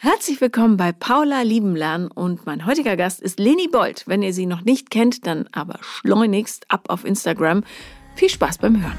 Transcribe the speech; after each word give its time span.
Herzlich 0.00 0.40
willkommen 0.40 0.76
bei 0.76 0.92
Paula 0.92 1.42
Lieben 1.42 1.74
lernen 1.74 2.06
und 2.06 2.46
mein 2.46 2.66
heutiger 2.66 2.96
Gast 2.96 3.20
ist 3.20 3.40
Leni 3.40 3.66
Bold. 3.66 4.04
Wenn 4.06 4.22
ihr 4.22 4.32
sie 4.32 4.46
noch 4.46 4.60
nicht 4.60 4.90
kennt, 4.90 5.26
dann 5.26 5.48
aber 5.50 5.80
schleunigst 5.82 6.66
ab 6.70 6.84
auf 6.86 7.04
Instagram. 7.04 7.64
Viel 8.14 8.28
Spaß 8.28 8.58
beim 8.58 8.80
Hören. 8.80 8.96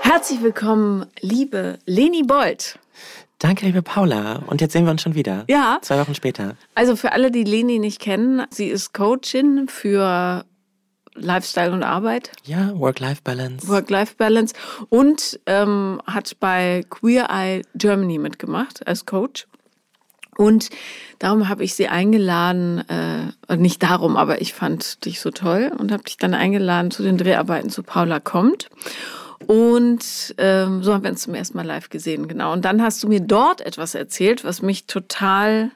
Herzlich 0.00 0.40
willkommen, 0.40 1.04
liebe 1.20 1.78
Leni 1.84 2.22
Bold. 2.22 2.78
Danke, 3.38 3.66
liebe 3.66 3.82
Paula. 3.82 4.44
Und 4.46 4.62
jetzt 4.62 4.72
sehen 4.72 4.86
wir 4.86 4.92
uns 4.92 5.02
schon 5.02 5.14
wieder. 5.14 5.44
Ja. 5.46 5.78
Zwei 5.82 6.00
Wochen 6.00 6.14
später. 6.14 6.56
Also 6.74 6.96
für 6.96 7.12
alle, 7.12 7.30
die 7.30 7.44
Leni 7.44 7.78
nicht 7.78 8.00
kennen, 8.00 8.46
sie 8.48 8.68
ist 8.68 8.94
Coachin 8.94 9.68
für 9.68 10.46
Lifestyle 11.16 11.72
und 11.72 11.82
Arbeit. 11.82 12.32
Ja, 12.44 12.78
Work-Life-Balance. 12.78 13.68
Work-Life-Balance 13.68 14.54
und 14.88 15.40
ähm, 15.46 16.00
hat 16.06 16.38
bei 16.40 16.84
Queer 16.88 17.28
Eye 17.30 17.62
Germany 17.74 18.18
mitgemacht 18.18 18.86
als 18.86 19.06
Coach. 19.06 19.46
Und 20.36 20.68
darum 21.18 21.48
habe 21.48 21.64
ich 21.64 21.74
sie 21.74 21.88
eingeladen, 21.88 22.84
äh, 22.88 23.56
nicht 23.56 23.82
darum, 23.82 24.16
aber 24.16 24.40
ich 24.42 24.52
fand 24.52 25.04
dich 25.04 25.20
so 25.20 25.30
toll 25.30 25.72
und 25.76 25.92
habe 25.92 26.02
dich 26.04 26.18
dann 26.18 26.34
eingeladen 26.34 26.90
zu 26.90 27.02
den 27.02 27.16
Dreharbeiten 27.16 27.70
zu 27.70 27.82
Paula 27.82 28.20
kommt. 28.20 28.68
Und 29.46 30.34
ähm, 30.38 30.82
so 30.82 30.92
haben 30.92 31.04
wir 31.04 31.10
uns 31.10 31.22
zum 31.22 31.34
ersten 31.34 31.56
Mal 31.56 31.66
live 31.66 31.88
gesehen, 31.88 32.28
genau. 32.28 32.52
Und 32.52 32.64
dann 32.64 32.82
hast 32.82 33.02
du 33.02 33.08
mir 33.08 33.20
dort 33.20 33.60
etwas 33.60 33.94
erzählt, 33.94 34.44
was 34.44 34.62
mich 34.62 34.86
total 34.86 35.70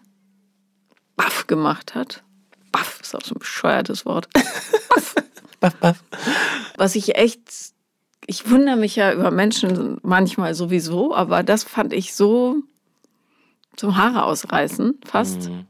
baff 1.16 1.47
gemacht 1.47 1.95
hat. 1.95 2.22
Baff 2.72 3.00
ist 3.00 3.14
auch 3.14 3.22
so 3.22 3.34
ein 3.34 3.38
bescheuertes 3.38 4.06
Wort. 4.06 4.28
baff. 4.88 5.14
Baff, 5.60 5.77
baff. 5.77 6.02
Was 6.77 6.96
ich 6.96 7.16
echt, 7.16 7.41
ich 8.27 8.50
wundere 8.50 8.77
mich 8.77 8.96
ja 8.96 9.12
über 9.12 9.30
Menschen 9.30 9.98
manchmal 10.02 10.55
sowieso, 10.55 11.14
aber 11.14 11.42
das 11.42 11.64
fand 11.64 11.92
ich 11.92 12.14
so 12.14 12.56
zum 13.77 13.97
Haare 13.97 14.25
ausreißen, 14.25 15.00
fast. 15.06 15.48
Mhm. 15.48 15.66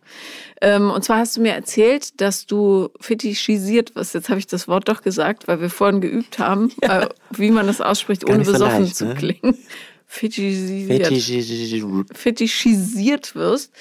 Ähm, 0.60 0.90
und 0.90 1.04
zwar 1.04 1.18
hast 1.18 1.36
du 1.36 1.40
mir 1.40 1.52
erzählt, 1.52 2.20
dass 2.20 2.46
du 2.46 2.90
fetischisiert 3.00 3.94
wirst. 3.94 4.14
Jetzt 4.14 4.28
habe 4.28 4.38
ich 4.38 4.46
das 4.46 4.68
Wort 4.68 4.88
doch 4.88 5.02
gesagt, 5.02 5.48
weil 5.48 5.60
wir 5.60 5.70
vorhin 5.70 6.00
geübt 6.00 6.38
haben, 6.38 6.72
ja. 6.82 7.02
äh, 7.02 7.08
wie 7.30 7.50
man 7.50 7.66
das 7.66 7.80
ausspricht, 7.80 8.28
ohne 8.28 8.44
besoffen 8.44 8.78
so 8.78 8.82
leicht, 8.82 8.96
zu 8.96 9.06
ne? 9.06 9.14
klingen. 9.14 9.58
Fetischisiert. 10.06 11.06
Fetischisiert. 11.06 12.18
Fetischisiert 12.18 13.34
wirst 13.36 13.72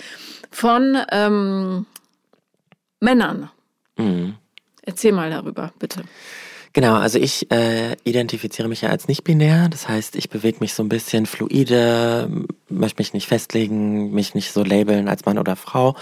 von 0.52 0.96
ähm, 1.12 1.88
Männern. 3.00 3.50
Mhm. 3.98 4.36
Erzähl 4.90 5.12
mal 5.12 5.30
darüber, 5.30 5.72
bitte. 5.78 6.02
Genau, 6.74 6.96
also 6.96 7.20
ich 7.20 7.52
äh, 7.52 7.96
identifiziere 8.06 8.68
mich 8.68 8.82
ja 8.82 8.90
als 8.90 9.08
nicht-binär. 9.08 9.70
Das 9.70 9.88
heißt, 9.88 10.16
ich 10.16 10.32
bewege 10.32 10.58
mich 10.62 10.74
so 10.74 10.82
ein 10.82 10.90
bisschen 10.90 11.28
fluide, 11.28 12.28
möchte 12.70 13.00
mich 13.00 13.14
nicht 13.14 13.28
festlegen, 13.28 14.10
mich 14.12 14.34
nicht 14.34 14.52
so 14.52 14.64
labeln 14.64 15.08
als 15.08 15.26
Mann 15.26 15.38
oder 15.38 15.56
Frau. 15.56 15.96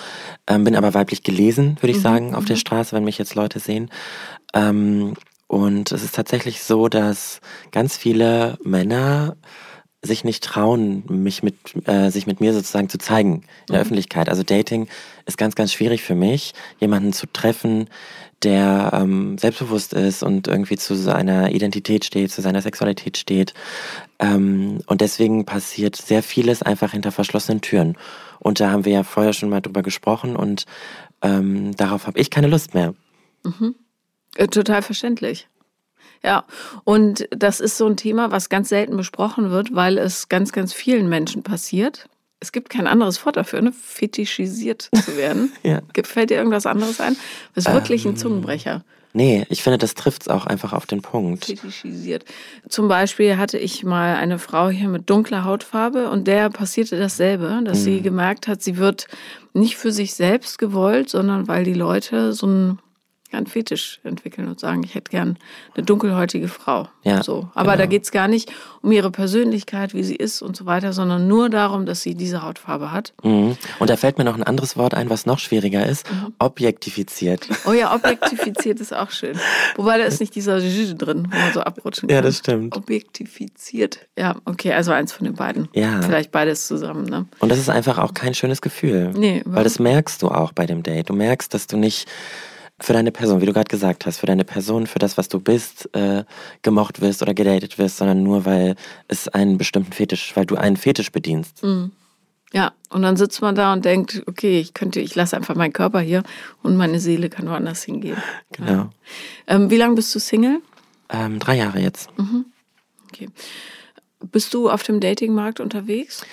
Ähm, 0.48 0.64
bin 0.64 0.78
aber 0.78 0.94
weiblich 0.94 1.22
gelesen, 1.22 1.76
würde 1.82 1.92
ich 1.92 1.98
mhm. 1.98 2.04
sagen, 2.04 2.36
auf 2.36 2.46
der 2.46 2.56
mhm. 2.56 2.62
Straße, 2.62 2.96
wenn 2.96 3.04
mich 3.04 3.18
jetzt 3.18 3.36
Leute 3.36 3.60
sehen. 3.60 3.92
Ähm, 4.54 5.16
und 5.48 5.92
es 5.92 6.02
ist 6.02 6.16
tatsächlich 6.16 6.64
so, 6.64 6.88
dass 6.88 7.42
ganz 7.72 7.98
viele 7.98 8.58
Männer 8.64 9.36
sich 10.08 10.24
nicht 10.24 10.44
trauen, 10.44 11.04
mich 11.08 11.44
mit, 11.44 11.56
äh, 11.88 12.10
sich 12.10 12.26
mit 12.26 12.42
mir 12.42 12.54
sozusagen 12.54 12.90
zu 12.90 12.98
zeigen 12.98 13.36
in 13.36 13.44
der 13.70 13.76
mhm. 13.78 13.82
Öffentlichkeit. 13.82 14.30
Also 14.30 14.44
Dating 14.44 14.88
ist 15.26 15.38
ganz, 15.38 15.56
ganz 15.56 15.74
schwierig 15.74 16.02
für 16.02 16.16
mich, 16.16 16.54
jemanden 16.80 17.14
zu 17.14 17.28
treffen, 17.32 17.90
der 18.44 18.92
ähm, 18.94 19.38
selbstbewusst 19.38 19.94
ist 19.94 20.24
und 20.24 20.48
irgendwie 20.48 20.78
zu 20.78 20.96
seiner 20.96 21.52
Identität 21.52 22.06
steht, 22.06 22.32
zu 22.32 22.42
seiner 22.42 22.62
Sexualität 22.62 23.18
steht. 23.18 23.54
Ähm, 24.20 24.80
und 24.88 25.02
deswegen 25.02 25.46
passiert 25.46 25.96
sehr 25.96 26.24
vieles 26.24 26.62
einfach 26.62 26.92
hinter 26.92 27.12
verschlossenen 27.12 27.62
Türen. 27.62 27.98
Und 28.40 28.60
da 28.60 28.72
haben 28.72 28.86
wir 28.86 28.94
ja 28.94 29.04
vorher 29.04 29.34
schon 29.34 29.50
mal 29.50 29.62
drüber 29.62 29.82
gesprochen 29.82 30.36
und 30.36 30.66
ähm, 31.22 31.76
darauf 31.76 32.08
habe 32.08 32.20
ich 32.20 32.30
keine 32.30 32.48
Lust 32.48 32.74
mehr. 32.74 32.94
Mhm. 33.44 33.76
Äh, 34.36 34.48
total 34.48 34.82
verständlich. 34.82 35.48
Ja, 36.24 36.46
und 36.84 37.28
das 37.32 37.60
ist 37.60 37.78
so 37.78 37.86
ein 37.86 37.98
Thema, 37.98 38.32
was 38.32 38.50
ganz 38.50 38.70
selten 38.70 38.98
besprochen 38.98 39.52
wird, 39.52 39.76
weil 39.76 39.98
es 39.98 40.30
ganz, 40.30 40.52
ganz 40.52 40.74
vielen 40.74 41.10
Menschen 41.10 41.44
passiert 41.44 42.08
es 42.40 42.52
gibt 42.52 42.70
kein 42.70 42.88
anderes 42.88 43.26
Wort 43.26 43.38
dafür, 43.38 43.62
ne? 43.62 43.72
fetischisiert 43.72 44.90
zu 44.94 45.18
werden. 45.18 45.52
ja. 45.64 45.82
Fällt 46.04 46.30
dir 46.30 46.38
irgendwas 46.38 46.66
anderes 46.66 47.02
ein? 47.02 47.16
Das 47.56 47.66
ist 47.66 47.74
wirklich 47.74 48.06
ähm, 48.06 48.12
ein 48.12 48.18
Zungenbrecher. 48.18 48.84
Nee, 49.14 49.48
ich 49.50 49.64
finde, 49.64 49.80
das 49.80 49.96
trifft 49.96 50.24
es 50.24 50.28
auch 50.28 50.46
einfach 50.46 50.74
auf 50.74 50.86
den 50.86 51.02
Punkt. 51.02 51.46
Fetischisiert. 51.46 52.26
Zum 52.70 52.88
Beispiel 52.88 53.38
hatte 53.38 53.58
ich 53.58 53.84
mal 53.84 54.16
eine 54.16 54.38
Frau 54.38 54.70
hier 54.70 54.90
mit 54.90 55.10
dunkler 55.10 55.44
Hautfarbe 55.44 56.12
und 56.12 56.28
der 56.28 56.52
passierte 56.52 57.00
dasselbe, 57.00 57.62
dass 57.66 57.80
mhm. 57.80 57.84
sie 57.84 58.02
gemerkt 58.02 58.48
hat, 58.48 58.62
sie 58.62 58.78
wird 58.78 59.08
nicht 59.54 59.76
für 59.78 59.92
sich 59.92 60.14
selbst 60.14 60.60
gewollt, 60.60 61.10
sondern 61.10 61.48
weil 61.48 61.64
die 61.64 61.74
Leute 61.74 62.34
so 62.34 62.46
ein 62.46 62.80
einen 63.34 63.48
Fetisch 63.48 64.00
entwickeln 64.04 64.48
und 64.48 64.60
sagen, 64.60 64.84
ich 64.84 64.96
hätte 64.96 65.12
gern 65.12 65.38
eine 65.76 65.86
dunkelhäutige 65.86 66.48
Frau. 66.48 66.88
Ja, 67.04 67.24
so. 67.24 67.50
Aber 67.54 67.72
genau. 67.72 67.78
da 67.78 67.86
geht 67.86 68.04
es 68.04 68.12
gar 68.12 68.28
nicht 68.28 68.52
um 68.82 68.92
ihre 68.92 69.12
Persönlichkeit, 69.12 69.94
wie 69.94 70.04
sie 70.04 70.16
ist 70.16 70.42
und 70.42 70.56
so 70.56 70.66
weiter, 70.66 70.94
sondern 70.94 71.28
nur 71.28 71.50
darum, 71.50 71.86
dass 71.86 72.02
sie 72.02 72.16
diese 72.16 72.44
Hautfarbe 72.44 72.92
hat. 72.92 73.14
Mhm. 73.24 73.58
Und 73.80 73.90
da 73.90 73.98
fällt 73.98 74.18
mir 74.18 74.24
noch 74.24 74.36
ein 74.36 74.44
anderes 74.44 74.78
Wort 74.78 74.94
ein, 74.94 75.10
was 75.10 75.26
noch 75.26 75.40
schwieriger 75.40 75.86
ist. 75.86 76.10
Mhm. 76.12 76.34
Objektifiziert. 76.40 77.48
Oh 77.66 77.74
ja, 77.74 77.94
objektifiziert 77.94 78.80
ist 78.80 78.94
auch 78.94 79.12
schön. 79.12 79.38
Wobei 79.76 79.98
da 79.98 80.06
ist 80.06 80.20
nicht 80.20 80.36
dieser 80.36 80.60
J 80.60 81.02
drin, 81.02 81.28
wo 81.30 81.38
man 81.38 81.54
so 81.54 81.62
abrutschen 81.62 82.08
kann. 82.08 82.16
Ja, 82.16 82.22
das 82.22 82.38
stimmt. 82.38 82.76
Objektifiziert. 82.76 84.08
Ja, 84.18 84.38
okay, 84.46 84.74
also 84.74 84.92
eins 84.92 85.14
von 85.14 85.26
den 85.26 85.36
beiden. 85.36 85.68
Ja. 85.74 86.02
Vielleicht 86.02 86.32
beides 86.32 86.68
zusammen. 86.68 87.06
Ne? 87.06 87.26
Und 87.40 87.50
das 87.50 87.60
ist 87.60 87.70
einfach 87.70 87.98
auch 87.98 88.14
kein 88.14 88.34
schönes 88.34 88.62
Gefühl. 88.62 89.12
Nee. 89.16 89.42
Weil 89.46 89.64
das 89.64 89.80
merkst 89.80 90.22
du 90.22 90.30
auch 90.30 90.52
bei 90.52 90.66
dem 90.66 90.84
Date. 90.84 91.10
Du 91.10 91.14
merkst, 91.14 91.54
dass 91.54 91.68
du 91.68 91.78
nicht 91.78 92.08
für 92.80 92.94
deine 92.94 93.12
Person, 93.12 93.42
wie 93.42 93.46
du 93.46 93.54
gerade 93.54 93.70
gesagt 93.70 94.06
hast, 94.06 94.20
für 94.20 94.28
deine 94.28 94.44
Person, 94.46 94.86
für 94.86 95.00
das, 95.00 95.18
was 95.18 95.30
du 95.30 95.40
bist, 95.40 95.90
äh, 95.96 96.24
gemocht 96.62 97.02
wirst 97.02 97.22
oder 97.22 97.34
gedatet 97.34 97.78
wirst, 97.78 97.98
sondern 97.98 98.24
nur, 98.24 98.46
weil 98.46 98.76
es 99.08 99.28
einen 99.28 99.58
bestimmten 99.58 99.94
Fetisch, 99.94 100.36
weil 100.36 100.46
du 100.46 100.56
einen 100.56 100.78
Fetisch 100.78 101.12
bedienst. 101.12 101.64
Mhm. 101.64 101.92
Ja, 102.54 102.72
und 102.90 103.02
dann 103.02 103.18
sitzt 103.18 103.42
man 103.42 103.56
da 103.56 103.74
und 103.74 103.84
denkt, 103.84 104.24
okay, 104.26 104.60
ich 104.60 104.74
könnte, 104.74 105.02
ich 105.02 105.16
lasse 105.16 105.36
einfach 105.36 105.56
meinen 105.56 105.74
Körper 105.74 106.00
hier 106.00 106.24
und 106.64 106.78
meine 106.78 107.00
Seele 107.00 107.30
kann 107.30 107.48
woanders 107.50 107.84
hingehen. 107.84 108.18
Genau. 108.54 108.72
Ja. 108.72 108.90
Ähm, 109.48 109.70
wie 109.70 109.76
lange 109.76 109.96
bist 109.96 110.16
du 110.16 110.20
Single? 110.20 110.62
Ähm, 111.10 111.40
drei 111.40 111.58
Jahre 111.58 111.80
jetzt. 111.80 112.10
Mhm. 112.18 112.46
Okay. 113.10 113.30
Bist 114.32 114.54
du 114.54 114.70
auf 114.70 114.84
dem 114.84 115.00
Datingmarkt 115.00 115.60
unterwegs? 115.60 116.26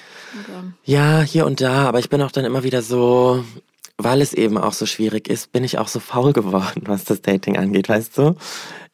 Oder? 0.48 0.64
Ja, 0.84 1.22
hier 1.22 1.46
und 1.46 1.60
da, 1.60 1.86
aber 1.86 1.98
ich 1.98 2.08
bin 2.08 2.22
auch 2.22 2.32
dann 2.32 2.44
immer 2.44 2.62
wieder 2.62 2.82
so, 2.82 3.44
weil 3.96 4.20
es 4.20 4.32
eben 4.32 4.58
auch 4.58 4.72
so 4.72 4.86
schwierig 4.86 5.28
ist, 5.28 5.52
bin 5.52 5.64
ich 5.64 5.78
auch 5.78 5.88
so 5.88 6.00
faul 6.00 6.32
geworden, 6.32 6.82
was 6.86 7.04
das 7.04 7.22
Dating 7.22 7.56
angeht, 7.56 7.88
weißt 7.88 8.16
du? 8.18 8.36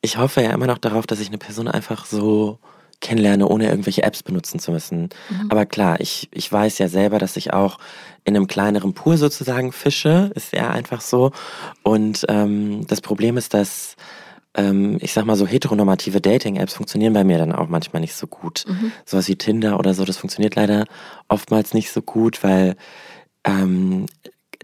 Ich 0.02 0.16
hoffe 0.16 0.42
ja 0.42 0.50
immer 0.50 0.66
noch 0.66 0.78
darauf, 0.78 1.06
dass 1.06 1.20
ich 1.20 1.28
eine 1.28 1.38
Person 1.38 1.68
einfach 1.68 2.06
so 2.06 2.58
kennenlerne, 3.00 3.48
ohne 3.48 3.68
irgendwelche 3.68 4.02
Apps 4.02 4.22
benutzen 4.22 4.60
zu 4.60 4.72
müssen. 4.72 5.08
Mhm. 5.30 5.50
Aber 5.50 5.64
klar, 5.64 6.00
ich, 6.00 6.28
ich 6.32 6.52
weiß 6.52 6.78
ja 6.78 6.88
selber, 6.88 7.18
dass 7.18 7.36
ich 7.36 7.52
auch 7.52 7.78
in 8.24 8.36
einem 8.36 8.46
kleineren 8.46 8.92
Pool 8.92 9.16
sozusagen 9.16 9.72
fische, 9.72 10.30
ist 10.34 10.52
ja 10.52 10.70
einfach 10.70 11.00
so. 11.00 11.32
Und 11.82 12.26
ähm, 12.28 12.86
das 12.86 13.00
Problem 13.00 13.38
ist, 13.38 13.54
dass 13.54 13.96
ähm, 14.54 14.98
ich 15.00 15.14
sag 15.14 15.24
mal 15.24 15.36
so 15.36 15.46
heteronormative 15.46 16.20
Dating-Apps 16.20 16.74
funktionieren 16.74 17.14
bei 17.14 17.24
mir 17.24 17.38
dann 17.38 17.52
auch 17.52 17.68
manchmal 17.68 18.00
nicht 18.00 18.14
so 18.14 18.26
gut. 18.26 18.64
Mhm. 18.68 18.92
Sowas 19.06 19.28
wie 19.28 19.36
Tinder 19.36 19.78
oder 19.78 19.94
so, 19.94 20.04
das 20.04 20.18
funktioniert 20.18 20.56
leider 20.56 20.84
oftmals 21.28 21.72
nicht 21.72 21.90
so 21.90 22.02
gut, 22.02 22.42
weil 22.42 22.76
ähm, 23.44 24.06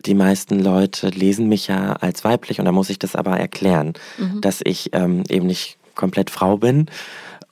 die 0.06 0.14
meisten 0.14 0.60
Leute 0.60 1.08
lesen 1.08 1.48
mich 1.48 1.66
ja 1.66 1.94
als 1.94 2.24
weiblich 2.24 2.58
und 2.58 2.64
da 2.66 2.72
muss 2.72 2.90
ich 2.90 2.98
das 2.98 3.16
aber 3.16 3.38
erklären, 3.38 3.94
mhm. 4.18 4.40
dass 4.40 4.60
ich 4.64 4.90
ähm, 4.92 5.24
eben 5.28 5.46
nicht 5.46 5.78
komplett 5.94 6.30
Frau 6.30 6.58
bin. 6.58 6.86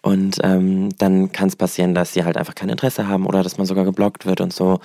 Und 0.03 0.39
ähm, 0.43 0.91
dann 0.99 1.33
kann 1.33 1.49
es 1.49 1.57
passieren, 1.57 1.95
dass 1.95 2.13
sie 2.13 2.25
halt 2.25 2.37
einfach 2.37 2.55
kein 2.55 2.69
Interesse 2.69 3.09
haben 3.09 3.25
oder 3.25 3.43
dass 3.43 3.57
man 3.57 3.67
sogar 3.67 3.85
geblockt 3.85 4.27
wird 4.27 4.43
und 4.43 4.53
so. 4.53 4.81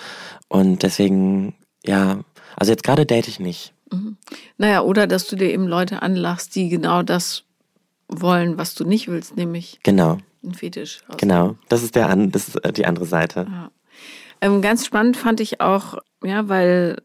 Und 0.48 0.82
deswegen, 0.82 1.56
ja, 1.86 2.20
also 2.56 2.72
jetzt 2.72 2.84
gerade 2.84 3.06
date 3.06 3.28
ich 3.28 3.40
nicht. 3.40 3.74
Mhm. 3.92 4.16
Naja, 4.58 4.82
oder 4.82 5.08
dass 5.08 5.28
du 5.28 5.36
dir 5.36 5.52
eben 5.52 5.68
Leute 5.68 6.02
anlachst, 6.02 6.56
die 6.56 6.70
genau 6.70 7.04
das 7.04 7.44
wollen, 8.08 8.58
was 8.58 8.76
du 8.76 8.86
nicht 8.86 9.10
willst, 9.10 9.36
nämlich 9.36 9.80
genau. 9.84 10.20
ein 10.42 10.54
Fetisch. 10.54 11.02
Genau, 11.18 11.56
das 11.68 11.84
ist, 11.84 11.96
der, 11.96 12.16
das 12.16 12.48
ist 12.48 12.56
äh, 12.64 12.72
die 12.72 12.86
andere 12.86 13.06
Seite. 13.06 13.46
Ja. 13.50 13.72
Ähm, 14.42 14.62
ganz 14.62 14.86
spannend 14.86 15.18
fand 15.18 15.42
ich 15.42 15.60
auch, 15.60 15.98
ja, 16.24 16.48
weil 16.48 17.02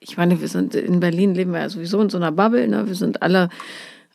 ich 0.00 0.16
meine, 0.16 0.40
wir 0.40 0.48
sind 0.48 0.74
in 0.74 1.00
Berlin 1.00 1.34
leben 1.34 1.52
wir 1.52 1.60
ja 1.60 1.68
sowieso 1.68 2.00
in 2.00 2.10
so 2.10 2.16
einer 2.16 2.32
Bubble, 2.32 2.68
ne? 2.68 2.86
Wir 2.86 2.94
sind 2.94 3.22
alle 3.22 3.48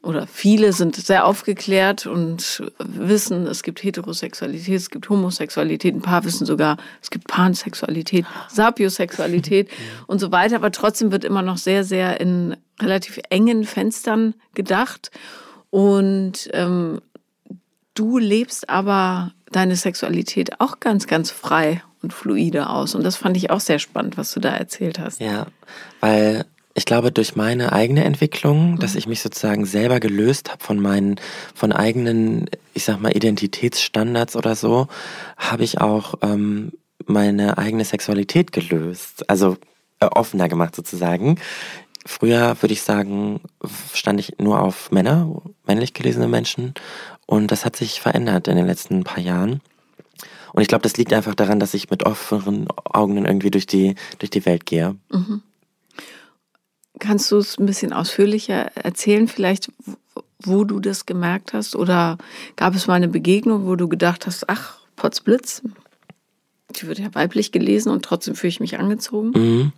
oder 0.03 0.25
viele 0.25 0.73
sind 0.73 0.95
sehr 0.95 1.25
aufgeklärt 1.25 2.07
und 2.07 2.63
wissen, 2.79 3.45
es 3.45 3.61
gibt 3.61 3.83
Heterosexualität, 3.83 4.75
es 4.75 4.89
gibt 4.89 5.09
Homosexualität, 5.09 5.93
ein 5.93 6.01
paar 6.01 6.23
wissen 6.23 6.47
sogar, 6.47 6.77
es 7.03 7.11
gibt 7.11 7.27
Pansexualität, 7.27 8.25
Sapiosexualität 8.49 9.69
und 10.07 10.19
so 10.19 10.31
weiter. 10.31 10.55
Aber 10.55 10.71
trotzdem 10.71 11.11
wird 11.11 11.23
immer 11.23 11.43
noch 11.43 11.57
sehr, 11.57 11.83
sehr 11.83 12.19
in 12.19 12.57
relativ 12.81 13.19
engen 13.29 13.63
Fenstern 13.63 14.33
gedacht. 14.55 15.11
Und 15.69 16.49
ähm, 16.53 16.99
du 17.93 18.17
lebst 18.17 18.69
aber 18.69 19.33
deine 19.51 19.75
Sexualität 19.75 20.59
auch 20.59 20.79
ganz, 20.79 21.07
ganz 21.07 21.31
frei 21.31 21.81
und 22.01 22.13
fluide 22.13 22.69
aus. 22.69 22.95
Und 22.95 23.03
das 23.03 23.17
fand 23.17 23.37
ich 23.37 23.49
auch 23.49 23.59
sehr 23.59 23.79
spannend, 23.79 24.17
was 24.17 24.33
du 24.33 24.39
da 24.39 24.49
erzählt 24.49 24.99
hast. 24.99 25.21
Ja, 25.21 25.47
weil 25.99 26.45
ich 26.73 26.85
glaube, 26.85 27.11
durch 27.11 27.35
meine 27.35 27.73
eigene 27.73 28.03
Entwicklung, 28.05 28.73
mhm. 28.73 28.79
dass 28.79 28.95
ich 28.95 29.07
mich 29.07 29.21
sozusagen 29.21 29.65
selber 29.65 29.99
gelöst 29.99 30.51
habe 30.51 30.63
von 30.63 30.79
meinen, 30.79 31.19
von 31.53 31.71
eigenen, 31.71 32.49
ich 32.73 32.85
sag 32.85 32.99
mal, 33.01 33.15
Identitätsstandards 33.15 34.35
oder 34.35 34.55
so, 34.55 34.87
habe 35.37 35.63
ich 35.63 35.81
auch 35.81 36.15
ähm, 36.21 36.71
meine 37.05 37.57
eigene 37.57 37.83
Sexualität 37.83 38.51
gelöst. 38.51 39.29
Also 39.29 39.57
äh, 39.99 40.05
offener 40.05 40.49
gemacht 40.49 40.75
sozusagen. 40.75 41.37
Früher 42.05 42.61
würde 42.61 42.73
ich 42.73 42.81
sagen, 42.81 43.41
stand 43.93 44.19
ich 44.19 44.39
nur 44.39 44.61
auf 44.61 44.91
Männer, 44.91 45.41
männlich 45.67 45.93
gelesene 45.93 46.27
Menschen. 46.27 46.73
Und 47.27 47.51
das 47.51 47.63
hat 47.63 47.75
sich 47.75 48.01
verändert 48.01 48.47
in 48.47 48.55
den 48.55 48.65
letzten 48.65 49.03
paar 49.03 49.19
Jahren. 49.19 49.61
Und 50.53 50.61
ich 50.61 50.67
glaube, 50.67 50.83
das 50.83 50.97
liegt 50.97 51.13
einfach 51.13 51.35
daran, 51.35 51.59
dass 51.59 51.73
ich 51.73 51.89
mit 51.89 52.05
offenen 52.05 52.67
Augen 52.85 53.25
irgendwie 53.25 53.51
durch 53.51 53.67
die, 53.67 53.95
durch 54.19 54.29
die 54.29 54.45
Welt 54.45 54.65
gehe. 54.65 54.95
Mhm. 55.11 55.41
Kannst 56.99 57.31
du 57.31 57.37
es 57.37 57.57
ein 57.57 57.65
bisschen 57.65 57.93
ausführlicher 57.93 58.75
erzählen, 58.75 59.27
vielleicht, 59.27 59.71
wo 60.39 60.63
du 60.63 60.79
das 60.79 61.05
gemerkt 61.05 61.53
hast? 61.53 61.75
Oder 61.75 62.17
gab 62.55 62.75
es 62.75 62.87
mal 62.87 62.95
eine 62.95 63.07
Begegnung, 63.07 63.65
wo 63.65 63.75
du 63.75 63.87
gedacht 63.87 64.27
hast, 64.27 64.49
ach, 64.49 64.79
Potzblitz, 64.95 65.61
die 66.75 66.87
wird 66.87 66.99
ja 66.99 67.13
weiblich 67.15 67.51
gelesen 67.51 67.91
und 67.91 68.03
trotzdem 68.03 68.35
fühle 68.35 68.49
ich 68.49 68.59
mich 68.59 68.77
angezogen? 68.77 69.31
Mhm. 69.31 69.73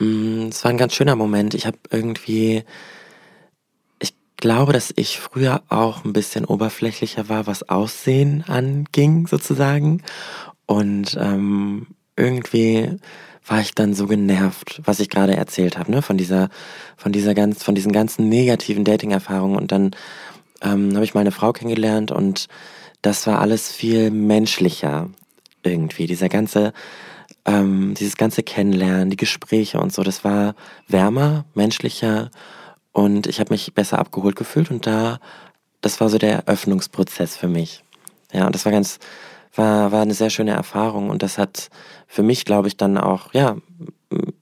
Mm, 0.00 0.48
es 0.48 0.64
war 0.64 0.70
ein 0.70 0.78
ganz 0.78 0.94
schöner 0.94 1.14
Moment. 1.14 1.54
Ich 1.54 1.66
habe 1.66 1.78
irgendwie, 1.90 2.64
ich 4.00 4.14
glaube, 4.36 4.72
dass 4.72 4.92
ich 4.96 5.20
früher 5.20 5.62
auch 5.68 6.04
ein 6.04 6.12
bisschen 6.12 6.44
oberflächlicher 6.44 7.28
war, 7.28 7.46
was 7.46 7.68
Aussehen 7.68 8.42
anging, 8.48 9.26
sozusagen. 9.28 10.02
Und 10.66 11.16
ähm, 11.20 11.86
irgendwie 12.16 12.98
war 13.46 13.60
ich 13.60 13.74
dann 13.74 13.94
so 13.94 14.06
genervt, 14.06 14.80
was 14.84 15.00
ich 15.00 15.10
gerade 15.10 15.36
erzählt 15.36 15.76
habe, 15.78 15.90
ne, 15.90 16.02
von 16.02 16.16
dieser, 16.16 16.48
von 16.96 17.12
dieser 17.12 17.34
ganz, 17.34 17.62
von 17.62 17.74
diesen 17.74 17.92
ganzen 17.92 18.28
negativen 18.28 18.84
Dating-Erfahrungen. 18.84 19.56
Und 19.56 19.72
dann 19.72 19.90
ähm, 20.62 20.94
habe 20.94 21.04
ich 21.04 21.14
mal 21.14 21.20
eine 21.20 21.32
Frau 21.32 21.52
kennengelernt 21.52 22.10
und 22.10 22.48
das 23.02 23.26
war 23.26 23.40
alles 23.40 23.70
viel 23.70 24.10
menschlicher 24.10 25.10
irgendwie. 25.62 26.06
Dieser 26.06 26.28
ganze 26.28 26.72
ähm, 27.50 27.94
dieses 27.94 28.16
ganze 28.16 28.42
Kennenlernen, 28.42 29.10
die 29.10 29.16
Gespräche 29.16 29.80
und 29.80 29.92
so, 29.92 30.02
das 30.02 30.24
war 30.24 30.54
wärmer, 30.88 31.44
menschlicher 31.54 32.30
und 32.92 33.26
ich 33.26 33.40
habe 33.40 33.52
mich 33.52 33.74
besser 33.74 33.98
abgeholt 33.98 34.36
gefühlt 34.36 34.70
und 34.70 34.86
da, 34.86 35.18
das 35.80 36.00
war 36.00 36.08
so 36.08 36.18
der 36.18 36.46
Eröffnungsprozess 36.46 37.36
für 37.36 37.48
mich. 37.48 37.82
Ja, 38.32 38.46
und 38.46 38.54
das 38.54 38.64
war 38.64 38.72
ganz, 38.72 38.98
war, 39.54 39.90
war 39.90 40.02
eine 40.02 40.14
sehr 40.14 40.30
schöne 40.30 40.52
Erfahrung 40.52 41.10
und 41.10 41.22
das 41.22 41.38
hat 41.38 41.70
für 42.06 42.22
mich, 42.22 42.44
glaube 42.44 42.68
ich, 42.68 42.76
dann 42.76 42.98
auch, 42.98 43.34
ja, 43.34 43.56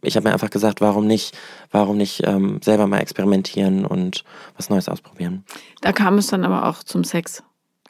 ich 0.03 0.17
habe 0.17 0.29
mir 0.29 0.33
einfach 0.33 0.51
gesagt, 0.51 0.81
warum 0.81 1.07
nicht, 1.07 1.37
warum 1.71 1.97
nicht 1.97 2.27
ähm, 2.27 2.61
selber 2.63 2.87
mal 2.87 3.01
experimentieren 3.01 3.85
und 3.85 4.25
was 4.57 4.71
Neues 4.71 4.89
ausprobieren. 4.89 5.45
Da 5.83 5.93
kam 5.93 6.19
es 6.19 6.29
dann 6.29 6.45
aber 6.45 6.67
auch 6.67 6.83
zum 6.83 7.05
Sex. 7.05 7.43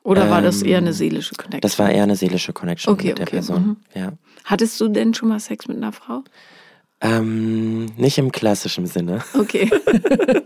Oder 0.03 0.31
war 0.31 0.41
das 0.43 0.63
eher 0.63 0.79
eine 0.79 0.89
ähm, 0.89 0.95
seelische 0.95 1.35
Connection? 1.35 1.61
Das 1.61 1.79
war 1.79 1.91
eher 1.91 2.05
eine 2.05 2.17
seelische 2.17 2.53
Connection 2.53 2.93
okay, 2.93 3.09
mit 3.09 3.19
der 3.19 3.27
okay. 3.27 3.37
Person. 3.37 3.67
Mhm. 3.67 3.77
Ja. 3.95 4.13
Hattest 4.45 4.81
du 4.81 4.89
denn 4.89 5.15
schon 5.15 5.29
mal 5.29 5.41
Sex 5.41 5.69
mit 5.69 5.77
einer 5.77 5.93
Frau? 5.93 6.23
Ähm, 7.01 7.87
nicht 7.97 8.19
im 8.19 8.33
klassischen 8.33 8.87
Sinne. 8.87 9.23
Okay. 9.35 9.71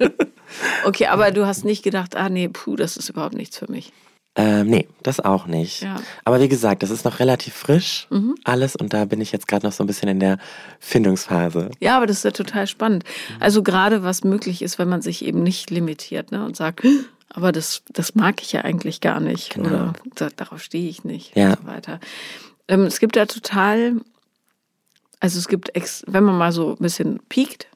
okay, 0.84 1.06
aber 1.06 1.30
du 1.30 1.46
hast 1.46 1.64
nicht 1.64 1.82
gedacht, 1.82 2.16
ah 2.16 2.28
nee, 2.28 2.48
puh, 2.48 2.76
das 2.76 2.96
ist 2.96 3.08
überhaupt 3.08 3.34
nichts 3.34 3.58
für 3.58 3.70
mich. 3.70 3.92
Ähm, 4.34 4.68
nee, 4.68 4.88
das 5.02 5.20
auch 5.20 5.46
nicht. 5.46 5.82
Ja. 5.82 6.00
Aber 6.24 6.40
wie 6.40 6.48
gesagt, 6.48 6.82
das 6.82 6.90
ist 6.90 7.04
noch 7.04 7.20
relativ 7.20 7.52
frisch 7.52 8.06
mhm. 8.08 8.34
alles 8.44 8.74
und 8.76 8.94
da 8.94 9.04
bin 9.04 9.20
ich 9.20 9.30
jetzt 9.30 9.46
gerade 9.46 9.66
noch 9.66 9.74
so 9.74 9.84
ein 9.84 9.86
bisschen 9.86 10.08
in 10.08 10.20
der 10.20 10.38
Findungsphase. 10.80 11.70
Ja, 11.80 11.98
aber 11.98 12.06
das 12.06 12.18
ist 12.18 12.24
ja 12.24 12.30
total 12.30 12.66
spannend. 12.66 13.04
Also 13.40 13.62
gerade 13.62 14.02
was 14.02 14.24
möglich 14.24 14.62
ist, 14.62 14.78
wenn 14.78 14.88
man 14.88 15.02
sich 15.02 15.22
eben 15.24 15.42
nicht 15.42 15.70
limitiert 15.70 16.32
ne, 16.32 16.46
und 16.46 16.56
sagt, 16.56 16.86
aber 17.34 17.52
das, 17.52 17.82
das 17.92 18.14
mag 18.14 18.42
ich 18.42 18.52
ja 18.52 18.62
eigentlich 18.62 19.00
gar 19.00 19.20
nicht 19.20 19.54
genau. 19.54 19.92
oder 20.14 20.30
darauf 20.36 20.62
stehe 20.62 20.88
ich 20.88 21.04
nicht 21.04 21.36
ja. 21.36 21.50
und 21.50 21.60
so 21.60 21.66
weiter. 21.66 22.00
Ähm, 22.68 22.82
es 22.82 23.00
gibt 23.00 23.16
da 23.16 23.26
total, 23.26 24.00
also 25.20 25.38
es 25.38 25.48
gibt, 25.48 25.74
ex, 25.74 26.04
wenn 26.06 26.24
man 26.24 26.36
mal 26.36 26.52
so 26.52 26.72
ein 26.72 26.82
bisschen 26.82 27.20
piekt 27.28 27.68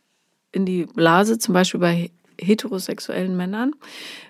in 0.53 0.67
die 0.67 0.87
Blase, 0.87 1.39
zum 1.39 1.55
Beispiel 1.55 1.81
bei 1.81 2.11
heterosexuellen 2.39 3.37
Männern, 3.37 3.73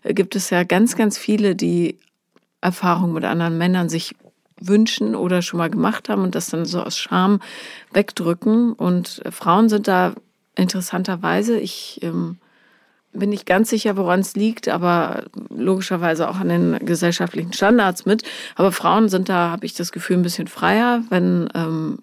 äh, 0.05 0.14
gibt 0.14 0.37
es 0.37 0.50
ja 0.50 0.62
ganz, 0.62 0.96
ganz 0.96 1.19
viele, 1.19 1.56
die 1.56 1.99
Erfahrungen 2.61 3.12
mit 3.12 3.25
anderen 3.25 3.58
Männern 3.58 3.88
sich 3.88 4.14
wünschen 4.58 5.14
oder 5.14 5.43
schon 5.43 5.58
mal 5.58 5.70
gemacht 5.70 6.08
haben 6.08 6.23
und 6.23 6.34
das 6.34 6.49
dann 6.49 6.64
so 6.64 6.82
aus 6.82 6.96
Scham 6.96 7.40
wegdrücken. 7.93 8.73
Und 8.73 9.23
Frauen 9.31 9.69
sind 9.69 9.87
da 9.87 10.14
interessanterweise, 10.55 11.58
ich 11.58 12.00
ähm, 12.02 12.38
bin 13.18 13.30
nicht 13.30 13.46
ganz 13.46 13.70
sicher, 13.70 13.96
woran 13.96 14.20
es 14.20 14.36
liegt, 14.36 14.68
aber 14.68 15.24
logischerweise 15.48 16.28
auch 16.28 16.36
an 16.36 16.48
den 16.48 16.78
gesellschaftlichen 16.84 17.52
Standards 17.52 18.06
mit. 18.06 18.22
Aber 18.54 18.72
Frauen 18.72 19.08
sind 19.08 19.28
da, 19.28 19.50
habe 19.50 19.66
ich 19.66 19.74
das 19.74 19.92
Gefühl, 19.92 20.16
ein 20.16 20.22
bisschen 20.22 20.48
freier, 20.48 21.02
wenn 21.10 21.48
ähm, 21.54 21.98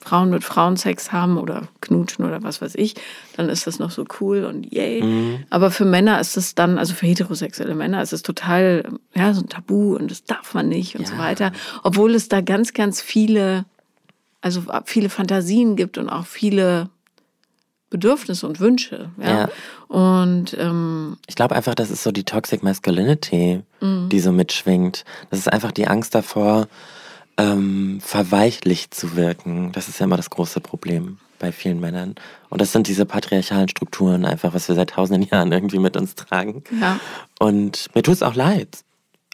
Frauen 0.00 0.30
mit 0.30 0.44
Frauen 0.44 0.76
Sex 0.76 1.12
haben 1.12 1.38
oder 1.38 1.68
knutschen 1.80 2.24
oder 2.24 2.42
was 2.42 2.62
weiß 2.62 2.76
ich, 2.76 2.94
dann 3.36 3.48
ist 3.48 3.66
das 3.66 3.78
noch 3.78 3.90
so 3.90 4.04
cool 4.20 4.44
und 4.44 4.72
yay. 4.72 5.02
Mhm. 5.02 5.44
Aber 5.50 5.70
für 5.70 5.84
Männer 5.84 6.20
ist 6.20 6.36
es 6.36 6.54
dann, 6.54 6.78
also 6.78 6.94
für 6.94 7.06
heterosexuelle 7.06 7.74
Männer 7.74 8.00
ist 8.02 8.12
es 8.12 8.22
total, 8.22 8.84
ja, 9.14 9.34
so 9.34 9.42
ein 9.42 9.48
Tabu 9.48 9.96
und 9.96 10.10
das 10.10 10.24
darf 10.24 10.54
man 10.54 10.68
nicht 10.68 10.94
und 10.94 11.02
ja. 11.02 11.08
so 11.08 11.18
weiter. 11.18 11.52
Obwohl 11.82 12.14
es 12.14 12.28
da 12.28 12.40
ganz, 12.40 12.72
ganz 12.72 13.02
viele, 13.02 13.64
also 14.40 14.62
viele 14.84 15.08
Fantasien 15.08 15.74
gibt 15.74 15.98
und 15.98 16.08
auch 16.08 16.26
viele 16.26 16.90
Bedürfnisse 17.90 18.46
und 18.46 18.60
Wünsche. 18.60 19.10
Ja. 19.18 19.28
ja. 19.28 19.48
Und 19.88 20.56
ähm, 20.58 21.16
ich 21.26 21.34
glaube 21.34 21.56
einfach, 21.56 21.74
das 21.74 21.90
ist 21.90 22.02
so 22.02 22.12
die 22.12 22.24
Toxic 22.24 22.62
Masculinity, 22.62 23.62
mhm. 23.80 24.08
die 24.10 24.20
so 24.20 24.32
mitschwingt. 24.32 25.04
Das 25.30 25.38
ist 25.38 25.52
einfach 25.52 25.72
die 25.72 25.88
Angst 25.88 26.14
davor, 26.14 26.68
ähm, 27.38 28.00
verweichlicht 28.02 28.94
zu 28.94 29.16
wirken. 29.16 29.72
Das 29.72 29.88
ist 29.88 30.00
ja 30.00 30.04
immer 30.04 30.16
das 30.16 30.30
große 30.30 30.60
Problem 30.60 31.18
bei 31.38 31.52
vielen 31.52 31.80
Männern. 31.80 32.16
Und 32.50 32.60
das 32.60 32.72
sind 32.72 32.88
diese 32.88 33.06
patriarchalen 33.06 33.68
Strukturen 33.68 34.24
einfach, 34.24 34.54
was 34.54 34.68
wir 34.68 34.74
seit 34.74 34.90
tausenden 34.90 35.28
Jahren 35.30 35.52
irgendwie 35.52 35.78
mit 35.78 35.96
uns 35.96 36.14
tragen. 36.14 36.64
Ja. 36.80 36.98
Und 37.38 37.88
mir 37.94 38.02
tut 38.02 38.14
es 38.14 38.22
auch 38.22 38.34
leid. 38.34 38.80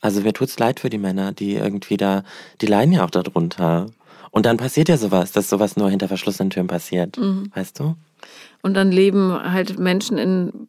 Also 0.02 0.20
mir 0.20 0.34
tut 0.34 0.48
es 0.48 0.58
leid 0.58 0.80
für 0.80 0.90
die 0.90 0.98
Männer, 0.98 1.32
die 1.32 1.54
irgendwie 1.54 1.96
da, 1.96 2.24
die 2.60 2.66
leiden 2.66 2.92
ja 2.92 3.04
auch 3.04 3.10
darunter. 3.10 3.86
Und 4.30 4.44
dann 4.44 4.58
passiert 4.58 4.90
ja 4.90 4.98
sowas, 4.98 5.32
dass 5.32 5.48
sowas 5.48 5.76
nur 5.76 5.88
hinter 5.88 6.08
verschlossenen 6.08 6.50
Türen 6.50 6.66
passiert. 6.66 7.16
Mhm. 7.16 7.50
Weißt 7.54 7.80
du? 7.80 7.96
Und 8.64 8.72
dann 8.72 8.90
leben 8.90 9.30
halt 9.30 9.78
Menschen 9.78 10.16
in 10.16 10.68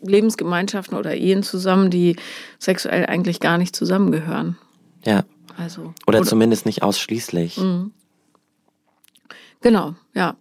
Lebensgemeinschaften 0.00 0.98
oder 0.98 1.14
Ehen 1.14 1.44
zusammen, 1.44 1.88
die 1.88 2.16
sexuell 2.58 3.06
eigentlich 3.06 3.38
gar 3.38 3.56
nicht 3.56 3.76
zusammengehören. 3.76 4.58
Ja. 5.04 5.22
Also, 5.56 5.94
oder, 6.08 6.18
oder 6.18 6.22
zumindest 6.24 6.66
nicht 6.66 6.82
ausschließlich. 6.82 7.58
Mhm. 7.58 7.92
Genau, 9.60 9.94
ja. 10.12 10.34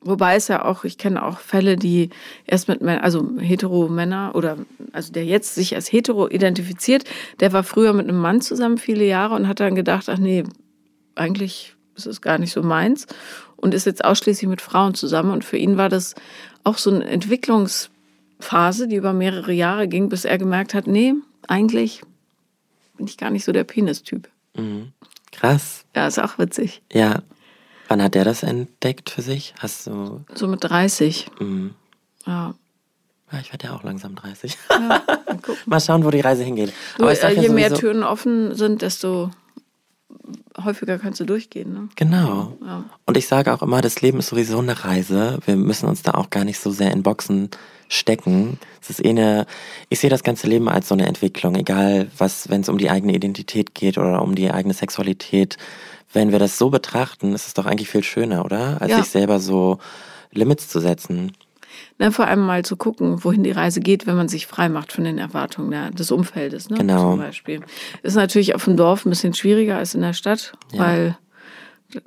Wobei 0.00 0.36
es 0.36 0.46
ja 0.46 0.64
auch, 0.64 0.84
ich 0.84 0.96
kenne 0.96 1.24
auch 1.24 1.40
Fälle, 1.40 1.74
die 1.74 2.10
erst 2.46 2.68
mit, 2.68 2.80
also 2.82 3.28
hetero-Männer 3.40 4.36
oder, 4.36 4.58
also 4.92 5.12
der 5.12 5.24
jetzt 5.24 5.56
sich 5.56 5.74
als 5.74 5.90
hetero 5.90 6.28
identifiziert, 6.28 7.02
der 7.40 7.52
war 7.52 7.64
früher 7.64 7.94
mit 7.94 8.08
einem 8.08 8.20
Mann 8.20 8.40
zusammen 8.40 8.78
viele 8.78 9.04
Jahre 9.04 9.34
und 9.34 9.48
hat 9.48 9.58
dann 9.58 9.74
gedacht, 9.74 10.08
ach 10.08 10.18
nee, 10.18 10.44
eigentlich 11.16 11.74
ist 12.06 12.14
es 12.14 12.20
gar 12.20 12.38
nicht 12.38 12.52
so 12.52 12.62
meins 12.62 13.06
und 13.56 13.74
ist 13.74 13.86
jetzt 13.86 14.04
ausschließlich 14.04 14.48
mit 14.48 14.60
Frauen 14.60 14.94
zusammen. 14.94 15.30
Und 15.30 15.44
für 15.44 15.56
ihn 15.56 15.76
war 15.76 15.88
das 15.88 16.14
auch 16.64 16.78
so 16.78 16.90
eine 16.90 17.04
Entwicklungsphase, 17.04 18.88
die 18.88 18.96
über 18.96 19.12
mehrere 19.12 19.52
Jahre 19.52 19.88
ging, 19.88 20.08
bis 20.08 20.24
er 20.24 20.38
gemerkt 20.38 20.74
hat, 20.74 20.86
nee, 20.86 21.14
eigentlich 21.46 22.02
bin 22.96 23.06
ich 23.06 23.16
gar 23.16 23.30
nicht 23.30 23.44
so 23.44 23.52
der 23.52 23.64
Penis-Typ. 23.64 24.28
Mhm. 24.56 24.92
Krass. 25.32 25.84
Ja, 25.94 26.06
ist 26.06 26.18
auch 26.18 26.38
witzig. 26.38 26.82
Ja. 26.92 27.22
Wann 27.88 28.02
hat 28.02 28.14
der 28.14 28.24
das 28.24 28.42
entdeckt 28.42 29.10
für 29.10 29.22
sich? 29.22 29.54
Hast 29.58 29.86
du. 29.86 30.24
So 30.34 30.46
mit 30.46 30.62
30. 30.62 31.30
Mhm. 31.40 31.74
Ja. 32.26 32.54
Ja, 33.32 33.38
ich 33.40 33.52
werde 33.52 33.68
ja 33.68 33.74
auch 33.74 33.82
langsam 33.84 34.16
30. 34.16 34.58
Ja, 34.70 35.02
mal 35.66 35.80
schauen, 35.80 36.04
wo 36.04 36.10
die 36.10 36.20
Reise 36.20 36.42
hingeht. 36.42 36.72
Aber 36.98 37.12
äh, 37.12 37.40
je 37.40 37.48
mehr 37.48 37.72
Türen 37.72 38.02
offen 38.02 38.54
sind, 38.54 38.82
desto 38.82 39.30
häufiger 40.64 40.98
kannst 40.98 41.20
du 41.20 41.24
durchgehen. 41.24 41.72
Ne? 41.72 41.88
Genau. 41.96 42.56
Ja. 42.64 42.84
Und 43.06 43.16
ich 43.16 43.26
sage 43.26 43.52
auch 43.52 43.62
immer, 43.62 43.80
das 43.80 44.00
Leben 44.00 44.18
ist 44.18 44.28
sowieso 44.28 44.58
eine 44.58 44.84
Reise. 44.84 45.38
Wir 45.44 45.56
müssen 45.56 45.88
uns 45.88 46.02
da 46.02 46.12
auch 46.12 46.30
gar 46.30 46.44
nicht 46.44 46.58
so 46.58 46.70
sehr 46.70 46.92
in 46.92 47.02
Boxen 47.02 47.50
stecken. 47.88 48.58
Es 48.80 48.90
ist 48.90 49.04
eh 49.04 49.10
eine, 49.10 49.46
ich 49.88 50.00
sehe 50.00 50.10
das 50.10 50.22
ganze 50.22 50.46
Leben 50.46 50.68
als 50.68 50.88
so 50.88 50.94
eine 50.94 51.06
Entwicklung, 51.06 51.56
egal 51.56 52.08
was, 52.16 52.48
wenn 52.48 52.60
es 52.60 52.68
um 52.68 52.78
die 52.78 52.90
eigene 52.90 53.14
Identität 53.14 53.74
geht 53.74 53.98
oder 53.98 54.22
um 54.22 54.34
die 54.34 54.50
eigene 54.50 54.74
Sexualität. 54.74 55.58
Wenn 56.12 56.32
wir 56.32 56.38
das 56.38 56.58
so 56.58 56.70
betrachten, 56.70 57.34
ist 57.34 57.46
es 57.46 57.54
doch 57.54 57.66
eigentlich 57.66 57.88
viel 57.88 58.04
schöner, 58.04 58.44
oder? 58.44 58.80
Als 58.80 58.90
ja. 58.90 58.98
sich 58.98 59.08
selber 59.08 59.38
so 59.40 59.78
Limits 60.32 60.68
zu 60.68 60.80
setzen. 60.80 61.32
Na, 61.98 62.10
vor 62.10 62.26
allem 62.26 62.40
mal 62.40 62.64
zu 62.64 62.76
gucken, 62.76 63.22
wohin 63.24 63.42
die 63.42 63.50
Reise 63.50 63.80
geht, 63.80 64.06
wenn 64.06 64.16
man 64.16 64.28
sich 64.28 64.46
frei 64.46 64.68
macht 64.68 64.92
von 64.92 65.04
den 65.04 65.18
Erwartungen 65.18 65.72
ja, 65.72 65.90
des 65.90 66.10
Umfeldes. 66.10 66.70
Ne? 66.70 66.78
Genau. 66.78 67.12
Zum 67.12 67.20
Beispiel. 67.20 67.60
Ist 68.02 68.16
natürlich 68.16 68.54
auf 68.54 68.64
dem 68.64 68.76
Dorf 68.76 69.04
ein 69.04 69.10
bisschen 69.10 69.34
schwieriger 69.34 69.76
als 69.78 69.94
in 69.94 70.00
der 70.00 70.12
Stadt, 70.12 70.52
Ja. 70.72 70.80
weil 70.80 71.16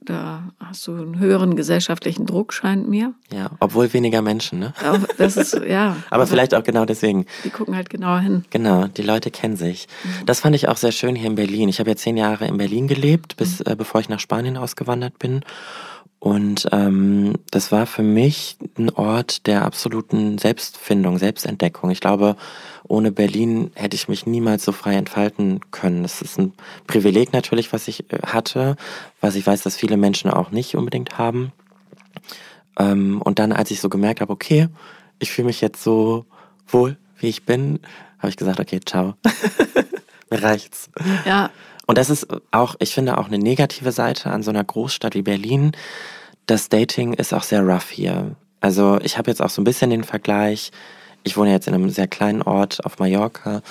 da 0.02 0.44
hast 0.60 0.88
du 0.88 0.94
einen 0.94 1.20
höheren 1.20 1.56
gesellschaftlichen 1.56 2.26
Druck, 2.26 2.54
scheint 2.54 2.88
mir. 2.88 3.14
Ja, 3.34 3.52
obwohl 3.60 3.92
weniger 3.92 4.22
Menschen, 4.22 4.60
ne? 4.60 4.74
Aber 4.84 5.08
das 5.18 5.36
ist, 5.36 5.60
ja. 5.68 5.98
Aber 6.10 6.26
vielleicht 6.26 6.56
auch 6.56 6.64
genau 6.64 6.86
deswegen. 6.86 7.26
Die 7.44 7.50
gucken 7.50 7.76
halt 7.76 7.90
genauer 7.90 8.20
hin. 8.20 8.46
Genau, 8.50 8.88
die 8.88 9.02
Leute 9.02 9.30
kennen 9.30 9.58
sich. 9.58 9.88
Das 10.26 10.40
fand 10.40 10.56
ich 10.56 10.70
auch 10.70 10.78
sehr 10.78 10.92
schön 10.94 11.16
hier 11.16 11.28
in 11.28 11.36
Berlin. 11.36 11.68
Ich 11.70 11.80
habe 11.80 11.90
ja 11.90 11.96
zehn 11.96 12.16
Jahre 12.16 12.48
in 12.48 12.58
Berlin 12.58 12.88
gelebt, 12.88 13.36
bis 13.36 13.60
äh, 13.62 13.76
bevor 13.78 14.00
ich 14.00 14.10
nach 14.10 14.20
Spanien 14.20 14.56
ausgewandert 14.56 15.20
bin. 15.20 15.42
Und 16.24 16.70
ähm, 16.72 17.34
das 17.52 17.74
war 17.74 17.86
für 17.86 18.02
mich 18.02 18.56
ein 18.78 18.90
Ort 18.92 19.46
der 19.46 19.66
absoluten 19.66 20.38
Selbstfindung, 20.38 21.18
Selbstentdeckung. 21.18 21.90
Ich 21.90 22.00
glaube, 22.00 22.38
ohne 22.88 23.12
Berlin 23.12 23.72
hätte 23.76 23.98
ich 23.98 24.08
mich 24.08 24.26
niemals 24.26 24.64
so 24.64 24.72
frei 24.72 24.96
entfalten 24.96 25.60
können. 25.72 26.02
Das 26.02 26.22
ist 26.22 26.40
ein 26.40 26.54
Privileg 26.88 27.34
natürlich, 27.34 27.74
was 27.74 27.90
ich 27.90 28.10
äh, 28.14 28.20
hatte, 28.26 28.78
was 29.20 29.36
ich 29.36 29.46
weiß, 29.46 29.64
dass 29.64 29.76
viele 29.76 29.98
Menschen 29.98 30.32
auch 30.32 30.52
nicht 30.52 30.76
unbedingt 30.76 31.18
haben. 31.18 31.52
Ähm, 32.80 33.22
und 33.22 33.38
dann, 33.38 33.52
als 33.52 33.70
ich 33.72 33.82
so 33.82 33.90
gemerkt 33.90 34.22
habe, 34.22 34.32
okay, 34.32 34.70
ich 35.20 35.30
fühle 35.30 35.48
mich 35.48 35.60
jetzt 35.60 35.84
so 35.84 36.26
wohl, 36.70 36.96
wie 37.18 37.28
ich 37.28 37.44
bin, 37.46 37.82
habe 38.20 38.30
ich 38.30 38.38
gesagt, 38.38 38.62
okay, 38.62 38.80
ciao. 38.80 39.16
Mir 40.30 40.42
reicht's. 40.42 40.90
Ja, 41.26 41.50
Und 41.86 41.98
das 41.98 42.10
ist 42.10 42.28
auch, 42.52 42.76
ich 42.80 42.94
finde 42.94 43.18
auch 43.18 43.28
eine 43.28 43.40
negative 43.40 43.92
Seite 43.92 44.32
an 44.32 44.44
so 44.44 44.52
einer 44.52 44.64
Großstadt 44.64 45.16
wie 45.16 45.22
Berlin. 45.22 45.74
Das 46.46 46.70
Dating 46.70 47.14
ist 47.14 47.34
auch 47.34 47.44
sehr 47.44 47.62
rough 47.62 47.90
hier. 47.90 48.36
Also 48.62 49.00
ich 49.02 49.18
habe 49.18 49.30
jetzt 49.30 49.42
auch 49.42 49.50
so 49.50 49.62
ein 49.62 49.66
bisschen 49.66 49.90
den 49.90 50.04
Vergleich. 50.04 50.72
Ich 51.24 51.36
wohne 51.38 51.52
jetzt 51.52 51.68
in 51.68 51.74
einem 51.74 51.90
sehr 51.90 52.08
kleinen 52.08 52.42
Ort 52.42 52.86
auf 52.86 53.00
Mallorca 53.00 53.62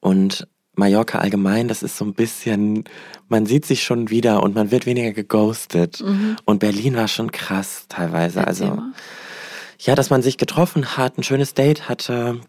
und 0.00 0.46
Mallorca 0.76 1.18
allgemein, 1.18 1.68
das 1.68 1.82
ist 1.82 1.96
so 1.96 2.04
ein 2.04 2.14
bisschen, 2.14 2.84
man 3.28 3.46
sieht 3.46 3.64
sich 3.64 3.84
schon 3.84 4.10
wieder 4.10 4.42
und 4.42 4.54
man 4.54 4.70
wird 4.70 4.86
weniger 4.86 5.12
geghostet. 5.12 6.00
Und 6.44 6.58
Berlin 6.58 6.96
war 6.96 7.08
schon 7.08 7.30
krass 7.30 7.86
teilweise. 7.88 8.40
erzähl 8.40 8.66
also 8.68 8.76
mal. 8.76 8.92
ja, 9.78 9.94
dass 9.94 10.10
man 10.10 10.22
sich 10.22 10.36
getroffen 10.36 10.96
hat, 10.96 11.16
ein 11.16 11.22
schönes 11.22 11.54
Date 11.54 11.88
hatte. 11.88 12.40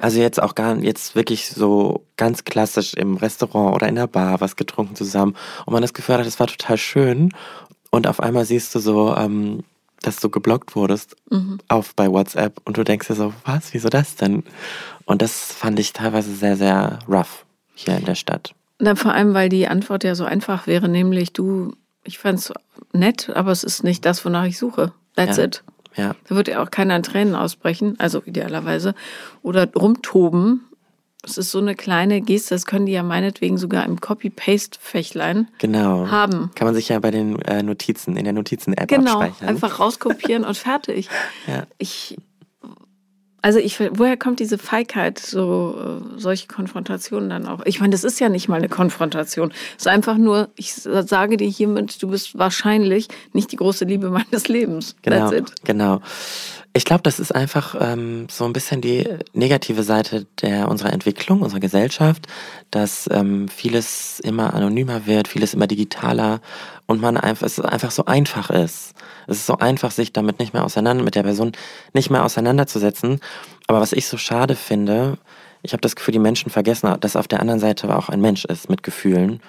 Also 0.00 0.20
jetzt 0.20 0.40
auch 0.42 0.54
gar 0.54 0.76
jetzt 0.76 1.14
wirklich 1.14 1.48
so 1.48 2.04
ganz 2.16 2.44
klassisch 2.44 2.92
im 2.94 3.16
Restaurant 3.16 3.74
oder 3.74 3.88
in 3.88 3.94
der 3.94 4.06
Bar 4.06 4.40
was 4.40 4.56
getrunken 4.56 4.94
zusammen 4.96 5.34
und 5.64 5.72
man 5.72 5.80
das 5.82 5.94
Gefühl 5.94 6.18
hat, 6.18 6.26
es 6.26 6.38
war 6.38 6.46
total 6.46 6.76
schön 6.76 7.30
und 7.90 8.06
auf 8.06 8.20
einmal 8.20 8.44
siehst 8.44 8.74
du 8.74 8.80
so, 8.80 9.16
ähm, 9.16 9.64
dass 10.02 10.16
du 10.20 10.28
geblockt 10.28 10.76
wurdest 10.76 11.16
auf 11.68 11.94
bei 11.94 12.08
WhatsApp 12.10 12.60
und 12.64 12.76
du 12.76 12.84
denkst 12.84 13.08
dir 13.08 13.14
so, 13.14 13.32
was, 13.44 13.72
wieso 13.72 13.88
das 13.88 14.14
denn? 14.16 14.44
Und 15.06 15.22
das 15.22 15.52
fand 15.52 15.78
ich 15.80 15.92
teilweise 15.94 16.34
sehr, 16.34 16.56
sehr 16.56 16.98
rough 17.08 17.46
hier 17.74 17.96
in 17.96 18.04
der 18.04 18.14
Stadt. 18.14 18.54
Na, 18.78 18.94
vor 18.94 19.12
allem, 19.14 19.32
weil 19.34 19.48
die 19.48 19.66
Antwort 19.68 20.04
ja 20.04 20.14
so 20.14 20.24
einfach 20.24 20.66
wäre, 20.66 20.88
nämlich 20.88 21.32
du, 21.32 21.72
ich 22.04 22.18
fand's 22.18 22.52
nett, 22.92 23.30
aber 23.34 23.50
es 23.52 23.64
ist 23.64 23.82
nicht 23.84 24.04
das, 24.04 24.22
wonach 24.24 24.44
ich 24.44 24.58
suche. 24.58 24.92
That's 25.16 25.38
Ja. 25.38 25.44
it. 25.44 25.64
Ja, 25.98 26.14
Da 26.28 26.34
wird 26.36 26.48
ja 26.48 26.62
auch 26.62 26.70
keiner 26.70 26.96
in 26.96 27.02
Tränen 27.02 27.34
ausbrechen, 27.34 27.96
also 27.98 28.22
idealerweise. 28.24 28.94
Oder 29.42 29.70
rumtoben. 29.74 30.64
Es 31.24 31.36
ist 31.36 31.50
so 31.50 31.58
eine 31.58 31.74
kleine 31.74 32.20
Geste, 32.20 32.54
das 32.54 32.64
können 32.64 32.86
die 32.86 32.92
ja 32.92 33.02
meinetwegen 33.02 33.58
sogar 33.58 33.84
im 33.84 34.00
Copy-Paste-Fächlein 34.00 35.48
genau. 35.58 36.06
haben. 36.08 36.50
Kann 36.54 36.66
man 36.66 36.74
sich 36.74 36.88
ja 36.88 36.98
bei 37.00 37.10
den 37.10 37.40
äh, 37.42 37.62
Notizen, 37.62 38.16
in 38.16 38.24
der 38.24 38.32
Notizen-App 38.32 38.88
Genau, 38.88 39.20
abspeichern. 39.20 39.48
einfach 39.48 39.80
rauskopieren 39.80 40.44
und 40.44 40.56
fertig. 40.56 41.08
Ja. 41.46 41.64
Ich, 41.78 42.16
also 43.40 43.58
ich, 43.60 43.78
woher 43.78 44.16
kommt 44.16 44.40
diese 44.40 44.58
Feigheit, 44.58 45.18
so 45.18 46.00
äh, 46.16 46.18
solche 46.18 46.48
Konfrontationen 46.48 47.30
dann 47.30 47.46
auch? 47.46 47.60
Ich 47.66 47.80
meine, 47.80 47.92
das 47.92 48.02
ist 48.02 48.18
ja 48.18 48.28
nicht 48.28 48.48
mal 48.48 48.56
eine 48.56 48.68
Konfrontation. 48.68 49.52
Es 49.76 49.82
ist 49.82 49.88
einfach 49.88 50.16
nur, 50.16 50.48
ich 50.56 50.74
sage 50.74 51.36
dir 51.36 51.48
hiermit, 51.48 52.02
du 52.02 52.08
bist 52.08 52.36
wahrscheinlich 52.36 53.08
nicht 53.32 53.52
die 53.52 53.56
große 53.56 53.84
Liebe 53.84 54.10
meines 54.32 54.48
Lebens. 54.48 54.96
Genau, 55.02 55.30
That's 55.30 55.50
it. 55.50 55.64
genau. 55.64 56.00
Ich 56.74 56.84
glaube, 56.84 57.02
das 57.02 57.18
ist 57.18 57.34
einfach 57.34 57.74
ähm, 57.80 58.26
so 58.30 58.44
ein 58.44 58.52
bisschen 58.52 58.80
die 58.80 59.04
negative 59.32 59.82
Seite 59.82 60.26
der 60.42 60.68
unserer 60.68 60.92
Entwicklung, 60.92 61.40
unserer 61.40 61.60
Gesellschaft, 61.60 62.26
dass 62.70 63.08
ähm, 63.10 63.48
vieles 63.48 64.20
immer 64.20 64.54
anonymer 64.54 65.06
wird, 65.06 65.28
vieles 65.28 65.54
immer 65.54 65.66
digitaler 65.66 66.40
und 66.88 67.00
man 67.00 67.16
einfach 67.16 67.46
es 67.46 67.60
einfach 67.60 67.92
so 67.92 68.06
einfach 68.06 68.50
ist. 68.50 68.94
Es 69.28 69.36
ist 69.36 69.46
so 69.46 69.58
einfach, 69.58 69.92
sich 69.92 70.12
damit 70.12 70.40
nicht 70.40 70.54
mehr 70.54 70.64
auseinander 70.64 71.04
mit 71.04 71.14
der 71.14 71.22
Person 71.22 71.52
nicht 71.92 72.10
mehr 72.10 72.24
auseinanderzusetzen. 72.24 73.20
Aber 73.68 73.80
was 73.80 73.92
ich 73.92 74.08
so 74.08 74.16
schade 74.16 74.56
finde, 74.56 75.18
ich 75.62 75.72
habe 75.72 75.82
das 75.82 75.94
Gefühl, 75.94 76.12
die 76.12 76.18
Menschen 76.18 76.50
vergessen, 76.50 76.92
dass 77.00 77.14
auf 77.14 77.28
der 77.28 77.40
anderen 77.40 77.60
Seite 77.60 77.94
auch 77.94 78.08
ein 78.08 78.20
Mensch 78.20 78.44
ist 78.46 78.70
mit 78.70 78.82
Gefühlen 78.82 79.40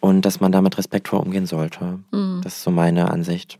und 0.00 0.24
dass 0.24 0.40
man 0.40 0.52
damit 0.52 0.78
respektvoll 0.78 1.20
umgehen 1.20 1.46
sollte. 1.46 1.98
Das 2.42 2.56
ist 2.56 2.62
so 2.62 2.70
meine 2.70 3.10
Ansicht. 3.10 3.58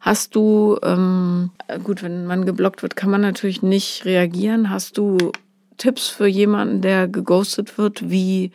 Hast 0.00 0.36
du, 0.36 0.78
ähm, 0.84 1.50
gut, 1.82 2.02
wenn 2.04 2.26
man 2.26 2.46
geblockt 2.46 2.82
wird, 2.82 2.94
kann 2.94 3.10
man 3.10 3.22
natürlich 3.22 3.62
nicht 3.62 4.04
reagieren. 4.04 4.70
Hast 4.70 4.98
du 4.98 5.32
Tipps 5.78 6.08
für 6.08 6.28
jemanden, 6.28 6.80
der 6.80 7.08
geghostet 7.08 7.76
wird, 7.76 8.08
wie, 8.08 8.52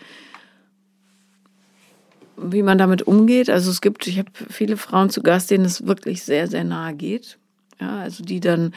wie 2.43 2.63
man 2.63 2.77
damit 2.77 3.03
umgeht? 3.03 3.49
Also 3.49 3.71
es 3.71 3.81
gibt, 3.81 4.07
ich 4.07 4.19
habe 4.19 4.31
viele 4.49 4.77
Frauen 4.77 5.09
zu 5.09 5.21
Gast, 5.21 5.51
denen 5.51 5.65
es 5.65 5.85
wirklich 5.85 6.23
sehr, 6.23 6.47
sehr 6.47 6.63
nahe 6.63 6.93
geht. 6.93 7.37
Ja, 7.79 7.99
also 7.99 8.23
die 8.23 8.39
dann 8.39 8.73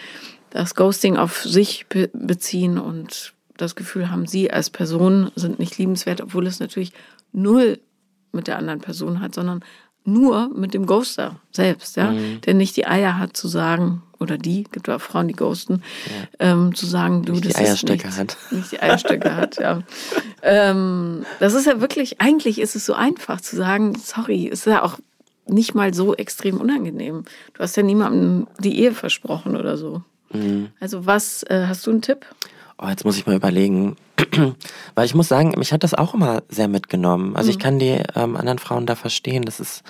das 0.50 0.74
Ghosting 0.74 1.16
auf 1.16 1.42
sich 1.42 1.86
be 1.88 2.08
beziehen 2.12 2.78
und 2.78 3.34
das 3.56 3.74
Gefühl 3.74 4.10
haben, 4.10 4.26
sie 4.26 4.50
als 4.50 4.70
Person 4.70 5.30
sind 5.34 5.58
nicht 5.58 5.78
liebenswert, 5.78 6.20
obwohl 6.20 6.46
es 6.46 6.60
natürlich 6.60 6.92
null 7.32 7.80
mit 8.32 8.46
der 8.46 8.58
anderen 8.58 8.80
Person 8.80 9.20
hat, 9.20 9.34
sondern 9.34 9.64
nur 10.04 10.48
mit 10.54 10.74
dem 10.74 10.86
Ghoster 10.86 11.40
selbst, 11.50 11.96
ja, 11.96 12.14
der 12.46 12.54
nicht 12.54 12.76
die 12.76 12.86
Eier 12.86 13.18
hat 13.18 13.36
zu 13.36 13.48
sagen, 13.48 14.02
oder 14.18 14.38
die, 14.38 14.64
gibt 14.64 14.88
auch 14.88 15.00
Frauen, 15.00 15.28
die 15.28 15.34
ghosten, 15.34 15.82
ähm, 16.38 16.74
zu 16.74 16.86
sagen, 16.86 17.24
du, 17.24 17.32
Nicht 17.32 17.44
die 17.44 17.48
das 17.48 17.60
Eierstöcke 17.60 18.08
ist 18.08 18.18
hat. 18.18 18.36
nicht, 18.50 18.52
nicht 18.52 18.72
die 18.72 18.80
Eierstöcke 18.80 19.36
hat, 19.36 19.58
ja. 19.58 19.82
Ähm, 20.46 21.24
das 21.40 21.54
ist 21.54 21.66
ja 21.66 21.80
wirklich, 21.80 22.20
eigentlich 22.20 22.60
ist 22.60 22.76
es 22.76 22.84
so 22.84 22.92
einfach 22.92 23.40
zu 23.40 23.56
sagen, 23.56 23.94
sorry, 23.96 24.44
ist 24.44 24.66
ja 24.66 24.82
auch 24.82 24.98
nicht 25.46 25.74
mal 25.74 25.94
so 25.94 26.14
extrem 26.14 26.60
unangenehm. 26.60 27.24
Du 27.54 27.60
hast 27.60 27.76
ja 27.76 27.82
niemandem 27.82 28.46
die 28.58 28.78
Ehe 28.78 28.92
versprochen 28.92 29.56
oder 29.56 29.78
so. 29.78 30.02
Mhm. 30.32 30.68
Also 30.80 31.06
was, 31.06 31.44
äh, 31.44 31.64
hast 31.66 31.86
du 31.86 31.92
einen 31.92 32.02
Tipp? 32.02 32.26
Oh, 32.78 32.88
jetzt 32.88 33.04
muss 33.04 33.16
ich 33.16 33.26
mal 33.26 33.36
überlegen. 33.36 33.96
Weil 34.94 35.06
ich 35.06 35.14
muss 35.14 35.28
sagen, 35.28 35.54
mich 35.56 35.72
hat 35.72 35.82
das 35.82 35.94
auch 35.94 36.14
immer 36.14 36.42
sehr 36.48 36.68
mitgenommen. 36.68 37.36
Also 37.36 37.50
ich 37.50 37.58
kann 37.58 37.78
die 37.78 38.00
ähm, 38.14 38.36
anderen 38.36 38.58
Frauen 38.58 38.86
da 38.86 38.96
verstehen, 38.96 39.44
das 39.44 39.60
ist, 39.60 39.82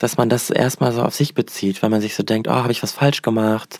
dass 0.00 0.16
man 0.16 0.28
das 0.28 0.50
erstmal 0.50 0.92
so 0.92 1.02
auf 1.02 1.14
sich 1.14 1.34
bezieht, 1.34 1.82
weil 1.82 1.90
man 1.90 2.00
sich 2.00 2.16
so 2.16 2.24
denkt, 2.24 2.48
oh, 2.48 2.52
habe 2.52 2.72
ich 2.72 2.82
was 2.82 2.90
falsch 2.90 3.22
gemacht? 3.22 3.78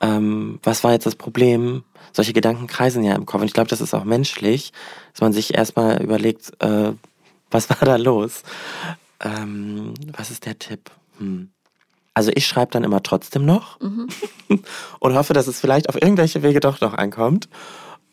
Ähm, 0.00 0.58
was 0.62 0.84
war 0.84 0.92
jetzt 0.92 1.06
das 1.06 1.14
Problem? 1.14 1.84
Solche 2.12 2.32
Gedanken 2.34 2.66
kreisen 2.66 3.04
ja 3.04 3.14
im 3.14 3.24
Kopf. 3.24 3.40
Und 3.40 3.46
ich 3.46 3.54
glaube, 3.54 3.70
das 3.70 3.80
ist 3.80 3.94
auch 3.94 4.04
menschlich, 4.04 4.72
dass 5.12 5.22
man 5.22 5.32
sich 5.32 5.54
erstmal 5.54 6.02
überlegt, 6.02 6.52
äh, 6.58 6.92
was 7.50 7.70
war 7.70 7.78
da 7.80 7.96
los? 7.96 8.42
Ähm, 9.20 9.94
was 10.16 10.32
ist 10.32 10.46
der 10.46 10.58
Tipp? 10.58 10.90
Hm. 11.18 11.50
Also 12.12 12.32
ich 12.34 12.46
schreibe 12.46 12.72
dann 12.72 12.84
immer 12.84 13.02
trotzdem 13.02 13.46
noch 13.46 13.78
und 14.98 15.14
hoffe, 15.14 15.32
dass 15.32 15.46
es 15.46 15.60
vielleicht 15.60 15.88
auf 15.88 15.94
irgendwelche 15.94 16.42
Wege 16.42 16.58
doch 16.58 16.80
noch 16.80 16.92
ankommt. 16.92 17.48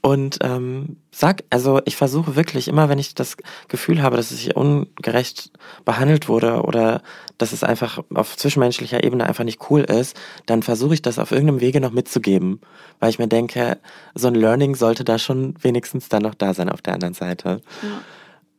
Und 0.01 0.37
ähm, 0.41 0.95
sag, 1.11 1.43
also 1.49 1.81
ich 1.83 1.97
versuche 1.97 2.37
wirklich 2.37 2.69
immer, 2.69 2.87
wenn 2.87 2.99
ich 2.99 3.15
das 3.15 3.35
Gefühl 3.67 4.01
habe, 4.01 4.15
dass 4.15 4.31
ich 4.31 4.55
ungerecht 4.55 5.51
behandelt 5.83 6.29
wurde 6.29 6.61
oder 6.61 7.01
dass 7.37 7.51
es 7.51 7.65
einfach 7.65 7.99
auf 8.13 8.37
zwischenmenschlicher 8.37 9.03
Ebene 9.03 9.25
einfach 9.25 9.43
nicht 9.43 9.69
cool 9.69 9.81
ist, 9.81 10.15
dann 10.45 10.63
versuche 10.63 10.93
ich 10.93 11.01
das 11.01 11.19
auf 11.19 11.31
irgendeinem 11.31 11.59
Wege 11.59 11.81
noch 11.81 11.91
mitzugeben, 11.91 12.61
weil 13.01 13.09
ich 13.09 13.19
mir 13.19 13.27
denke, 13.27 13.77
so 14.15 14.27
ein 14.27 14.35
Learning 14.35 14.75
sollte 14.75 15.03
da 15.03 15.19
schon 15.19 15.55
wenigstens 15.61 16.07
dann 16.07 16.23
noch 16.23 16.35
da 16.35 16.53
sein 16.53 16.69
auf 16.69 16.81
der 16.81 16.93
anderen 16.93 17.13
Seite. 17.13 17.61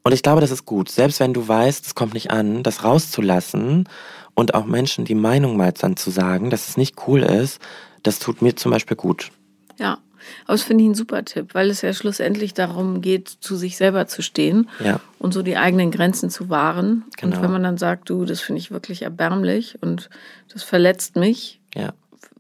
Und 0.03 0.13
ich 0.13 0.23
glaube, 0.23 0.43
das 0.43 0.51
ist 0.51 0.67
gut, 0.67 0.91
selbst 0.91 1.21
wenn 1.21 1.33
du 1.33 1.49
weißt, 1.49 1.87
es 1.87 1.95
kommt 1.95 2.13
nicht 2.13 2.31
an, 2.31 2.63
das 2.63 2.85
rauszulassen 2.85 3.89
und 4.35 4.55
auch 4.55 4.67
Menschen 4.67 5.07
die 5.07 5.15
Meinung 5.15 5.57
mal 5.57 5.73
dann 5.73 5.97
zu 5.97 6.11
sagen, 6.11 6.51
dass 6.51 6.69
es 6.69 6.77
nicht 6.77 6.97
cool 7.07 7.23
ist, 7.23 7.61
das 8.03 8.19
tut 8.19 8.43
mir 8.43 8.57
zum 8.57 8.73
Beispiel 8.73 8.97
gut. 8.97 9.31
Ja, 9.79 9.99
aber 10.45 10.55
das 10.55 10.63
finde 10.63 10.85
ich 10.85 10.91
ein 10.91 10.95
super 10.95 11.25
Tipp, 11.25 11.55
weil 11.55 11.71
es 11.71 11.83
ja 11.83 11.93
schlussendlich 11.93 12.55
darum 12.55 13.01
geht, 13.01 13.29
zu 13.29 13.57
sich 13.57 13.77
selber 13.77 14.07
zu 14.07 14.23
stehen 14.23 14.69
Ja. 14.85 15.01
und 15.19 15.33
so 15.35 15.43
die 15.43 15.57
eigenen 15.57 15.91
Grenzen 15.91 16.31
zu 16.31 16.49
wahren. 16.51 17.05
Genau. 17.17 17.37
Und 17.37 17.43
wenn 17.43 17.51
man 17.53 17.63
dann 17.63 17.79
sagt, 17.79 18.09
du, 18.11 18.25
das 18.25 18.41
finde 18.41 18.59
ich 18.61 18.71
wirklich 18.71 19.03
erbärmlich 19.03 19.79
und 19.83 20.11
das 20.53 20.63
verletzt 20.63 21.17
mich, 21.17 21.61
Ja, 21.75 21.93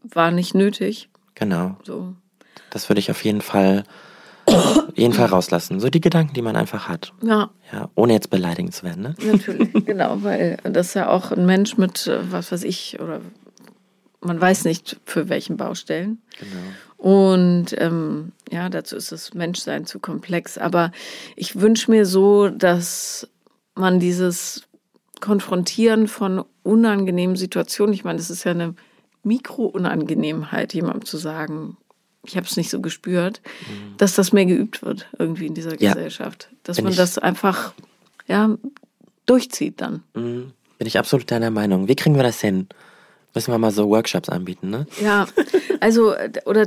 war 0.02 0.30
nicht 0.30 0.54
nötig. 0.54 1.08
genau. 1.34 1.76
So. 1.84 2.14
Das 2.70 2.88
würde 2.88 3.00
ich 3.00 3.10
auf 3.10 3.24
jeden 3.24 3.40
Fall, 3.40 3.84
jeden 4.94 5.12
Fall 5.12 5.26
rauslassen. 5.26 5.80
So 5.80 5.88
die 5.90 6.00
Gedanken, 6.00 6.34
die 6.34 6.42
man 6.42 6.56
einfach 6.56 6.88
hat. 6.88 7.12
Ja, 7.22 7.50
Ja, 7.72 7.88
ohne 7.94 8.12
jetzt 8.12 8.30
beleidigend 8.30 8.74
zu 8.74 8.84
werden, 8.84 9.02
ne? 9.02 9.14
natürlich, 9.24 9.72
genau, 9.86 10.22
weil 10.22 10.58
das 10.64 10.88
ist 10.88 10.94
ja 10.94 11.08
auch 11.08 11.30
ein 11.32 11.46
Mensch 11.46 11.76
mit, 11.78 12.06
äh, 12.06 12.18
was 12.32 12.52
weiß 12.52 12.64
ich, 12.64 12.98
oder 13.00 13.20
man 14.20 14.40
weiß 14.40 14.64
nicht 14.64 15.00
für 15.04 15.28
welchen 15.28 15.56
Baustellen. 15.56 16.20
Genau. 16.38 16.62
Und 16.96 17.74
ähm, 17.78 18.32
ja, 18.50 18.68
dazu 18.68 18.96
ist 18.96 19.10
das 19.10 19.32
Menschsein 19.32 19.86
zu 19.86 20.00
komplex. 20.00 20.58
Aber 20.58 20.92
ich 21.36 21.58
wünsche 21.60 21.90
mir 21.90 22.04
so, 22.04 22.48
dass 22.48 23.28
man 23.74 24.00
dieses 24.00 24.68
Konfrontieren 25.20 26.08
von 26.08 26.44
unangenehmen 26.62 27.36
Situationen, 27.36 27.94
ich 27.94 28.04
meine, 28.04 28.18
das 28.18 28.30
ist 28.30 28.44
ja 28.44 28.52
eine 28.52 28.74
Mikro-Unangenehmheit, 29.22 30.74
jemandem 30.74 31.04
zu 31.04 31.16
sagen, 31.16 31.76
ich 32.24 32.36
habe 32.36 32.46
es 32.46 32.56
nicht 32.56 32.70
so 32.70 32.80
gespürt, 32.80 33.40
mhm. 33.62 33.96
dass 33.96 34.14
das 34.14 34.32
mehr 34.32 34.44
geübt 34.44 34.82
wird 34.82 35.08
irgendwie 35.18 35.46
in 35.46 35.54
dieser 35.54 35.80
ja. 35.80 35.94
Gesellschaft. 35.94 36.50
Dass 36.64 36.76
Bin 36.76 36.84
man 36.84 36.96
das 36.96 37.16
einfach 37.18 37.72
ja, 38.26 38.56
durchzieht 39.24 39.80
dann. 39.80 40.02
Mhm. 40.14 40.52
Bin 40.78 40.86
ich 40.86 40.98
absolut 40.98 41.30
deiner 41.30 41.50
Meinung. 41.50 41.88
Wie 41.88 41.96
kriegen 41.96 42.16
wir 42.16 42.22
das 42.22 42.40
hin? 42.40 42.68
Müssen 43.34 43.52
wir 43.52 43.58
mal 43.58 43.70
so 43.70 43.88
Workshops 43.88 44.28
anbieten, 44.28 44.70
ne? 44.70 44.86
Ja, 45.00 45.26
also, 45.80 46.14
oder 46.46 46.66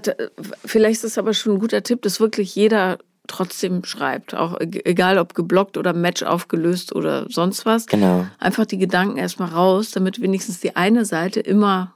vielleicht 0.65 0.97
ist 0.97 1.11
es 1.11 1.17
aber 1.17 1.33
schon 1.33 1.53
ein 1.53 1.59
guter 1.59 1.83
Tipp, 1.83 2.01
dass 2.01 2.19
wirklich 2.19 2.55
jeder 2.55 2.99
trotzdem 3.27 3.83
schreibt. 3.85 4.33
Auch 4.35 4.59
e-, 4.59 4.81
egal 4.85 5.17
ob 5.17 5.33
geblockt 5.33 5.77
oder 5.77 5.93
Match 5.93 6.23
aufgelöst 6.23 6.93
oder 6.93 7.25
sonst 7.29 7.65
was. 7.65 7.87
Genau. 7.87 8.27
Einfach 8.39 8.65
die 8.65 8.77
Gedanken 8.77 9.17
erstmal 9.17 9.49
raus, 9.49 9.91
damit 9.91 10.21
wenigstens 10.21 10.59
die 10.59 10.75
eine 10.75 11.05
Seite 11.05 11.39
immer 11.39 11.93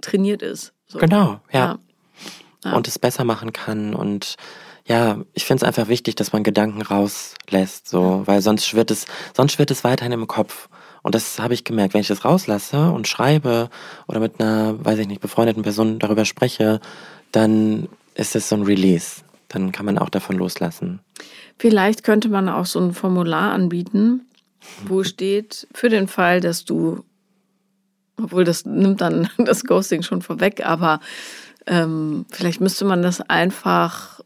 trainiert 0.00 0.42
ist. 0.42 0.72
So. 0.86 0.98
Genau, 0.98 1.40
ja. 1.52 1.60
ja. 1.60 1.78
ja. 2.64 2.72
Und 2.72 2.88
es 2.88 2.98
besser 2.98 3.24
machen 3.24 3.52
kann 3.52 3.94
und 3.94 4.36
ja, 4.86 5.18
ich 5.34 5.44
finde 5.44 5.62
es 5.62 5.68
einfach 5.68 5.88
wichtig, 5.88 6.16
dass 6.16 6.32
man 6.32 6.42
Gedanken 6.42 6.80
rauslässt, 6.80 7.88
so, 7.88 8.22
weil 8.24 8.40
sonst 8.40 8.66
schwirrt 8.66 8.90
es, 8.90 9.04
sonst 9.36 9.52
schwirrt 9.52 9.70
es 9.70 9.84
weiterhin 9.84 10.12
im 10.12 10.26
Kopf. 10.26 10.70
Und 11.02 11.14
das 11.14 11.38
habe 11.38 11.54
ich 11.54 11.64
gemerkt, 11.64 11.94
wenn 11.94 12.00
ich 12.00 12.08
das 12.08 12.24
rauslasse 12.24 12.90
und 12.90 13.08
schreibe 13.08 13.70
oder 14.06 14.20
mit 14.20 14.40
einer, 14.40 14.84
weiß 14.84 14.98
ich 14.98 15.08
nicht, 15.08 15.20
befreundeten 15.20 15.62
Person 15.62 15.98
darüber 15.98 16.24
spreche, 16.24 16.80
dann 17.32 17.88
ist 18.14 18.36
es 18.36 18.48
so 18.48 18.56
ein 18.56 18.62
Release. 18.62 19.22
Dann 19.48 19.72
kann 19.72 19.86
man 19.86 19.98
auch 19.98 20.10
davon 20.10 20.36
loslassen. 20.36 21.00
Vielleicht 21.58 22.04
könnte 22.04 22.28
man 22.28 22.48
auch 22.48 22.66
so 22.66 22.80
ein 22.80 22.92
Formular 22.92 23.52
anbieten, 23.52 24.26
wo 24.86 25.02
steht, 25.04 25.66
für 25.72 25.88
den 25.88 26.08
Fall, 26.08 26.40
dass 26.40 26.64
du, 26.64 27.04
obwohl 28.20 28.44
das 28.44 28.64
nimmt 28.64 29.00
dann 29.00 29.28
das 29.38 29.64
Ghosting 29.64 30.02
schon 30.02 30.22
vorweg, 30.22 30.64
aber 30.64 31.00
ähm, 31.66 32.26
vielleicht 32.30 32.60
müsste 32.60 32.84
man 32.84 33.02
das 33.02 33.20
einfach 33.20 34.17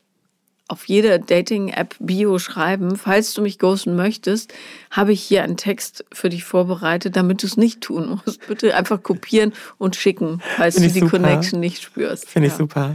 auf 0.68 0.88
jede 0.88 1.18
Dating-App-Bio 1.18 2.38
schreiben, 2.38 2.96
falls 2.96 3.34
du 3.34 3.42
mich 3.42 3.58
ghosten 3.58 3.94
möchtest, 3.94 4.54
habe 4.90 5.12
ich 5.12 5.22
hier 5.22 5.42
einen 5.42 5.56
Text 5.56 6.04
für 6.12 6.28
dich 6.28 6.44
vorbereitet, 6.44 7.16
damit 7.16 7.42
du 7.42 7.46
es 7.46 7.56
nicht 7.56 7.80
tun 7.80 8.20
musst. 8.24 8.46
Bitte 8.46 8.74
einfach 8.74 9.02
kopieren 9.02 9.52
und 9.78 9.96
schicken, 9.96 10.40
falls 10.56 10.76
Find 10.76 10.88
du 10.88 10.92
die 10.92 11.00
super. 11.00 11.18
Connection 11.18 11.60
nicht 11.60 11.82
spürst. 11.82 12.28
Finde 12.28 12.48
ich 12.48 12.54
super. 12.54 12.94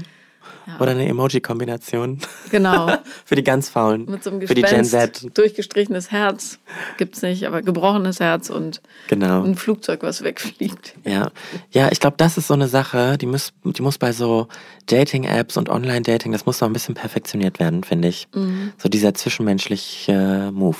Ja. 0.68 0.82
Oder 0.82 0.92
eine 0.92 1.08
Emoji-Kombination. 1.08 2.20
Genau. 2.52 2.92
Für 3.26 3.36
die 3.36 3.44
ganz 3.44 3.70
Faulen. 3.70 4.06
Mit 4.06 4.22
so 4.22 4.30
einem 4.30 4.42
Gespenst, 4.42 4.50
Für 4.50 4.70
die 4.70 4.76
Gen 4.76 4.86
Z. 4.86 5.38
Durchgestrichenes 5.38 6.12
Herz 6.12 6.60
gibt 6.98 7.16
es 7.16 7.22
nicht, 7.22 7.48
aber 7.48 7.62
gebrochenes 7.62 8.20
Herz 8.20 8.50
und 8.50 8.82
genau. 9.08 9.44
ein 9.44 9.56
Flugzeug, 9.56 10.04
was 10.04 10.24
wegfliegt. 10.24 10.96
Ja, 11.06 11.32
ja 11.72 11.90
ich 11.92 12.02
glaube, 12.02 12.18
das 12.18 12.38
ist 12.38 12.48
so 12.48 12.54
eine 12.54 12.68
Sache, 12.68 13.18
die 13.18 13.28
muss, 13.28 13.54
die 13.64 13.82
muss 13.82 13.98
bei 13.98 14.12
so 14.12 14.50
Dating-Apps 14.88 15.56
und 15.56 15.70
Online-Dating, 15.70 16.34
das 16.34 16.46
muss 16.46 16.60
noch 16.60 16.68
ein 16.68 16.74
bisschen 16.74 16.96
perfektioniert 16.96 17.60
werden, 17.60 17.86
finde 17.86 18.10
ich. 18.10 18.28
Mhm. 18.36 18.74
So 18.78 18.90
dieser 18.90 19.14
zwischenmenschliche 19.14 20.52
Move. 20.54 20.78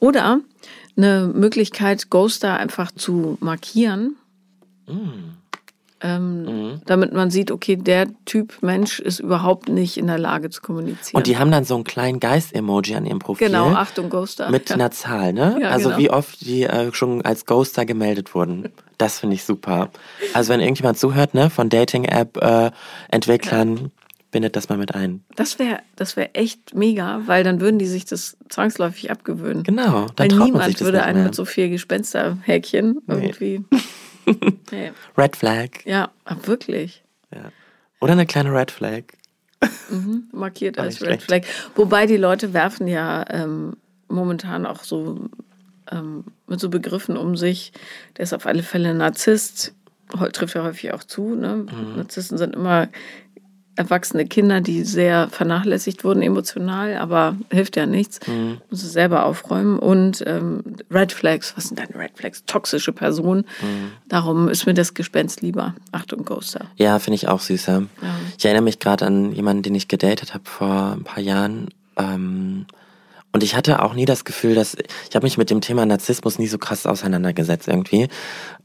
Oder 0.00 0.40
eine 0.98 1.32
Möglichkeit, 1.34 2.10
Ghoster 2.10 2.58
einfach 2.58 2.92
zu 2.92 3.38
markieren. 3.40 4.16
Mhm 4.86 5.41
ähm, 6.02 6.42
mhm. 6.42 6.82
damit 6.86 7.12
man 7.12 7.30
sieht, 7.30 7.50
okay, 7.50 7.76
der 7.76 8.08
Typ 8.24 8.54
Mensch 8.60 8.98
ist 8.98 9.20
überhaupt 9.20 9.68
nicht 9.68 9.96
in 9.96 10.08
der 10.08 10.18
Lage 10.18 10.50
zu 10.50 10.60
kommunizieren. 10.60 11.18
Und 11.18 11.26
die 11.26 11.38
haben 11.38 11.50
dann 11.50 11.64
so 11.64 11.74
einen 11.74 11.84
kleinen 11.84 12.20
Geist-Emoji 12.20 12.96
an 12.96 13.06
ihrem 13.06 13.20
Profil. 13.20 13.46
Genau, 13.46 13.68
Achtung, 13.68 14.10
Ghoster. 14.10 14.50
Mit 14.50 14.68
ja. 14.70 14.74
einer 14.74 14.90
Zahl, 14.90 15.32
ne? 15.32 15.58
Ja, 15.60 15.70
also 15.70 15.90
genau. 15.90 16.00
wie 16.00 16.10
oft 16.10 16.40
die 16.40 16.64
äh, 16.64 16.92
schon 16.92 17.22
als 17.22 17.46
Ghoster 17.46 17.86
gemeldet 17.86 18.34
wurden. 18.34 18.70
Das 18.98 19.20
finde 19.20 19.36
ich 19.36 19.44
super. 19.44 19.90
Also 20.32 20.52
wenn 20.52 20.60
irgendjemand 20.60 20.98
zuhört, 20.98 21.34
ne, 21.34 21.50
von 21.50 21.68
Dating-App-Entwicklern, 21.68 23.76
äh, 23.76 23.90
bindet 24.32 24.56
das 24.56 24.68
mal 24.68 24.78
mit 24.78 24.94
ein. 24.94 25.22
Das 25.36 25.60
wäre 25.60 25.78
das 25.94 26.16
wär 26.16 26.36
echt 26.36 26.74
mega, 26.74 27.20
weil 27.26 27.44
dann 27.44 27.60
würden 27.60 27.78
die 27.78 27.86
sich 27.86 28.06
das 28.06 28.36
zwangsläufig 28.48 29.10
abgewöhnen. 29.10 29.62
Genau. 29.62 30.06
Dann 30.16 30.30
weil 30.30 30.38
niemand 30.38 30.80
würde 30.80 31.04
einen 31.04 31.22
mit 31.22 31.34
so 31.34 31.44
viel 31.44 31.68
Gespensterhäkchen 31.68 32.98
irgendwie. 33.06 33.64
Nee. 34.70 34.92
Red 35.16 35.36
Flag. 35.36 35.68
Ja, 35.84 36.10
wirklich. 36.44 37.02
Ja. 37.34 37.52
Oder 38.00 38.12
eine 38.12 38.26
kleine 38.26 38.52
Red 38.52 38.70
Flag. 38.70 39.04
Mhm, 39.90 40.28
markiert 40.32 40.78
als 40.78 41.02
Red 41.02 41.22
Flag. 41.22 41.42
Wobei 41.74 42.06
die 42.06 42.16
Leute 42.16 42.52
werfen 42.52 42.86
ja 42.86 43.24
ähm, 43.30 43.76
momentan 44.08 44.66
auch 44.66 44.82
so 44.84 45.28
ähm, 45.90 46.24
mit 46.46 46.60
so 46.60 46.68
Begriffen 46.68 47.16
um 47.16 47.36
sich. 47.36 47.72
Der 48.16 48.24
ist 48.24 48.32
auf 48.32 48.46
alle 48.46 48.62
Fälle 48.62 48.94
Narzisst. 48.94 49.74
Trifft 50.32 50.54
ja 50.54 50.62
häufig 50.62 50.92
auch 50.92 51.04
zu. 51.04 51.34
Ne? 51.34 51.66
Mhm. 51.70 51.96
Narzissten 51.96 52.36
sind 52.36 52.54
immer 52.54 52.88
erwachsene 53.82 54.26
Kinder, 54.26 54.60
die 54.60 54.84
sehr 54.84 55.28
vernachlässigt 55.28 56.04
wurden 56.04 56.22
emotional, 56.22 56.96
aber 56.96 57.36
hilft 57.50 57.76
ja 57.76 57.86
nichts. 57.86 58.20
Mhm. 58.26 58.58
Muss 58.70 58.82
es 58.82 58.92
selber 58.92 59.26
aufräumen. 59.26 59.78
Und 59.78 60.22
ähm, 60.26 60.62
Red 60.90 61.12
Flags, 61.12 61.54
was 61.56 61.68
sind 61.68 61.78
deine 61.78 61.94
Red 61.94 62.12
Flags? 62.14 62.44
Toxische 62.46 62.92
Personen. 62.92 63.44
Mhm. 63.60 63.92
Darum 64.08 64.48
ist 64.48 64.66
mir 64.66 64.74
das 64.74 64.94
Gespenst 64.94 65.42
lieber. 65.42 65.74
Achtung, 65.90 66.24
Ghoster. 66.24 66.66
Ja, 66.76 66.98
finde 66.98 67.16
ich 67.16 67.28
auch 67.28 67.40
süßer. 67.40 67.82
Ja. 68.02 68.14
Ich 68.38 68.44
erinnere 68.44 68.64
mich 68.64 68.78
gerade 68.78 69.06
an 69.06 69.32
jemanden, 69.32 69.62
den 69.62 69.74
ich 69.74 69.88
gedatet 69.88 70.34
habe 70.34 70.44
vor 70.44 70.92
ein 70.92 71.04
paar 71.04 71.22
Jahren. 71.22 71.68
Ähm, 71.96 72.66
und 73.32 73.42
ich 73.42 73.56
hatte 73.56 73.82
auch 73.82 73.94
nie 73.94 74.04
das 74.04 74.24
Gefühl, 74.24 74.54
dass 74.54 74.76
ich 75.08 75.16
habe 75.16 75.24
mich 75.24 75.38
mit 75.38 75.50
dem 75.50 75.60
Thema 75.60 75.86
Narzissmus 75.86 76.38
nie 76.38 76.48
so 76.48 76.58
krass 76.58 76.86
auseinandergesetzt 76.86 77.66
irgendwie. 77.66 78.08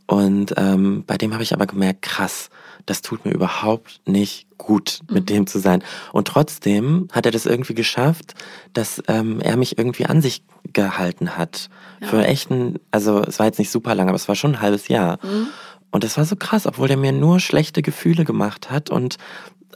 Und 0.07 0.53
ähm, 0.57 1.03
bei 1.05 1.17
dem 1.17 1.33
habe 1.33 1.43
ich 1.43 1.53
aber 1.53 1.65
gemerkt, 1.65 2.01
krass, 2.01 2.49
das 2.85 3.01
tut 3.01 3.25
mir 3.25 3.31
überhaupt 3.31 4.01
nicht 4.05 4.46
gut, 4.57 5.01
mit 5.09 5.23
mhm. 5.23 5.33
dem 5.33 5.47
zu 5.47 5.59
sein. 5.59 5.83
Und 6.11 6.27
trotzdem 6.27 7.07
hat 7.11 7.25
er 7.25 7.31
das 7.31 7.45
irgendwie 7.45 7.73
geschafft, 7.73 8.33
dass 8.73 9.01
ähm, 9.07 9.39
er 9.39 9.57
mich 9.57 9.77
irgendwie 9.77 10.05
an 10.05 10.21
sich 10.21 10.43
gehalten 10.73 11.37
hat. 11.37 11.69
Ja. 12.01 12.07
Für 12.07 12.25
echten, 12.25 12.79
also 12.91 13.21
es 13.21 13.39
war 13.39 13.45
jetzt 13.45 13.59
nicht 13.59 13.71
super 13.71 13.95
lang, 13.95 14.07
aber 14.07 14.15
es 14.15 14.27
war 14.27 14.35
schon 14.35 14.55
ein 14.55 14.61
halbes 14.61 14.87
Jahr. 14.87 15.19
Mhm. 15.23 15.47
Und 15.91 16.03
das 16.03 16.17
war 16.17 16.25
so 16.25 16.35
krass, 16.35 16.65
obwohl 16.65 16.87
der 16.87 16.97
mir 16.97 17.11
nur 17.11 17.39
schlechte 17.39 17.81
Gefühle 17.81 18.25
gemacht 18.25 18.69
hat 18.69 18.89
und 18.89 19.17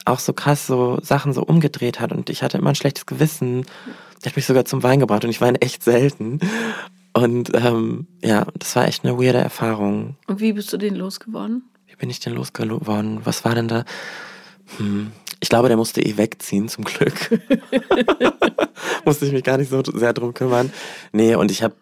auch 0.05 0.19
so 0.19 0.33
krass 0.33 0.67
so 0.67 0.99
Sachen 1.01 1.33
so 1.33 1.43
umgedreht 1.43 1.99
hat 1.99 2.11
und 2.11 2.29
ich 2.29 2.43
hatte 2.43 2.57
immer 2.57 2.69
ein 2.69 2.75
schlechtes 2.75 3.05
Gewissen. 3.05 3.65
Der 4.23 4.31
hat 4.31 4.35
mich 4.35 4.45
sogar 4.45 4.65
zum 4.65 4.83
Wein 4.83 4.99
gebracht 4.99 5.23
und 5.23 5.29
ich 5.29 5.41
weine 5.41 5.61
echt 5.61 5.83
selten. 5.83 6.39
Und 7.13 7.51
ähm, 7.53 8.07
ja, 8.23 8.45
das 8.57 8.75
war 8.75 8.87
echt 8.87 9.03
eine 9.03 9.17
weirde 9.17 9.39
Erfahrung. 9.39 10.15
Und 10.27 10.39
wie 10.39 10.53
bist 10.53 10.71
du 10.71 10.77
den 10.77 10.95
losgeworden? 10.95 11.63
bin 12.01 12.09
ich 12.09 12.19
denn 12.19 12.33
losgeworden? 12.33 13.21
Was 13.25 13.45
war 13.45 13.53
denn 13.55 13.67
da? 13.67 13.85
Hm. 14.77 15.11
Ich 15.39 15.49
glaube, 15.49 15.67
der 15.67 15.77
musste 15.77 16.01
eh 16.01 16.17
wegziehen, 16.17 16.69
zum 16.69 16.83
Glück. 16.83 17.13
musste 19.05 19.25
ich 19.25 19.31
mich 19.31 19.43
gar 19.43 19.57
nicht 19.57 19.69
so 19.69 19.81
sehr 19.83 20.13
drum 20.13 20.33
kümmern. 20.33 20.71
Nee, 21.11 21.35
und 21.35 21.49
ich 21.49 21.63
habe 21.63 21.73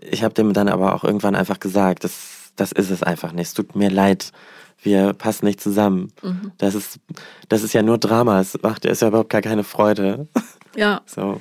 ich 0.00 0.22
hab 0.22 0.34
dem 0.34 0.52
dann 0.52 0.68
aber 0.68 0.94
auch 0.94 1.04
irgendwann 1.04 1.34
einfach 1.34 1.60
gesagt, 1.60 2.04
das, 2.04 2.52
das 2.56 2.72
ist 2.72 2.90
es 2.90 3.02
einfach 3.02 3.32
nicht. 3.32 3.48
Es 3.48 3.54
tut 3.54 3.74
mir 3.74 3.90
leid, 3.90 4.32
wir 4.82 5.12
passen 5.12 5.46
nicht 5.46 5.60
zusammen. 5.60 6.12
Mhm. 6.22 6.52
Das, 6.58 6.74
ist, 6.74 6.98
das 7.48 7.62
ist 7.62 7.72
ja 7.72 7.82
nur 7.82 7.98
Drama, 7.98 8.40
es 8.40 8.60
macht 8.62 8.84
ist 8.84 9.02
ja 9.02 9.08
überhaupt 9.08 9.30
gar 9.30 9.42
keine 9.42 9.64
Freude. 9.64 10.28
Ja. 10.76 11.02
So. 11.06 11.40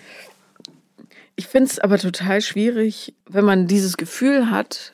Ich 1.36 1.48
finde 1.48 1.72
es 1.72 1.80
aber 1.80 1.98
total 1.98 2.42
schwierig, 2.42 3.16
wenn 3.28 3.46
man 3.46 3.66
dieses 3.66 3.98
Gefühl 3.98 4.52
hat, 4.52 4.94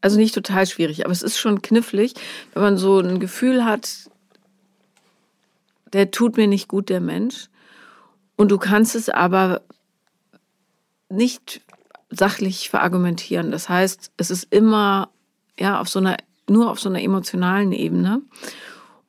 also 0.00 0.16
nicht 0.16 0.34
total 0.34 0.66
schwierig, 0.66 1.04
aber 1.04 1.12
es 1.12 1.22
ist 1.22 1.38
schon 1.38 1.60
knifflig, 1.60 2.14
wenn 2.54 2.62
man 2.62 2.78
so 2.78 3.00
ein 3.00 3.18
Gefühl 3.18 3.64
hat, 3.64 4.08
der 5.92 6.10
tut 6.10 6.36
mir 6.36 6.46
nicht 6.46 6.68
gut, 6.68 6.88
der 6.88 7.00
Mensch. 7.00 7.48
Und 8.36 8.50
du 8.50 8.58
kannst 8.58 8.94
es 8.94 9.08
aber 9.08 9.62
nicht 11.08 11.60
sachlich 12.10 12.70
verargumentieren. 12.70 13.50
Das 13.50 13.68
heißt, 13.68 14.12
es 14.16 14.30
ist 14.30 14.52
immer 14.52 15.10
ja 15.58 15.80
auf 15.80 15.88
so 15.88 15.98
einer 15.98 16.16
nur 16.48 16.70
auf 16.70 16.80
so 16.80 16.88
einer 16.88 17.02
emotionalen 17.02 17.72
Ebene. 17.72 18.22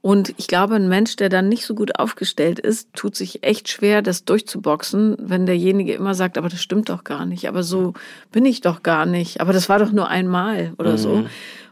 Und 0.02 0.34
ich 0.38 0.48
glaube, 0.48 0.76
ein 0.76 0.88
Mensch, 0.88 1.18
der 1.18 1.28
dann 1.28 1.50
nicht 1.50 1.66
so 1.66 1.76
gut 1.76 2.00
aufgestellt 2.00 2.58
ist, 2.58 2.94
tut 2.94 3.18
sich 3.18 3.44
echt 3.44 3.68
schwer, 3.68 4.02
das 4.02 4.24
durchzuboxen, 4.24 5.18
wenn 5.20 5.46
derjenige 5.46 5.94
immer 5.94 6.14
sagt, 6.14 6.38
aber 6.38 6.48
das 6.48 6.62
stimmt 6.62 6.88
doch 6.90 7.04
gar 7.04 7.26
nicht, 7.26 7.50
aber 7.50 7.64
so 7.64 7.94
bin 8.32 8.46
ich 8.46 8.62
doch 8.62 8.82
gar 8.82 9.06
nicht, 9.06 9.42
aber 9.42 9.52
das 9.52 9.68
war 9.68 9.78
doch 9.78 9.92
nur 9.92 10.08
einmal 10.08 10.74
oder 10.78 10.94
mhm. 10.94 10.98
so. 10.98 11.26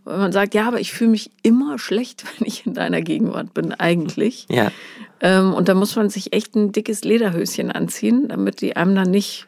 Wenn 0.07 0.19
man 0.19 0.31
sagt, 0.31 0.53
ja, 0.53 0.67
aber 0.67 0.79
ich 0.79 0.91
fühle 0.93 1.11
mich 1.11 1.31
immer 1.43 1.77
schlecht, 1.79 2.23
wenn 2.39 2.47
ich 2.47 2.65
in 2.65 2.73
deiner 2.73 3.01
Gegenwart 3.01 3.53
bin, 3.53 3.73
eigentlich. 3.73 4.47
Ja. 4.49 4.71
Ähm, 5.19 5.53
und 5.53 5.67
da 5.67 5.73
muss 5.73 5.95
man 5.95 6.09
sich 6.09 6.33
echt 6.33 6.55
ein 6.55 6.71
dickes 6.71 7.03
Lederhöschen 7.03 7.71
anziehen, 7.71 8.27
damit 8.29 8.61
die 8.61 8.75
einem 8.75 8.95
dann 8.95 9.11
nicht 9.11 9.47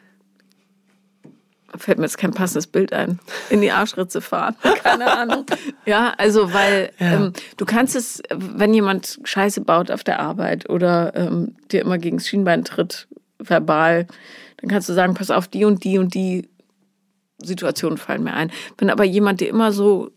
fällt 1.76 1.98
mir 1.98 2.04
jetzt 2.04 2.18
kein 2.18 2.32
passendes 2.32 2.66
Bild 2.66 2.92
ein, 2.92 3.20
in 3.48 3.60
die 3.60 3.70
Arschritze 3.70 4.20
fahren. 4.20 4.56
Keine 4.82 5.16
Ahnung. 5.16 5.46
Ja, 5.86 6.14
also 6.18 6.52
weil 6.52 6.90
ja. 6.98 7.12
ähm, 7.12 7.32
du 7.56 7.64
kannst 7.64 7.94
es, 7.94 8.22
wenn 8.30 8.74
jemand 8.74 9.20
Scheiße 9.22 9.60
baut 9.60 9.90
auf 9.90 10.02
der 10.02 10.20
Arbeit 10.20 10.68
oder 10.68 11.14
ähm, 11.14 11.54
dir 11.70 11.82
immer 11.82 11.98
gegen 11.98 12.16
das 12.16 12.26
Schienbein 12.26 12.64
tritt, 12.64 13.06
verbal, 13.38 14.06
dann 14.56 14.70
kannst 14.70 14.88
du 14.88 14.92
sagen, 14.92 15.14
pass 15.14 15.30
auf, 15.30 15.48
die 15.48 15.64
und 15.64 15.84
die 15.84 15.98
und 15.98 16.14
die 16.14 16.48
Situationen 17.42 17.98
fallen 17.98 18.24
mir 18.24 18.34
ein. 18.34 18.50
Wenn 18.76 18.90
aber 18.90 19.04
jemand 19.04 19.40
dir 19.40 19.48
immer 19.48 19.72
so 19.72 20.10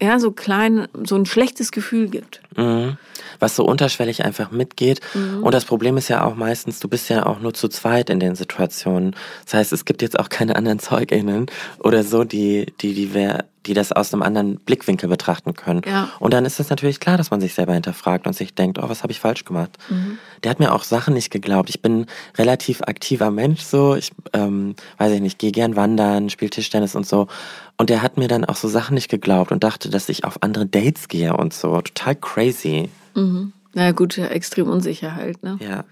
ja, 0.00 0.18
so 0.18 0.30
klein, 0.30 0.88
so 1.04 1.16
ein 1.16 1.26
schlechtes 1.26 1.72
Gefühl 1.72 2.08
gibt. 2.08 2.40
Mhm. 2.56 2.96
Was 3.38 3.56
so 3.56 3.64
unterschwellig 3.64 4.24
einfach 4.24 4.50
mitgeht. 4.50 5.00
Mhm. 5.14 5.42
Und 5.42 5.54
das 5.54 5.64
Problem 5.64 5.96
ist 5.96 6.08
ja 6.08 6.24
auch 6.24 6.34
meistens, 6.34 6.80
du 6.80 6.88
bist 6.88 7.08
ja 7.08 7.26
auch 7.26 7.40
nur 7.40 7.54
zu 7.54 7.68
zweit 7.68 8.10
in 8.10 8.20
den 8.20 8.34
Situationen. 8.34 9.14
Das 9.44 9.54
heißt, 9.54 9.72
es 9.72 9.84
gibt 9.84 10.02
jetzt 10.02 10.18
auch 10.18 10.28
keine 10.28 10.56
anderen 10.56 10.78
ZeugInnen 10.78 11.46
oder 11.78 12.02
so, 12.02 12.24
die, 12.24 12.66
die, 12.80 12.94
die, 12.94 13.14
wer, 13.14 13.44
die 13.66 13.74
das 13.74 13.92
aus 13.92 14.12
einem 14.12 14.22
anderen 14.22 14.56
Blickwinkel 14.56 15.08
betrachten 15.08 15.54
können. 15.54 15.82
Ja. 15.86 16.08
Und 16.18 16.32
dann 16.32 16.44
ist 16.44 16.60
es 16.60 16.70
natürlich 16.70 16.98
klar, 16.98 17.18
dass 17.18 17.30
man 17.30 17.40
sich 17.40 17.54
selber 17.54 17.74
hinterfragt 17.74 18.26
und 18.26 18.32
sich 18.34 18.54
denkt, 18.54 18.78
oh, 18.78 18.88
was 18.88 19.02
habe 19.02 19.12
ich 19.12 19.20
falsch 19.20 19.44
gemacht? 19.44 19.76
Mhm. 19.88 20.18
Der 20.42 20.50
hat 20.50 20.60
mir 20.60 20.72
auch 20.72 20.82
Sachen 20.82 21.14
nicht 21.14 21.30
geglaubt. 21.30 21.68
Ich 21.68 21.82
bin 21.82 22.06
relativ 22.38 22.80
aktiver 22.82 23.30
Mensch 23.30 23.60
so. 23.60 23.94
Ich 23.94 24.12
ähm, 24.32 24.74
weiß 24.96 25.12
ich 25.12 25.20
nicht, 25.20 25.38
gehe 25.38 25.52
gern 25.52 25.76
wandern, 25.76 26.30
spiele 26.30 26.50
Tischtennis 26.50 26.94
und 26.94 27.06
so. 27.06 27.26
Und 27.76 27.90
der 27.90 28.02
hat 28.02 28.16
mir 28.16 28.28
dann 28.28 28.44
auch 28.44 28.56
so 28.56 28.68
Sachen 28.68 28.94
nicht 28.94 29.10
geglaubt 29.10 29.52
und 29.52 29.62
dachte, 29.62 29.90
dass 29.90 30.08
ich 30.08 30.24
auf 30.24 30.42
andere 30.42 30.66
Dates 30.66 31.08
gehe 31.08 31.36
und 31.36 31.52
so. 31.52 31.80
Total 31.82 32.16
crazy. 32.16 32.88
Mhm. 33.14 33.52
Na 33.74 33.92
gut, 33.92 34.16
ja, 34.16 34.26
extrem 34.26 34.68
unsicher 34.68 35.14
halt, 35.14 35.42
ne? 35.42 35.58
Ja. 35.60 35.84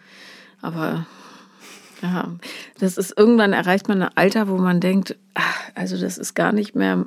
Aber 0.62 1.06
ja, 2.02 2.28
das 2.78 2.96
ist 2.96 3.14
irgendwann 3.16 3.52
erreicht 3.52 3.88
man 3.88 4.02
ein 4.02 4.16
Alter, 4.16 4.48
wo 4.48 4.56
man 4.56 4.80
denkt, 4.80 5.16
ach, 5.34 5.60
also 5.74 5.98
das 6.00 6.18
ist 6.18 6.34
gar 6.34 6.52
nicht 6.52 6.74
mehr 6.74 7.06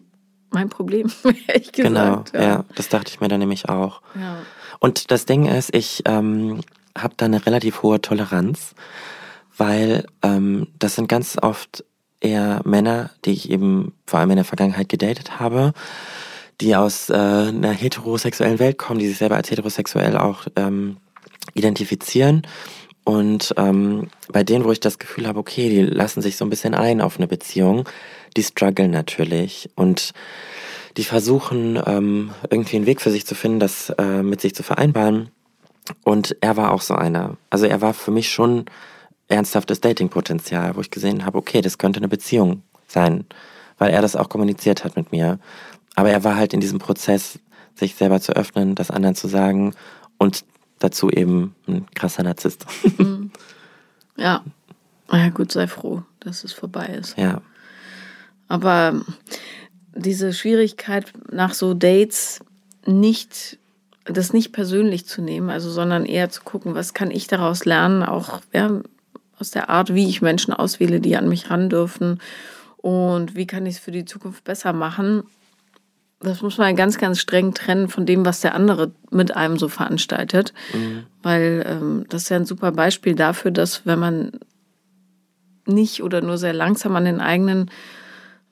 mein 0.52 0.70
Problem, 0.70 1.12
ehrlich 1.48 1.72
gesagt. 1.72 1.76
Genau, 1.76 2.24
ja. 2.34 2.42
ja. 2.42 2.66
das 2.76 2.90
dachte 2.90 3.12
ich 3.12 3.20
mir 3.20 3.28
dann 3.28 3.40
nämlich 3.40 3.70
auch. 3.70 4.02
Ja. 4.16 4.38
Und 4.80 5.12
das 5.12 5.26
Ding 5.26 5.46
ist, 5.46 5.74
ich 5.76 6.04
ähm, 6.06 6.62
habe 6.98 7.14
da 7.18 7.26
eine 7.26 7.46
relativ 7.46 7.82
hohe 7.84 8.02
Toleranz, 8.02 8.76
weil 9.58 10.06
ähm, 10.22 10.68
das 10.80 10.96
sind 10.96 11.08
ganz 11.08 11.38
oft 11.42 11.84
eher 12.20 12.62
Männer, 12.66 13.10
die 13.26 13.32
ich 13.32 13.50
eben 13.50 13.94
vor 14.06 14.20
allem 14.20 14.32
in 14.32 14.36
der 14.38 14.46
Vergangenheit 14.46 14.90
gedatet 14.90 15.40
habe, 15.40 15.74
die 16.62 16.76
aus 16.76 17.10
äh, 17.10 17.14
einer 17.14 17.72
heterosexuellen 17.72 18.60
Welt 18.60 18.78
kommen, 18.78 19.00
die 19.00 19.08
sich 19.08 19.18
selber 19.18 19.36
als 19.36 19.50
heterosexuell 19.50 20.18
auch 20.18 20.46
ähm, 20.56 20.98
identifizieren. 21.54 22.44
Und 23.12 23.54
ähm, 23.58 24.08
bei 24.32 24.45
denen, 24.45 24.63
wo 24.63 24.71
ich 24.71 24.80
das 24.80 24.97
Gefühl 24.97 25.28
habe, 25.28 25.38
okay, 25.38 25.67
die 25.67 25.82
lassen 25.82 26.21
sich 26.21 26.38
so 26.38 26.45
ein 26.45 26.50
bisschen 26.50 26.74
ein 26.74 27.02
auf 27.02 27.17
eine 27.17 27.28
Beziehung, 27.28 27.84
die 28.38 28.43
strugglen 28.43 28.89
natürlich 28.89 29.69
und 29.76 30.13
die 30.95 31.04
versuchen 31.04 31.82
ähm, 31.86 32.32
irgendwie 32.50 32.78
einen 32.78 32.86
Weg 32.86 33.02
für 33.02 33.12
sich 33.12 33.26
zu 33.26 33.36
finden, 33.36 33.60
das 33.60 33.89
äh, 33.97 34.24
mit 34.24 34.39
sich 34.39 34.56
zu 34.56 34.63
vereinbaren. 34.63 35.30
Und 36.06 36.38
er 36.39 36.56
war 36.56 36.71
auch 36.71 36.82
so 36.82 36.95
einer. 36.95 37.36
Also 37.50 37.65
er 37.65 37.82
war 37.82 37.93
für 37.93 38.12
mich 38.12 38.30
schon 38.32 38.63
ernsthaftes 39.28 39.82
Datingpotenzial, 39.82 40.78
wo 40.78 40.82
ich 40.82 40.89
gesehen 40.89 41.26
habe, 41.26 41.38
okay, 41.38 41.60
das 41.60 41.78
könnte 41.78 41.97
eine 41.97 42.08
Beziehung 42.08 42.63
sein, 42.88 43.26
weil 43.78 43.91
er 43.91 44.02
das 44.02 44.15
auch 44.15 44.30
kommuniziert 44.30 44.86
hat 44.86 44.95
mit 44.95 45.12
mir. 45.12 45.38
Aber 45.95 46.12
er 46.12 46.24
war 46.24 46.38
halt 46.38 46.54
in 46.54 46.62
diesem 46.62 46.80
Prozess, 46.80 47.39
sich 47.76 47.95
selber 47.95 48.21
zu 48.21 48.34
öffnen, 48.38 48.76
das 48.76 48.89
anderen 48.89 49.15
zu 49.15 49.28
sagen 49.28 49.74
und 50.17 50.45
dazu 50.84 51.10
eben 51.10 51.56
ein 51.67 51.86
krasser 51.94 52.24
Narzisst. 52.24 52.65
Mhm. 52.98 53.32
Ja. 54.17 54.44
Ja, 55.12 55.30
gut, 55.30 55.52
sei 55.52 55.67
froh, 55.67 56.04
dass 56.20 56.44
es 56.44 56.54
vorbei 56.54 56.86
ist. 57.00 57.17
Ja. 57.17 57.41
Aber 58.48 59.02
diese 59.96 60.32
Schwierigkeit 60.32 61.12
nach 61.32 61.56
so 61.56 61.74
Dates 61.74 62.41
nicht 62.86 63.58
das 64.06 64.34
nicht 64.34 64.52
persönlich 64.52 65.06
zu 65.06 65.22
nehmen, 65.22 65.50
also 65.50 65.70
sondern 65.70 66.06
eher 66.06 66.30
zu 66.30 66.41
gucken, 66.44 66.76
was 66.76 66.94
kann 66.94 67.12
ich 67.12 67.28
daraus 67.28 67.65
lernen, 67.65 68.04
auch 68.04 68.41
ja, 68.54 68.82
aus 69.38 69.52
der 69.52 69.70
Art, 69.70 69.94
wie 69.94 70.08
ich 70.08 70.22
Menschen 70.22 70.54
auswähle, 70.54 71.00
die 71.00 71.15
an 71.15 71.30
mich 71.30 71.50
ran 71.50 71.70
dürfen 71.70 72.20
und 72.78 73.36
wie 73.36 73.48
kann 73.48 73.65
ich 73.65 73.76
es 73.76 73.80
für 73.80 73.91
die 73.91 74.06
Zukunft 74.06 74.44
besser 74.44 74.74
machen. 74.74 75.24
Das 76.24 76.42
muss 76.42 76.58
man 76.58 76.76
ganz, 76.76 76.98
ganz 76.98 77.20
streng 77.20 77.54
trennen 77.54 77.88
von 77.88 78.06
dem, 78.06 78.26
was 78.26 78.42
der 78.42 78.54
andere 78.54 78.92
mit 79.10 79.36
einem 79.36 79.58
so 79.58 79.68
veranstaltet. 79.68 80.54
Mhm. 80.74 81.04
Weil 81.24 81.64
ähm, 81.68 82.06
das 82.10 82.24
ist 82.24 82.30
ja 82.30 82.38
ein 82.38 82.46
super 82.46 82.72
Beispiel 82.72 83.16
dafür, 83.16 83.52
dass 83.52 83.86
wenn 83.86 84.00
man 84.00 84.32
nicht 85.66 86.04
oder 86.04 86.22
nur 86.22 86.38
sehr 86.38 86.54
langsam 86.54 86.96
an 86.96 87.06
den 87.06 87.22
eigenen 87.22 87.72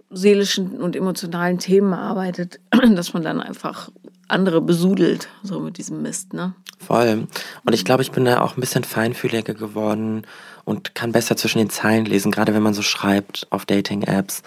seelischen 0.10 0.82
und 0.82 0.96
emotionalen 0.96 1.60
Themen 1.60 1.94
arbeitet, 1.94 2.60
dass 2.96 3.14
man 3.14 3.24
dann 3.24 3.42
einfach 3.42 3.90
andere 4.28 4.62
besudelt, 4.62 5.28
so 5.44 5.60
mit 5.60 5.78
diesem 5.78 6.02
Mist, 6.02 6.34
ne? 6.34 6.54
Voll. 6.78 7.28
Und 7.66 7.74
ich 7.74 7.84
glaube, 7.84 8.04
ich 8.04 8.12
bin 8.12 8.26
da 8.26 8.42
auch 8.42 8.56
ein 8.56 8.62
bisschen 8.62 8.84
feinfühliger 8.84 9.54
geworden 9.54 10.26
und 10.64 10.96
kann 10.96 11.12
besser 11.12 11.36
zwischen 11.36 11.58
den 11.58 11.70
Zeilen 11.70 12.06
lesen, 12.06 12.32
gerade 12.32 12.54
wenn 12.54 12.62
man 12.62 12.74
so 12.74 12.82
schreibt 12.82 13.48
auf 13.50 13.66
Dating-Apps, 13.66 14.44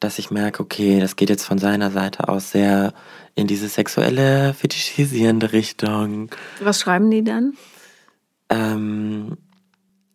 dass 0.00 0.18
ich 0.18 0.30
merke, 0.30 0.62
okay, 0.62 1.00
das 1.00 1.16
geht 1.16 1.30
jetzt 1.30 1.44
von 1.44 1.58
seiner 1.58 1.90
Seite 1.90 2.28
aus 2.28 2.50
sehr 2.50 2.92
in 3.34 3.46
diese 3.46 3.68
sexuelle, 3.68 4.54
fetischisierende 4.54 5.52
Richtung. 5.52 6.30
Was 6.60 6.80
schreiben 6.80 7.10
die 7.10 7.24
dann? 7.24 7.54
Ähm, 8.48 9.36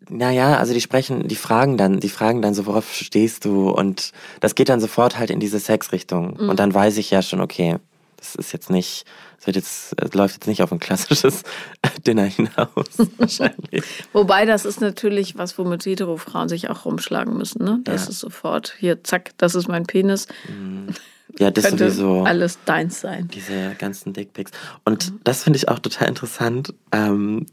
naja, 0.09 0.57
also 0.57 0.73
die 0.73 0.81
sprechen, 0.81 1.27
die 1.27 1.35
fragen 1.35 1.77
dann, 1.77 1.99
die 1.99 2.09
fragen 2.09 2.41
dann 2.41 2.53
so, 2.53 2.65
worauf 2.65 2.93
stehst 2.93 3.45
du? 3.45 3.69
Und 3.69 4.11
das 4.39 4.55
geht 4.55 4.69
dann 4.69 4.79
sofort 4.79 5.17
halt 5.17 5.29
in 5.29 5.39
diese 5.39 5.59
Sexrichtung. 5.59 6.37
Mhm. 6.39 6.49
Und 6.49 6.59
dann 6.59 6.73
weiß 6.73 6.97
ich 6.97 7.11
ja 7.11 7.21
schon, 7.21 7.41
okay, 7.41 7.77
das 8.21 8.35
ist 8.35 8.51
jetzt 8.53 8.69
nicht, 8.69 9.05
das 9.37 9.47
wird 9.47 9.55
jetzt, 9.55 9.95
das 9.97 10.13
läuft 10.13 10.35
jetzt 10.35 10.47
nicht 10.47 10.61
auf 10.61 10.71
ein 10.71 10.79
klassisches 10.79 11.41
Dinner 12.05 12.23
hinaus, 12.23 12.85
wahrscheinlich. 13.17 13.83
Wobei 14.13 14.45
das 14.45 14.63
ist 14.63 14.79
natürlich 14.79 15.37
was, 15.37 15.57
womit 15.57 15.85
Hetero-Frauen 15.85 16.47
sich 16.47 16.69
auch 16.69 16.85
rumschlagen 16.85 17.35
müssen, 17.35 17.63
ne? 17.63 17.79
Das 17.83 18.03
ja. 18.03 18.09
ist 18.11 18.19
sofort, 18.19 18.75
hier, 18.79 19.03
zack, 19.03 19.31
das 19.37 19.55
ist 19.55 19.67
mein 19.67 19.87
Penis. 19.87 20.27
Mhm. 20.47 20.89
Ja, 21.39 21.49
das 21.49 21.65
Könnte 21.65 21.89
sowieso. 21.89 22.23
Alles 22.23 22.59
deins 22.65 23.01
sein. 23.01 23.27
Diese 23.33 23.73
ganzen 23.79 24.13
Dickpics. 24.13 24.51
Und 24.85 25.11
mhm. 25.11 25.19
das 25.23 25.43
finde 25.43 25.57
ich 25.57 25.69
auch 25.69 25.79
total 25.79 26.09
interessant. 26.09 26.73
Ähm, 26.91 27.47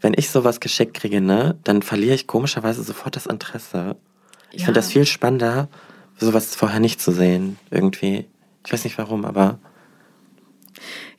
wenn 0.00 0.14
ich 0.16 0.30
sowas 0.30 0.60
geschickt 0.60 0.94
kriege, 0.94 1.20
ne, 1.20 1.58
dann 1.64 1.82
verliere 1.82 2.14
ich 2.14 2.26
komischerweise 2.26 2.82
sofort 2.82 3.16
das 3.16 3.26
Interesse. 3.26 3.96
Ich 4.52 4.60
ja. 4.60 4.66
finde 4.66 4.78
das 4.78 4.90
viel 4.90 5.04
spannender, 5.04 5.68
sowas 6.16 6.54
vorher 6.54 6.80
nicht 6.80 7.00
zu 7.02 7.12
sehen, 7.12 7.58
irgendwie. 7.70 8.26
Ich 8.64 8.72
weiß 8.72 8.84
nicht 8.84 8.96
warum, 8.96 9.26
aber. 9.26 9.58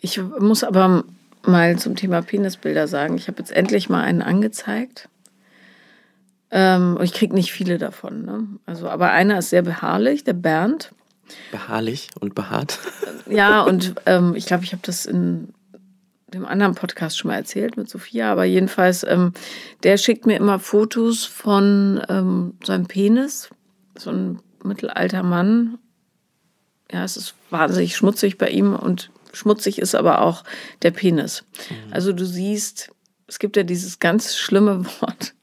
Ich 0.01 0.21
muss 0.39 0.63
aber 0.63 1.03
mal 1.43 1.77
zum 1.77 1.95
Thema 1.95 2.21
Penisbilder 2.21 2.87
sagen. 2.87 3.17
Ich 3.17 3.27
habe 3.27 3.39
jetzt 3.39 3.51
endlich 3.51 3.89
mal 3.89 4.03
einen 4.03 4.21
angezeigt. 4.21 5.09
Ähm, 6.51 6.97
ich 7.01 7.13
kriege 7.13 7.33
nicht 7.33 7.51
viele 7.51 7.77
davon. 7.77 8.25
Ne? 8.25 8.47
Also, 8.65 8.89
aber 8.89 9.11
einer 9.11 9.39
ist 9.39 9.49
sehr 9.49 9.61
beharrlich, 9.61 10.23
der 10.23 10.33
Bernd. 10.33 10.91
Beharrlich 11.51 12.09
und 12.19 12.35
behaart. 12.35 12.79
Ja, 13.27 13.63
und 13.63 13.95
ähm, 14.05 14.35
ich 14.35 14.45
glaube, 14.45 14.63
ich 14.63 14.71
habe 14.71 14.83
das 14.85 15.07
in 15.07 15.53
dem 16.27 16.45
anderen 16.45 16.75
Podcast 16.75 17.17
schon 17.17 17.29
mal 17.29 17.37
erzählt 17.37 17.77
mit 17.77 17.89
Sophia, 17.89 18.31
aber 18.31 18.45
jedenfalls, 18.45 19.03
ähm, 19.03 19.33
der 19.83 19.97
schickt 19.97 20.27
mir 20.27 20.37
immer 20.37 20.59
Fotos 20.59 21.25
von 21.25 22.01
ähm, 22.07 22.53
seinem 22.63 22.85
Penis. 22.85 23.49
So 23.97 24.11
ein 24.11 24.39
mittelalter 24.63 25.23
Mann. 25.23 25.79
Ja, 26.91 27.03
es 27.03 27.17
ist 27.17 27.33
wahnsinnig 27.49 27.95
schmutzig 27.95 28.37
bei 28.37 28.49
ihm 28.49 28.75
und 28.75 29.09
schmutzig 29.35 29.79
ist 29.79 29.95
aber 29.95 30.21
auch 30.21 30.43
der 30.81 30.91
Penis. 30.91 31.43
Mhm. 31.69 31.93
Also 31.93 32.13
du 32.13 32.25
siehst, 32.25 32.91
es 33.27 33.39
gibt 33.39 33.57
ja 33.57 33.63
dieses 33.63 33.99
ganz 33.99 34.35
schlimme 34.35 34.85
Wort, 35.01 35.33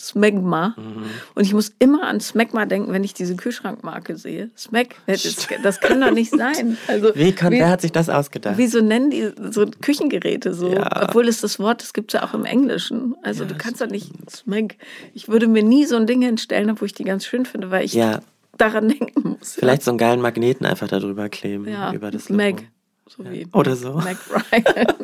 Smegma. 0.00 0.74
Mhm. 0.76 1.04
Und 1.34 1.44
ich 1.44 1.52
muss 1.52 1.72
immer 1.78 2.06
an 2.06 2.20
Smegma 2.20 2.66
denken, 2.66 2.92
wenn 2.92 3.02
ich 3.02 3.14
diese 3.14 3.34
Kühlschrankmarke 3.36 4.16
sehe. 4.16 4.50
Smeg, 4.56 4.96
das, 5.06 5.48
das 5.62 5.80
kann 5.80 6.00
doch 6.00 6.12
nicht 6.12 6.30
sein. 6.30 6.76
Also, 6.86 7.14
wie 7.14 7.32
kann, 7.32 7.52
wie, 7.52 7.58
wer 7.58 7.70
hat 7.70 7.80
sich 7.80 7.92
das 7.92 8.08
ausgedacht? 8.08 8.54
Wieso 8.56 8.80
nennen 8.80 9.10
die 9.10 9.30
so 9.50 9.66
Küchengeräte 9.80 10.54
so? 10.54 10.72
Ja. 10.72 11.02
Obwohl 11.02 11.28
es 11.28 11.40
das 11.40 11.58
Wort, 11.58 11.82
das 11.82 11.92
gibt 11.92 12.14
es 12.14 12.20
ja 12.20 12.26
auch 12.26 12.34
im 12.34 12.44
Englischen. 12.44 13.16
Also 13.22 13.44
ja, 13.44 13.50
du 13.50 13.56
kannst 13.56 13.80
doch 13.80 13.88
nicht 13.88 14.12
Smeg. 14.30 14.78
Ich 15.14 15.28
würde 15.28 15.48
mir 15.48 15.62
nie 15.62 15.84
so 15.86 15.96
ein 15.96 16.06
Ding 16.06 16.22
hinstellen, 16.22 16.70
obwohl 16.70 16.86
ich 16.86 16.94
die 16.94 17.04
ganz 17.04 17.24
schön 17.26 17.44
finde, 17.44 17.70
weil 17.70 17.84
ich 17.84 17.94
ja. 17.94 18.20
daran 18.56 18.88
denken 18.98 19.30
muss. 19.30 19.54
Vielleicht 19.54 19.82
so 19.82 19.90
einen 19.90 19.98
geilen 19.98 20.20
Magneten 20.20 20.66
einfach 20.66 20.88
darüber 20.88 21.28
kleben. 21.28 21.66
Ja, 21.68 21.92
über 21.92 22.10
das 22.10 22.28
Meg. 22.28 22.68
So 23.08 23.24
Oder 23.52 23.76
so. 23.76 23.94
Meg 23.94 24.18
Ryan. 24.30 24.86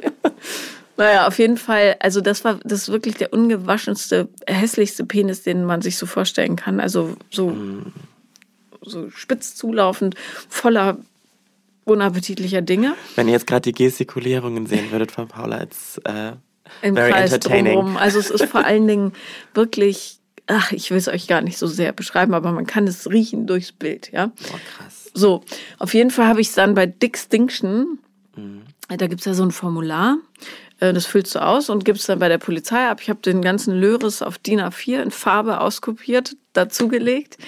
Naja, 0.97 1.27
auf 1.27 1.38
jeden 1.40 1.57
Fall, 1.57 1.97
also 1.99 2.21
das 2.21 2.45
war 2.45 2.61
das 2.62 2.88
wirklich 2.88 3.17
der 3.17 3.33
ungewaschenste, 3.33 4.29
hässlichste 4.47 5.05
Penis, 5.05 5.43
den 5.43 5.64
man 5.64 5.83
sich 5.83 5.99
so 5.99 6.07
vorstellen 6.07 6.55
kann. 6.55 6.79
Also 6.79 7.17
so, 7.33 7.51
mm. 7.51 7.93
so 8.81 9.11
spitz 9.11 9.57
zulaufend, 9.57 10.14
voller 10.49 10.99
unappetitlicher 11.85 12.62
Dinge. 12.62 12.95
Wenn 13.17 13.27
ihr 13.27 13.33
jetzt 13.33 13.49
gerade 13.49 13.62
die 13.62 13.73
Gestikulierungen 13.73 14.67
sehen 14.67 14.93
würdet 14.93 15.11
von 15.11 15.27
Paula, 15.27 15.62
it's 15.62 16.01
uh, 16.09 16.37
Im 16.83 16.95
very 16.95 17.11
Kreis 17.11 17.33
entertaining. 17.33 17.75
Drumherum. 17.75 17.97
Also 17.97 18.21
es 18.21 18.31
ist 18.31 18.45
vor 18.45 18.64
allen 18.64 18.87
Dingen 18.87 19.12
wirklich 19.53 20.21
ach, 20.46 20.72
ich 20.72 20.90
will 20.90 20.98
es 20.98 21.09
euch 21.09 21.26
gar 21.26 21.40
nicht 21.40 21.59
so 21.59 21.66
sehr 21.66 21.92
beschreiben, 21.92 22.35
aber 22.35 22.52
man 22.52 22.66
kann 22.66 22.87
es 22.87 23.11
riechen 23.11 23.46
durchs 23.46 23.72
Bild, 23.72 24.12
ja. 24.12 24.26
Boah, 24.26 24.61
krass. 24.76 25.11
So, 25.14 25.42
auf 25.78 25.94
jeden 25.94 26.11
Fall 26.11 26.26
habe 26.26 26.40
ich 26.40 26.48
es 26.48 26.54
dann 26.54 26.74
bei 26.74 26.87
Dickstinction, 26.87 27.98
mhm. 28.37 28.62
da 28.88 29.07
gibt 29.07 29.20
es 29.20 29.26
ja 29.26 29.35
so 29.35 29.44
ein 29.44 29.52
Formular, 29.52 30.18
äh, 30.80 30.92
das 30.92 31.07
füllst 31.07 31.35
du 31.35 31.42
aus 31.42 31.70
und 31.70 31.85
gibst 31.85 32.09
dann 32.09 32.18
bei 32.18 32.28
der 32.28 32.38
Polizei 32.38 32.88
ab. 32.88 33.00
Ich 33.00 33.09
habe 33.09 33.20
den 33.20 33.42
ganzen 33.42 33.74
Löris 33.74 34.22
auf 34.22 34.38
DIN 34.38 34.61
A4 34.61 35.02
in 35.02 35.11
Farbe 35.11 35.61
auskopiert, 35.61 36.37
dazugelegt. 36.52 37.38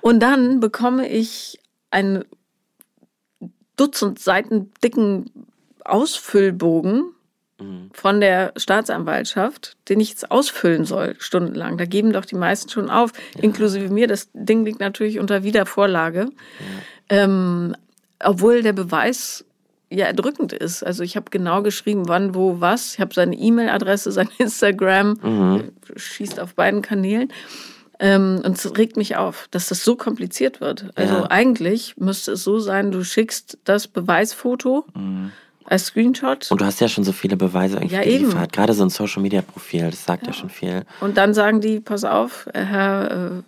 Und 0.00 0.20
dann 0.20 0.60
bekomme 0.60 1.08
ich 1.08 1.58
einen 1.90 2.24
Dutzend 3.76 4.18
Seiten 4.18 4.70
dicken 4.82 5.30
Ausfüllbogen 5.84 7.13
mhm. 7.60 7.90
von 7.92 8.20
der 8.20 8.52
Staatsanwaltschaft, 8.56 9.76
den 9.88 10.00
ich 10.00 10.10
jetzt 10.10 10.30
ausfüllen 10.30 10.84
soll, 10.84 11.16
stundenlang. 11.18 11.78
Da 11.78 11.84
geben 11.84 12.12
doch 12.12 12.24
die 12.24 12.36
meisten 12.36 12.68
schon 12.68 12.90
auf, 12.90 13.12
ja. 13.36 13.42
inklusive 13.42 13.92
mir. 13.92 14.06
Das 14.06 14.28
Ding 14.32 14.64
liegt 14.64 14.80
natürlich 14.80 15.18
unter 15.18 15.42
Wiedervorlage. 15.42 16.28
Ja. 17.10 17.24
Ähm, 17.24 17.76
obwohl 18.20 18.62
der 18.62 18.72
Beweis 18.72 19.44
ja 19.90 20.06
erdrückend 20.06 20.52
ist. 20.52 20.82
Also 20.82 21.02
ich 21.02 21.16
habe 21.16 21.26
genau 21.30 21.62
geschrieben, 21.62 22.08
wann, 22.08 22.34
wo, 22.34 22.60
was. 22.60 22.94
Ich 22.94 23.00
habe 23.00 23.14
seine 23.14 23.36
E-Mail-Adresse, 23.36 24.12
sein 24.12 24.28
Instagram, 24.38 25.18
mhm. 25.22 25.72
schießt 25.96 26.40
auf 26.40 26.54
beiden 26.54 26.82
Kanälen. 26.82 27.32
Ähm, 28.00 28.42
und 28.44 28.56
es 28.56 28.76
regt 28.76 28.96
mich 28.96 29.16
auf, 29.16 29.46
dass 29.50 29.68
das 29.68 29.84
so 29.84 29.94
kompliziert 29.94 30.60
wird. 30.60 30.90
Also 30.96 31.14
ja. 31.14 31.30
eigentlich 31.30 31.96
müsste 31.96 32.32
es 32.32 32.42
so 32.42 32.58
sein, 32.58 32.90
du 32.90 33.04
schickst 33.04 33.58
das 33.64 33.86
Beweisfoto 33.86 34.84
mhm. 34.94 35.30
Als 35.66 35.86
Screenshot. 35.86 36.50
Und 36.50 36.60
du 36.60 36.64
hast 36.64 36.80
ja 36.80 36.88
schon 36.88 37.04
so 37.04 37.12
viele 37.12 37.36
Beweise 37.36 37.76
irgendwie 37.76 37.94
ja, 37.94 38.02
geliefert. 38.02 38.52
Gerade 38.52 38.74
so 38.74 38.84
ein 38.84 38.90
Social-Media-Profil, 38.90 39.90
das 39.90 40.04
sagt 40.04 40.22
ja. 40.22 40.28
ja. 40.28 40.32
schon 40.34 40.50
viel. 40.50 40.84
Und 41.00 41.16
dann 41.16 41.34
sagen 41.34 41.60
die, 41.60 41.80
pass 41.80 42.04
auf, 42.04 42.48
Herr 42.52 43.10
äh, 43.38 43.42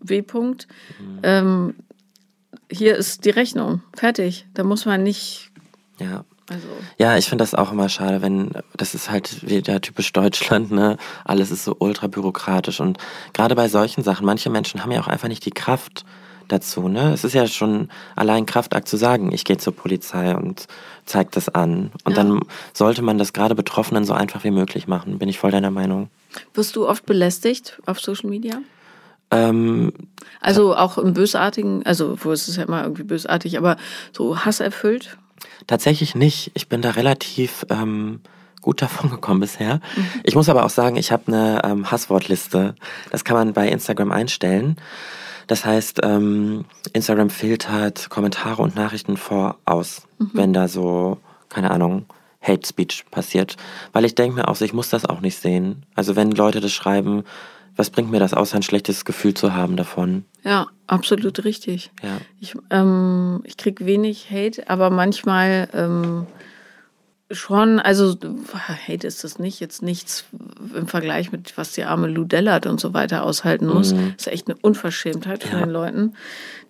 W. 0.00 0.22
Mhm. 0.32 1.18
Ähm, 1.22 1.74
hier 2.70 2.96
ist 2.96 3.24
die 3.24 3.30
Rechnung, 3.30 3.82
fertig. 3.96 4.46
Da 4.54 4.64
muss 4.64 4.86
man 4.86 5.02
nicht 5.02 5.50
ja. 6.00 6.24
Also. 6.48 6.66
Ja, 6.98 7.16
ich 7.16 7.28
finde 7.28 7.42
das 7.42 7.54
auch 7.54 7.70
immer 7.70 7.88
schade, 7.88 8.22
wenn, 8.22 8.50
das 8.76 8.96
ist 8.96 9.08
halt 9.08 9.48
wieder 9.48 9.80
typisch 9.80 10.12
Deutschland, 10.12 10.72
ne? 10.72 10.96
Alles 11.24 11.52
ist 11.52 11.64
so 11.64 11.76
ultra 11.78 12.08
bürokratisch 12.08 12.80
und 12.80 12.98
gerade 13.34 13.54
bei 13.54 13.68
solchen 13.68 14.02
Sachen, 14.02 14.26
manche 14.26 14.50
Menschen 14.50 14.82
haben 14.82 14.90
ja 14.90 15.00
auch 15.00 15.06
einfach 15.06 15.28
nicht 15.28 15.46
die 15.46 15.52
Kraft 15.52 16.04
dazu, 16.52 16.88
ne? 16.88 17.12
Es 17.12 17.24
ist 17.24 17.34
ja 17.34 17.46
schon 17.46 17.88
allein 18.16 18.46
Kraftakt 18.46 18.88
zu 18.88 18.96
sagen, 18.96 19.32
ich 19.32 19.44
gehe 19.44 19.58
zur 19.58 19.74
Polizei 19.74 20.34
und 20.34 20.66
zeige 21.04 21.30
das 21.32 21.48
an. 21.48 21.90
Und 22.04 22.16
ja. 22.16 22.22
dann 22.22 22.40
sollte 22.72 23.02
man 23.02 23.18
das 23.18 23.32
gerade 23.32 23.54
Betroffenen 23.54 24.04
so 24.04 24.12
einfach 24.12 24.44
wie 24.44 24.50
möglich 24.50 24.86
machen, 24.86 25.18
bin 25.18 25.28
ich 25.28 25.38
voll 25.38 25.50
deiner 25.50 25.70
Meinung. 25.70 26.08
Wirst 26.54 26.76
du 26.76 26.88
oft 26.88 27.06
belästigt 27.06 27.80
auf 27.86 28.00
Social 28.00 28.30
Media? 28.30 28.60
Ähm, 29.30 29.92
also 30.40 30.76
auch 30.76 30.98
im 30.98 31.14
Bösartigen, 31.14 31.84
also 31.86 32.16
wo 32.22 32.32
ist 32.32 32.48
es 32.48 32.56
ja 32.56 32.64
immer 32.64 32.82
irgendwie 32.82 33.04
bösartig, 33.04 33.56
aber 33.58 33.76
so 34.12 34.44
hasserfüllt? 34.44 35.16
Tatsächlich 35.66 36.14
nicht. 36.14 36.50
Ich 36.54 36.68
bin 36.68 36.82
da 36.82 36.90
relativ 36.90 37.64
ähm, 37.70 38.20
gut 38.60 38.82
davon 38.82 39.10
gekommen 39.10 39.40
bisher. 39.40 39.76
Mhm. 39.96 40.06
Ich 40.24 40.34
muss 40.34 40.48
aber 40.48 40.64
auch 40.64 40.70
sagen, 40.70 40.96
ich 40.96 41.12
habe 41.12 41.28
eine 41.28 41.62
ähm, 41.64 41.90
Hasswortliste. 41.90 42.74
Das 43.10 43.24
kann 43.24 43.36
man 43.36 43.52
bei 43.52 43.68
Instagram 43.68 44.12
einstellen. 44.12 44.76
Das 45.50 45.64
heißt, 45.64 46.02
ähm, 46.04 46.64
Instagram 46.92 47.28
filtert 47.28 48.08
Kommentare 48.08 48.62
und 48.62 48.76
Nachrichten 48.76 49.16
voraus, 49.16 50.02
mhm. 50.20 50.30
wenn 50.32 50.52
da 50.52 50.68
so, 50.68 51.18
keine 51.48 51.72
Ahnung, 51.72 52.06
Hate 52.40 52.64
Speech 52.64 53.06
passiert. 53.10 53.56
Weil 53.92 54.04
ich 54.04 54.14
denke 54.14 54.36
mir 54.36 54.46
auch, 54.46 54.60
ich 54.60 54.72
muss 54.72 54.90
das 54.90 55.06
auch 55.06 55.20
nicht 55.20 55.36
sehen. 55.36 55.84
Also 55.96 56.14
wenn 56.14 56.30
Leute 56.30 56.60
das 56.60 56.70
schreiben, 56.70 57.24
was 57.74 57.90
bringt 57.90 58.12
mir 58.12 58.20
das, 58.20 58.32
außer 58.32 58.58
ein 58.58 58.62
schlechtes 58.62 59.04
Gefühl 59.04 59.34
zu 59.34 59.52
haben 59.52 59.76
davon? 59.76 60.24
Ja, 60.44 60.68
absolut 60.86 61.42
richtig. 61.42 61.90
Ja. 62.00 62.18
Ich, 62.38 62.54
ähm, 62.70 63.40
ich 63.42 63.56
kriege 63.56 63.86
wenig 63.86 64.30
Hate, 64.30 64.70
aber 64.70 64.88
manchmal 64.90 65.68
ähm, 65.74 66.28
schon, 67.30 67.78
also 67.78 68.16
Hate 68.88 69.06
ist 69.06 69.24
das 69.24 69.38
nicht, 69.38 69.60
jetzt 69.60 69.82
nichts 69.82 70.24
im 70.74 70.86
Vergleich 70.86 71.32
mit, 71.32 71.56
was 71.56 71.72
die 71.72 71.84
arme 71.84 72.08
Lou 72.08 72.24
Dellert 72.24 72.66
und 72.66 72.80
so 72.80 72.92
weiter 72.92 73.22
aushalten 73.22 73.66
muss. 73.66 73.92
Mhm. 73.92 74.14
Das 74.16 74.26
ist 74.26 74.32
echt 74.32 74.48
eine 74.48 74.56
Unverschämtheit 74.60 75.44
ja. 75.44 75.50
von 75.50 75.60
den 75.60 75.70
Leuten. 75.70 76.14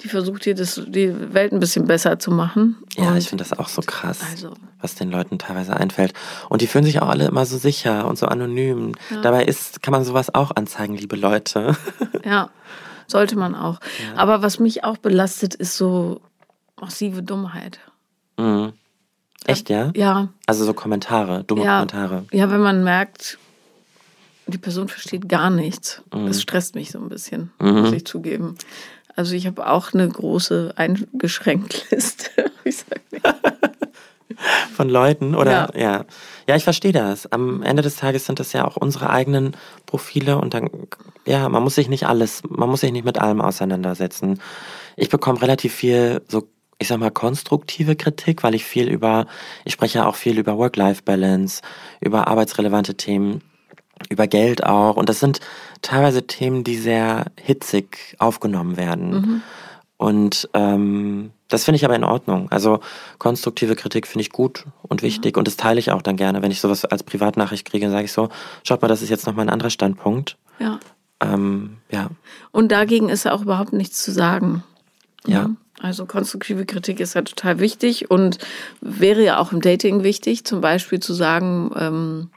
Die 0.03 0.09
versucht 0.09 0.45
hier 0.45 0.55
das, 0.55 0.81
die 0.87 1.35
Welt 1.35 1.53
ein 1.53 1.61
bisschen 1.61 1.87
besser 1.87 2.19
zu 2.19 2.31
machen. 2.31 2.77
Ja, 2.97 3.11
und 3.11 3.17
ich 3.17 3.29
finde 3.29 3.45
das 3.45 3.59
auch 3.59 3.69
so 3.69 3.83
krass, 3.83 4.21
also. 4.31 4.55
was 4.81 4.95
den 4.95 5.11
Leuten 5.11 5.39
teilweise 5.39 5.77
einfällt. 5.77 6.13
Und 6.49 6.63
die 6.63 6.67
fühlen 6.67 6.85
sich 6.85 7.01
auch 7.01 7.09
alle 7.09 7.27
immer 7.27 7.47
so 7.47 7.57
sicher 7.57 8.07
und 8.07 8.19
so 8.19 8.27
anonym. 8.27 8.93
Ja. 9.11 9.23
Dabei 9.23 9.45
ist, 9.45 9.83
kann 9.83 9.93
man 9.93 10.05
sowas 10.05 10.35
auch 10.35 10.53
anzeigen, 10.55 10.97
liebe 10.97 11.17
Leute. 11.17 11.77
Ja, 12.23 12.51
sollte 13.07 13.37
man 13.37 13.55
auch. 13.55 13.81
Ja. 13.81 14.21
Aber 14.21 14.43
was 14.43 14.59
mich 14.59 14.85
auch 14.85 14.99
belastet, 14.99 15.55
ist 15.55 15.77
so 15.77 16.21
massive 16.79 17.23
Dummheit. 17.23 17.81
Mhm. 18.37 18.75
Echt, 19.47 19.71
ja? 19.71 19.91
Ja. 19.97 20.29
Also 20.47 20.65
so 20.65 20.75
Kommentare, 20.75 21.45
dumme 21.45 21.65
ja. 21.65 21.77
Kommentare. 21.79 22.25
Ja, 22.31 22.51
wenn 22.51 22.61
man 22.61 22.85
merkt, 22.85 23.39
die 24.47 24.59
Person 24.59 24.89
versteht 24.89 25.29
gar 25.29 25.51
nichts. 25.51 26.03
Mhm. 26.15 26.27
Das 26.27 26.43
stresst 26.43 26.75
mich 26.75 26.91
so 26.91 26.99
ein 26.99 27.09
bisschen, 27.09 27.51
mhm. 27.59 27.81
muss 27.81 27.93
ich 27.93 28.05
zugeben. 28.05 28.57
Also 29.17 29.35
ich 29.35 29.47
habe 29.47 29.67
auch 29.69 29.93
eine 29.93 30.09
große 30.09 30.75
eingeschränkte 30.77 31.79
Liste. 31.91 32.31
ich 32.65 32.79
sag 32.79 33.01
nicht. 33.13 33.25
Von 34.75 34.89
Leuten, 34.89 35.35
oder? 35.35 35.71
Ja. 35.75 35.81
ja. 35.81 36.05
Ja, 36.49 36.57
ich 36.57 36.65
verstehe 36.65 36.93
das. 36.93 37.31
Am 37.31 37.63
Ende 37.63 37.83
des 37.83 37.97
Tages 37.97 38.27
sind 38.27 38.41
das 38.41 38.53
ja 38.53 38.67
auch 38.67 38.77
unsere 38.77 39.11
eigenen 39.11 39.57
Profile 39.87 40.39
und 40.39 40.55
dann, 40.55 40.71
ja, 41.27 41.49
man 41.49 41.63
muss 41.63 41.75
sich 41.75 41.89
nicht 41.89 42.07
alles, 42.07 42.43
man 42.49 42.69
muss 42.69 42.81
sich 42.81 42.91
nicht 42.91 43.05
mit 43.05 43.19
allem 43.19 43.41
auseinandersetzen. 43.41 44.41
Ich 44.97 45.11
bekomme 45.11 45.43
relativ 45.43 45.75
viel 45.75 46.23
so 46.27 46.49
ich 46.81 46.89
sag 46.89 46.99
mal, 46.99 47.11
konstruktive 47.11 47.95
Kritik, 47.95 48.43
weil 48.43 48.55
ich 48.55 48.65
viel 48.65 48.89
über, 48.89 49.27
ich 49.65 49.75
spreche 49.75 49.99
ja 49.99 50.07
auch 50.07 50.17
viel 50.17 50.39
über 50.39 50.57
Work-Life-Balance, 50.57 51.61
über 52.01 52.27
arbeitsrelevante 52.27 52.95
Themen, 52.97 53.43
über 54.09 54.27
Geld 54.27 54.65
auch. 54.65 54.97
Und 54.97 55.11
das 55.11 55.21
sind 55.21 55.41
teilweise 55.83 56.27
Themen, 56.27 56.65
die 56.65 56.79
sehr 56.79 57.27
hitzig 57.39 58.17
aufgenommen 58.19 58.79
werden. 58.79 59.11
Mhm. 59.11 59.43
Und 59.99 60.49
ähm, 60.55 61.33
das 61.49 61.65
finde 61.65 61.77
ich 61.77 61.85
aber 61.85 61.97
in 61.97 62.05
Ordnung. 62.05 62.51
Also 62.51 62.81
konstruktive 63.19 63.77
Kritik 63.77 64.07
finde 64.07 64.23
ich 64.23 64.31
gut 64.31 64.65
und 64.83 65.03
wichtig 65.03 65.37
mhm. 65.37 65.41
und 65.41 65.49
das 65.49 65.59
teile 65.59 65.79
ich 65.79 65.93
auch 65.93 66.01
dann 66.01 66.17
gerne. 66.17 66.41
Wenn 66.41 66.51
ich 66.51 66.63
sowas 66.63 66.87
als 66.87 67.03
Privatnachricht 67.03 67.67
kriege, 67.69 67.91
sage 67.91 68.07
ich 68.07 68.13
so, 68.13 68.31
schaut 68.65 68.81
mal, 68.81 68.89
das 68.89 69.03
ist 69.03 69.11
jetzt 69.11 69.27
nochmal 69.27 69.45
ein 69.45 69.51
anderer 69.51 69.69
Standpunkt. 69.69 70.39
Ja. 70.59 70.81
Ähm, 71.21 71.77
ja. 71.91 72.09
Und 72.53 72.73
dagegen 72.73 73.11
ist 73.11 73.25
ja 73.25 73.33
auch 73.33 73.43
überhaupt 73.43 73.75
nichts 73.75 74.03
zu 74.03 74.11
sagen. 74.13 74.63
Ja. 75.27 75.41
ja. 75.41 75.51
Also 75.83 76.05
konstruktive 76.05 76.67
Kritik 76.67 77.01
ist 77.01 77.15
ja 77.15 77.23
total 77.23 77.59
wichtig 77.59 78.11
und 78.11 78.39
wäre 78.83 79.25
ja 79.25 79.39
auch 79.39 79.53
im 79.53 79.63
Dating 79.63 80.03
wichtig, 80.03 80.45
zum 80.45 80.61
Beispiel 80.61 81.01
zu 81.01 81.15
sagen, 81.15 81.73
ähm, 81.75 82.31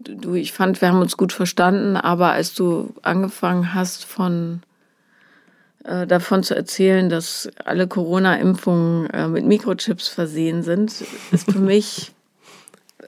du, 0.00 0.34
ich 0.34 0.52
fand, 0.52 0.80
wir 0.80 0.88
haben 0.88 1.00
uns 1.00 1.18
gut 1.18 1.34
verstanden, 1.34 1.96
aber 1.96 2.32
als 2.32 2.54
du 2.54 2.94
angefangen 3.02 3.74
hast 3.74 4.06
von 4.06 4.62
äh, 5.84 6.06
davon 6.06 6.42
zu 6.42 6.56
erzählen, 6.56 7.10
dass 7.10 7.50
alle 7.66 7.86
Corona-Impfungen 7.86 9.10
äh, 9.10 9.28
mit 9.28 9.44
Mikrochips 9.44 10.08
versehen 10.08 10.62
sind, 10.62 11.04
ist 11.30 11.52
für 11.52 11.58
mich 11.58 12.12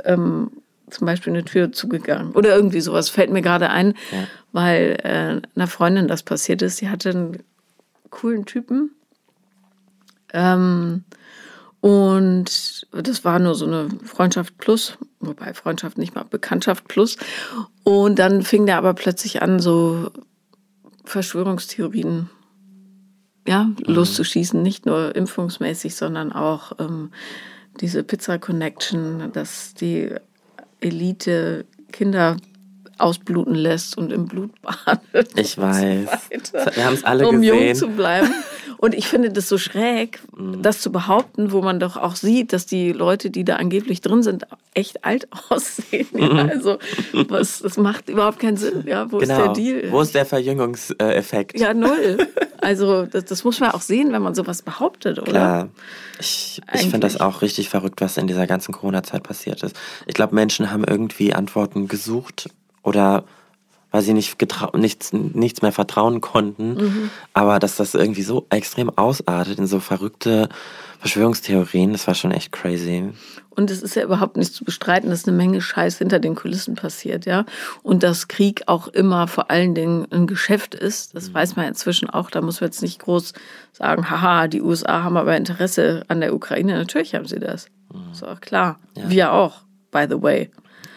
ähm, 0.04 0.50
zum 0.90 1.06
Beispiel 1.06 1.32
eine 1.32 1.44
Tür 1.44 1.72
zugegangen. 1.72 2.32
Oder 2.32 2.54
irgendwie 2.54 2.82
sowas 2.82 3.08
fällt 3.08 3.30
mir 3.30 3.42
gerade 3.42 3.70
ein, 3.70 3.94
ja. 4.12 4.26
weil 4.52 4.98
äh, 5.02 5.40
einer 5.56 5.66
Freundin 5.66 6.08
das 6.08 6.24
passiert 6.24 6.60
ist. 6.60 6.76
Sie 6.76 6.90
hatte 6.90 7.10
einen 7.10 7.42
coolen 8.10 8.44
Typen 8.44 8.90
ähm, 10.32 11.04
und 11.80 12.86
das 12.92 13.24
war 13.24 13.38
nur 13.38 13.54
so 13.54 13.66
eine 13.66 13.88
Freundschaft 14.04 14.58
plus, 14.58 14.98
wobei 15.18 15.54
Freundschaft 15.54 15.96
nicht 15.96 16.14
mal 16.14 16.24
Bekanntschaft 16.24 16.88
plus. 16.88 17.16
Und 17.84 18.18
dann 18.18 18.42
fing 18.42 18.66
der 18.66 18.76
aber 18.76 18.92
plötzlich 18.92 19.40
an, 19.40 19.60
so 19.60 20.10
Verschwörungstheorien 21.04 22.28
ja, 23.46 23.64
mhm. 23.64 23.76
loszuschießen, 23.86 24.62
nicht 24.62 24.84
nur 24.84 25.14
impfungsmäßig, 25.16 25.94
sondern 25.94 26.32
auch 26.32 26.72
ähm, 26.78 27.10
diese 27.80 28.04
Pizza 28.04 28.38
Connection, 28.38 29.32
dass 29.32 29.72
die 29.72 30.14
Elite 30.80 31.64
Kinder 31.92 32.36
ausbluten 33.00 33.54
lässt 33.54 33.96
und 33.98 34.12
im 34.12 34.26
Blut 34.26 34.50
badet. 34.62 35.30
Ich 35.36 35.58
weiß. 35.58 36.08
Wir 36.74 36.84
haben 36.84 36.94
es 36.94 37.04
alle 37.04 37.28
um 37.28 37.40
gesehen. 37.40 37.58
Um 37.58 37.64
jung 37.64 37.74
zu 37.74 37.88
bleiben. 37.88 38.34
Und 38.80 38.94
ich 38.94 39.08
finde 39.08 39.30
das 39.30 39.46
so 39.46 39.58
schräg, 39.58 40.20
mhm. 40.34 40.62
das 40.62 40.80
zu 40.80 40.90
behaupten, 40.90 41.52
wo 41.52 41.60
man 41.60 41.80
doch 41.80 41.98
auch 41.98 42.16
sieht, 42.16 42.54
dass 42.54 42.64
die 42.64 42.92
Leute, 42.92 43.28
die 43.28 43.44
da 43.44 43.56
angeblich 43.56 44.00
drin 44.00 44.22
sind, 44.22 44.46
echt 44.72 45.04
alt 45.04 45.28
aussehen. 45.50 46.08
Ja, 46.16 46.44
mhm. 46.44 46.50
also 46.50 46.78
was, 47.28 47.58
das 47.58 47.76
macht 47.76 48.08
überhaupt 48.08 48.38
keinen 48.38 48.56
Sinn. 48.56 48.84
Ja, 48.86 49.12
wo 49.12 49.18
genau. 49.18 49.34
ist 49.34 49.44
der 49.44 49.52
Deal? 49.52 49.92
Wo 49.92 50.00
ist 50.00 50.14
der 50.14 50.24
Verjüngungseffekt? 50.24 51.60
Ja, 51.60 51.74
null. 51.74 52.26
Also 52.62 53.06
das, 53.06 53.24
das 53.24 53.42
muss 53.42 53.58
man 53.58 53.70
auch 53.70 53.80
sehen, 53.80 54.12
wenn 54.12 54.20
man 54.20 54.34
sowas 54.34 54.60
behauptet, 54.60 55.18
oder? 55.18 55.30
Klar. 55.30 55.68
Ich, 56.18 56.60
ich 56.74 56.82
finde 56.82 57.00
das 57.00 57.18
auch 57.18 57.40
richtig 57.40 57.70
verrückt, 57.70 58.02
was 58.02 58.18
in 58.18 58.26
dieser 58.26 58.46
ganzen 58.46 58.72
Corona-Zeit 58.72 59.22
passiert 59.22 59.62
ist. 59.62 59.74
Ich 60.06 60.12
glaube, 60.12 60.34
Menschen 60.34 60.70
haben 60.70 60.84
irgendwie 60.84 61.32
Antworten 61.32 61.88
gesucht 61.88 62.50
oder 62.82 63.24
weil 63.90 64.02
sie 64.02 64.12
nicht 64.12 64.36
nichts, 64.74 65.12
nichts 65.12 65.62
mehr 65.62 65.72
vertrauen 65.72 66.20
konnten. 66.20 66.74
Mhm. 66.74 67.10
Aber 67.32 67.58
dass 67.58 67.76
das 67.76 67.94
irgendwie 67.94 68.22
so 68.22 68.46
extrem 68.50 68.90
ausartet 68.90 69.58
in 69.58 69.66
so 69.66 69.80
verrückte 69.80 70.48
Verschwörungstheorien, 71.00 71.92
das 71.92 72.06
war 72.06 72.14
schon 72.14 72.30
echt 72.30 72.52
crazy. 72.52 73.10
Und 73.48 73.70
es 73.70 73.82
ist 73.82 73.96
ja 73.96 74.04
überhaupt 74.04 74.36
nicht 74.36 74.54
zu 74.54 74.64
bestreiten, 74.64 75.10
dass 75.10 75.26
eine 75.26 75.36
Menge 75.36 75.60
Scheiß 75.60 75.98
hinter 75.98 76.18
den 76.18 76.34
Kulissen 76.34 76.76
passiert, 76.76 77.26
ja. 77.26 77.44
Und 77.82 78.02
dass 78.02 78.28
Krieg 78.28 78.62
auch 78.66 78.86
immer 78.88 79.26
vor 79.26 79.50
allen 79.50 79.74
Dingen 79.74 80.06
ein 80.10 80.26
Geschäft 80.26 80.74
ist, 80.74 81.14
das 81.14 81.30
mhm. 81.30 81.34
weiß 81.34 81.56
man 81.56 81.66
inzwischen 81.66 82.08
auch. 82.08 82.30
Da 82.30 82.42
muss 82.42 82.60
man 82.60 82.68
jetzt 82.68 82.82
nicht 82.82 83.00
groß 83.00 83.32
sagen, 83.72 84.08
haha, 84.08 84.46
die 84.46 84.62
USA 84.62 85.02
haben 85.02 85.16
aber 85.16 85.36
Interesse 85.36 86.04
an 86.08 86.20
der 86.20 86.34
Ukraine. 86.34 86.74
Natürlich 86.74 87.14
haben 87.14 87.26
sie 87.26 87.40
das. 87.40 87.66
Mhm. 87.92 88.12
Ist 88.12 88.24
auch 88.24 88.40
klar. 88.40 88.78
Ja. 88.96 89.10
Wir 89.10 89.32
auch, 89.32 89.62
by 89.90 90.06
the 90.08 90.22
way. 90.22 90.50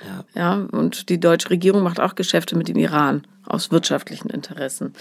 Ja. 0.06 0.24
ja. 0.36 0.68
Und 0.72 1.10
die 1.10 1.20
deutsche 1.20 1.50
Regierung 1.50 1.84
macht 1.84 2.00
auch 2.00 2.16
Geschäfte 2.16 2.56
mit 2.58 2.68
dem 2.68 2.78
Iran 2.78 3.26
aus 3.46 3.72
wirtschaftlichen 3.72 4.30
Interessen. 4.30 4.94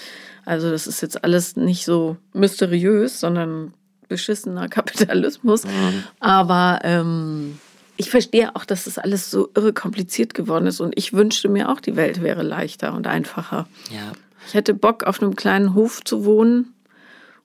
Also 0.44 0.70
das 0.70 0.86
ist 0.86 1.00
jetzt 1.00 1.22
alles 1.24 1.56
nicht 1.56 1.84
so 1.84 2.16
mysteriös, 2.32 3.20
sondern 3.20 3.74
beschissener 4.08 4.68
Kapitalismus. 4.70 5.64
Mhm. 5.64 6.04
Aber 6.20 6.80
ähm, 6.82 7.58
ich 7.96 8.10
verstehe 8.10 8.54
auch, 8.56 8.64
dass 8.64 8.84
das 8.84 8.98
alles 8.98 9.30
so 9.30 9.50
irre 9.54 9.72
kompliziert 9.72 10.34
geworden 10.34 10.66
ist. 10.66 10.80
Und 10.80 10.96
ich 10.96 11.12
wünschte 11.12 11.48
mir 11.48 11.70
auch, 11.70 11.80
die 11.80 11.96
Welt 11.96 12.22
wäre 12.22 12.42
leichter 12.42 12.94
und 12.94 13.06
einfacher. 13.06 13.66
Ja. 13.90 14.12
Ich 14.48 14.54
hätte 14.54 14.74
Bock, 14.74 15.04
auf 15.04 15.22
einem 15.22 15.36
kleinen 15.36 15.74
Hof 15.74 16.02
zu 16.02 16.24
wohnen 16.24 16.74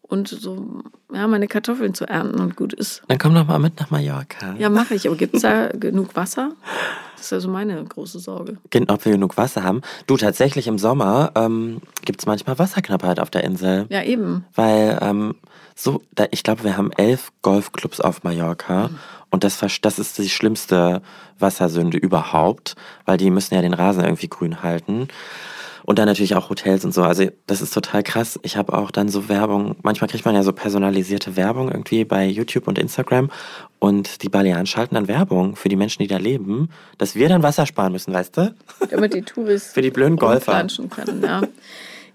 und 0.07 0.27
so 0.27 0.83
ja, 1.13 1.27
meine 1.27 1.47
Kartoffeln 1.47 1.93
zu 1.93 2.05
ernten 2.05 2.39
und 2.39 2.55
gut 2.55 2.73
ist. 2.73 3.01
Dann 3.07 3.17
komm 3.17 3.33
doch 3.33 3.47
mal 3.47 3.59
mit 3.59 3.79
nach 3.79 3.89
Mallorca. 3.89 4.55
Ja, 4.57 4.69
mache 4.69 4.95
ich. 4.95 5.07
Aber 5.07 5.15
gibt 5.15 5.35
es 5.35 5.41
da 5.41 5.69
genug 5.69 6.15
Wasser? 6.15 6.51
Das 7.15 7.27
ist 7.27 7.33
also 7.33 7.49
meine 7.49 7.83
große 7.83 8.19
Sorge. 8.19 8.57
Ob 8.87 9.05
wir 9.05 9.11
genug 9.11 9.37
Wasser 9.37 9.63
haben? 9.63 9.81
Du, 10.05 10.17
tatsächlich 10.17 10.67
im 10.67 10.77
Sommer 10.77 11.31
ähm, 11.35 11.81
gibt 12.05 12.19
es 12.21 12.25
manchmal 12.25 12.59
Wasserknappheit 12.59 13.19
auf 13.19 13.29
der 13.29 13.43
Insel. 13.43 13.85
Ja, 13.89 14.03
eben. 14.03 14.45
Weil 14.53 14.99
ähm, 15.01 15.35
so, 15.75 16.01
da, 16.13 16.25
ich 16.31 16.43
glaube, 16.43 16.63
wir 16.63 16.77
haben 16.77 16.91
elf 16.91 17.31
Golfclubs 17.41 18.01
auf 18.01 18.23
Mallorca. 18.23 18.89
Mhm. 18.89 18.99
Und 19.29 19.43
das, 19.43 19.59
das 19.81 19.99
ist 19.99 20.17
die 20.17 20.29
schlimmste 20.29 21.01
Wassersünde 21.39 21.97
überhaupt, 21.97 22.75
weil 23.05 23.17
die 23.17 23.29
müssen 23.29 23.55
ja 23.55 23.61
den 23.61 23.73
Rasen 23.73 24.03
irgendwie 24.03 24.29
grün 24.29 24.63
halten. 24.63 25.09
Und 25.87 25.99
dann 25.99 26.05
natürlich 26.05 26.35
auch 26.35 26.49
Hotels 26.49 26.83
und 26.83 26.93
so. 26.93 27.03
Also 27.03 27.29
das 27.45 27.61
ist 27.61 27.73
total 27.73 28.03
krass. 28.03 28.37
Ich 28.43 28.57
habe 28.57 28.73
auch 28.73 28.91
dann 28.91 29.07
so 29.07 29.29
Werbung, 29.29 29.77
manchmal 29.83 30.09
kriegt 30.09 30.25
man 30.25 30.35
ja 30.35 30.43
so 30.43 30.51
personalisierte 30.51 31.37
Werbung 31.37 31.71
irgendwie 31.71 32.03
bei 32.03 32.27
YouTube 32.27 32.67
und 32.67 32.77
Instagram. 32.77 33.31
Und 33.79 34.21
die 34.21 34.27
Balearen 34.27 34.65
schalten 34.65 34.95
dann 34.95 35.07
Werbung 35.07 35.55
für 35.55 35.69
die 35.69 35.77
Menschen, 35.77 36.03
die 36.03 36.09
da 36.09 36.17
leben, 36.17 36.67
dass 36.97 37.15
wir 37.15 37.29
dann 37.29 37.41
Wasser 37.41 37.65
sparen 37.65 37.93
müssen, 37.93 38.13
weißt 38.13 38.35
du? 38.35 38.53
Damit 38.89 39.13
die 39.13 39.21
Touristen 39.21 39.73
für 39.75 39.81
die 39.81 39.89
blöden 39.89 40.17
Golfer. 40.17 40.67
Können, 40.89 41.23
ja. 41.23 41.43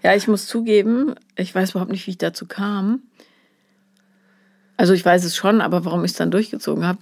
ja, 0.03 0.15
ich 0.15 0.27
muss 0.27 0.45
zugeben, 0.45 1.15
ich 1.35 1.55
weiß 1.55 1.71
überhaupt 1.71 1.91
nicht, 1.91 2.05
wie 2.05 2.11
ich 2.11 2.19
dazu 2.19 2.45
kam. 2.45 3.01
Also 4.77 4.93
ich 4.93 5.03
weiß 5.03 5.25
es 5.25 5.35
schon, 5.35 5.61
aber 5.61 5.83
warum 5.83 6.05
ich 6.05 6.11
es 6.11 6.17
dann 6.17 6.29
durchgezogen 6.29 6.85
habe, 6.85 6.99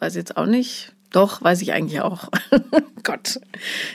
weiß 0.00 0.14
ich 0.14 0.18
jetzt 0.18 0.36
auch 0.36 0.46
nicht. 0.46 0.92
Doch, 1.12 1.40
weiß 1.40 1.62
ich 1.62 1.72
eigentlich 1.72 2.00
auch. 2.00 2.30
Gott. 3.04 3.40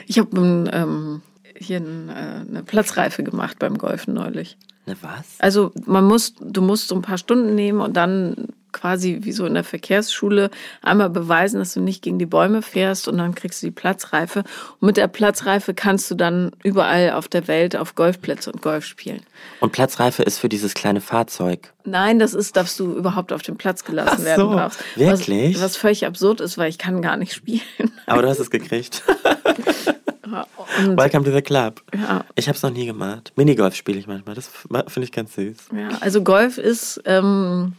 Ich 0.06 0.18
habe 0.18 0.34
ähm, 0.72 1.20
hier 1.58 1.78
ein, 1.78 2.08
äh, 2.08 2.12
eine 2.48 2.62
Platzreife 2.62 3.22
gemacht 3.22 3.58
beim 3.58 3.78
Golfen 3.78 4.14
neulich. 4.14 4.56
Eine 4.86 4.96
was? 5.02 5.36
Also 5.38 5.72
man 5.84 6.04
muss, 6.04 6.34
du 6.40 6.62
musst 6.62 6.88
so 6.88 6.94
ein 6.94 7.02
paar 7.02 7.18
Stunden 7.18 7.54
nehmen 7.54 7.80
und 7.80 7.96
dann 7.96 8.48
quasi 8.76 9.20
wie 9.22 9.32
so 9.32 9.46
in 9.46 9.54
der 9.54 9.64
Verkehrsschule 9.64 10.50
einmal 10.82 11.08
beweisen, 11.08 11.58
dass 11.58 11.72
du 11.74 11.80
nicht 11.80 12.02
gegen 12.02 12.18
die 12.18 12.26
Bäume 12.26 12.60
fährst 12.60 13.08
und 13.08 13.16
dann 13.16 13.34
kriegst 13.34 13.62
du 13.62 13.68
die 13.68 13.72
Platzreife. 13.72 14.40
Und 14.80 14.86
mit 14.86 14.96
der 14.98 15.08
Platzreife 15.08 15.72
kannst 15.72 16.10
du 16.10 16.14
dann 16.14 16.52
überall 16.62 17.12
auf 17.12 17.26
der 17.26 17.48
Welt 17.48 17.74
auf 17.74 17.94
Golfplätze 17.94 18.52
und 18.52 18.60
Golf 18.60 18.84
spielen. 18.84 19.22
Und 19.60 19.72
Platzreife 19.72 20.22
ist 20.22 20.38
für 20.38 20.50
dieses 20.50 20.74
kleine 20.74 21.00
Fahrzeug? 21.00 21.72
Nein, 21.84 22.18
das 22.18 22.34
ist, 22.34 22.56
dass 22.56 22.76
du 22.76 22.92
überhaupt 22.92 23.32
auf 23.32 23.42
dem 23.42 23.56
Platz 23.56 23.82
gelassen 23.84 24.18
Ach 24.20 24.24
werden 24.24 24.40
so, 24.40 24.54
darfst. 24.54 24.80
Wirklich? 24.94 25.56
Was, 25.56 25.62
was 25.62 25.76
völlig 25.76 26.06
absurd 26.06 26.40
ist, 26.42 26.58
weil 26.58 26.68
ich 26.68 26.78
kann 26.78 27.00
gar 27.00 27.16
nicht 27.16 27.32
spielen. 27.32 27.62
Aber 28.04 28.22
du 28.22 28.28
hast 28.28 28.40
es 28.40 28.50
gekriegt. 28.50 29.02
Und 30.26 30.96
Welcome 30.96 31.24
to 31.24 31.32
the 31.32 31.42
Club. 31.42 31.82
Ja. 31.94 32.24
Ich 32.34 32.48
habe 32.48 32.56
es 32.56 32.62
noch 32.62 32.70
nie 32.70 32.86
gemacht. 32.86 33.32
Minigolf 33.36 33.74
spiele 33.74 33.98
ich 33.98 34.06
manchmal. 34.06 34.34
Das 34.34 34.48
finde 34.88 35.04
ich 35.04 35.12
ganz 35.12 35.34
süß. 35.34 35.56
Ja, 35.76 35.88
also 36.00 36.22
Golf 36.22 36.58
ist. 36.58 37.00
Ähm, 37.04 37.74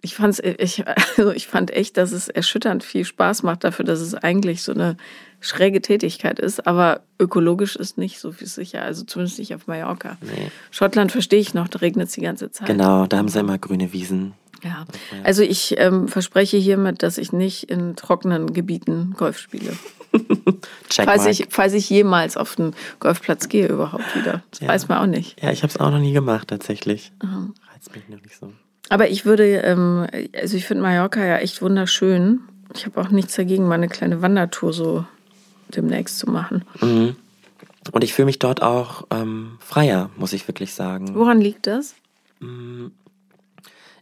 ich, 0.00 0.14
fand's, 0.14 0.40
ich, 0.40 0.84
also 1.16 1.32
ich 1.32 1.46
fand 1.46 1.70
echt, 1.72 1.96
dass 1.96 2.12
es 2.12 2.28
erschütternd 2.28 2.84
viel 2.84 3.04
Spaß 3.04 3.42
macht 3.42 3.64
dafür, 3.64 3.84
dass 3.84 4.00
es 4.00 4.14
eigentlich 4.14 4.62
so 4.62 4.72
eine 4.72 4.96
schräge 5.40 5.82
Tätigkeit 5.82 6.38
ist, 6.38 6.66
aber 6.66 7.02
ökologisch 7.20 7.76
ist 7.76 7.98
nicht 7.98 8.20
so 8.20 8.32
viel 8.32 8.46
sicher, 8.46 8.82
also 8.82 9.04
zumindest 9.04 9.38
nicht 9.38 9.54
auf 9.54 9.66
Mallorca. 9.66 10.16
Nee. 10.20 10.50
Schottland 10.70 11.12
verstehe 11.12 11.40
ich 11.40 11.54
noch, 11.54 11.68
da 11.68 11.80
regnet 11.80 12.08
es 12.08 12.14
die 12.14 12.22
ganze 12.22 12.50
Zeit. 12.50 12.66
Genau, 12.66 13.06
da 13.06 13.18
haben 13.18 13.28
sie 13.28 13.40
immer 13.40 13.58
grüne 13.58 13.92
Wiesen. 13.92 14.34
Ja, 14.62 14.86
also 15.22 15.42
ich 15.42 15.74
ähm, 15.78 16.08
verspreche 16.08 16.56
hiermit, 16.56 17.02
dass 17.02 17.18
ich 17.18 17.32
nicht 17.32 17.64
in 17.64 17.94
trockenen 17.94 18.52
Gebieten 18.52 19.14
Golf 19.16 19.38
spiele. 19.38 19.76
falls, 20.90 21.26
ich, 21.26 21.46
falls 21.50 21.72
ich 21.72 21.88
jemals 21.90 22.36
auf 22.36 22.56
den 22.56 22.74
Golfplatz 23.00 23.48
gehe 23.48 23.68
überhaupt 23.68 24.14
wieder. 24.16 24.42
Das 24.50 24.60
ja. 24.60 24.68
weiß 24.68 24.88
man 24.88 24.98
auch 24.98 25.06
nicht. 25.06 25.42
Ja, 25.42 25.50
ich 25.50 25.62
habe 25.62 25.70
es 25.70 25.78
auch 25.78 25.90
noch 25.90 25.98
nie 25.98 26.12
gemacht 26.12 26.48
tatsächlich. 26.48 27.12
Mhm. 27.22 27.54
Reizt 27.72 27.94
mich 27.94 28.08
noch 28.08 28.22
nicht 28.22 28.38
so. 28.38 28.52
Aber 28.88 29.08
ich 29.08 29.24
würde, 29.24 29.44
ähm, 29.58 30.06
also 30.34 30.56
ich 30.56 30.64
finde 30.64 30.82
Mallorca 30.82 31.24
ja 31.24 31.38
echt 31.38 31.62
wunderschön. 31.62 32.40
Ich 32.74 32.86
habe 32.86 33.00
auch 33.00 33.10
nichts 33.10 33.34
dagegen, 33.34 33.66
mal 33.66 33.74
eine 33.74 33.88
kleine 33.88 34.22
Wandertour 34.22 34.72
so 34.72 35.04
demnächst 35.68 36.18
zu 36.18 36.30
machen. 36.30 36.64
Mhm. 36.80 37.16
Und 37.92 38.04
ich 38.04 38.14
fühle 38.14 38.26
mich 38.26 38.38
dort 38.38 38.62
auch 38.62 39.06
ähm, 39.10 39.58
freier, 39.60 40.10
muss 40.16 40.32
ich 40.32 40.46
wirklich 40.48 40.74
sagen. 40.74 41.14
Woran 41.14 41.40
liegt 41.40 41.66
das? 41.66 41.94
Mhm. 42.40 42.92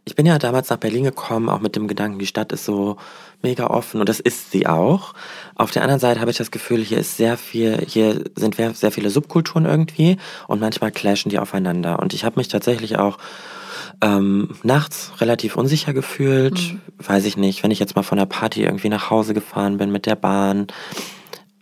Ich 0.05 0.15
bin 0.15 0.25
ja 0.27 0.37
damals 0.37 0.69
nach 0.69 0.77
Berlin 0.77 1.03
gekommen, 1.03 1.49
auch 1.49 1.61
mit 1.61 1.75
dem 1.75 1.87
Gedanken, 1.87 2.19
die 2.19 2.27
Stadt 2.27 2.51
ist 2.51 2.65
so 2.65 2.97
mega 3.41 3.67
offen 3.67 3.99
und 3.99 4.09
das 4.09 4.19
ist 4.19 4.51
sie 4.51 4.67
auch. 4.67 5.13
Auf 5.55 5.71
der 5.71 5.81
anderen 5.81 5.99
Seite 5.99 6.19
habe 6.19 6.31
ich 6.31 6.37
das 6.37 6.51
Gefühl, 6.51 6.83
hier 6.83 6.97
ist 6.97 7.17
sehr 7.17 7.37
viel, 7.37 7.83
hier 7.87 8.23
sind 8.35 8.55
sehr 8.55 8.91
viele 8.91 9.09
Subkulturen 9.09 9.65
irgendwie 9.65 10.17
und 10.47 10.59
manchmal 10.59 10.91
clashen 10.91 11.29
die 11.29 11.39
aufeinander. 11.39 11.99
Und 11.99 12.13
ich 12.13 12.25
habe 12.25 12.37
mich 12.37 12.47
tatsächlich 12.47 12.97
auch 12.97 13.17
ähm, 14.01 14.55
nachts 14.63 15.13
relativ 15.19 15.55
unsicher 15.55 15.93
gefühlt. 15.93 16.73
Mhm. 16.73 16.81
Weiß 16.99 17.25
ich 17.25 17.37
nicht, 17.37 17.63
wenn 17.63 17.71
ich 17.71 17.79
jetzt 17.79 17.95
mal 17.95 18.03
von 18.03 18.17
der 18.17 18.25
Party 18.25 18.63
irgendwie 18.63 18.89
nach 18.89 19.09
Hause 19.09 19.33
gefahren 19.33 19.77
bin 19.77 19.91
mit 19.91 20.05
der 20.05 20.15
Bahn, 20.15 20.67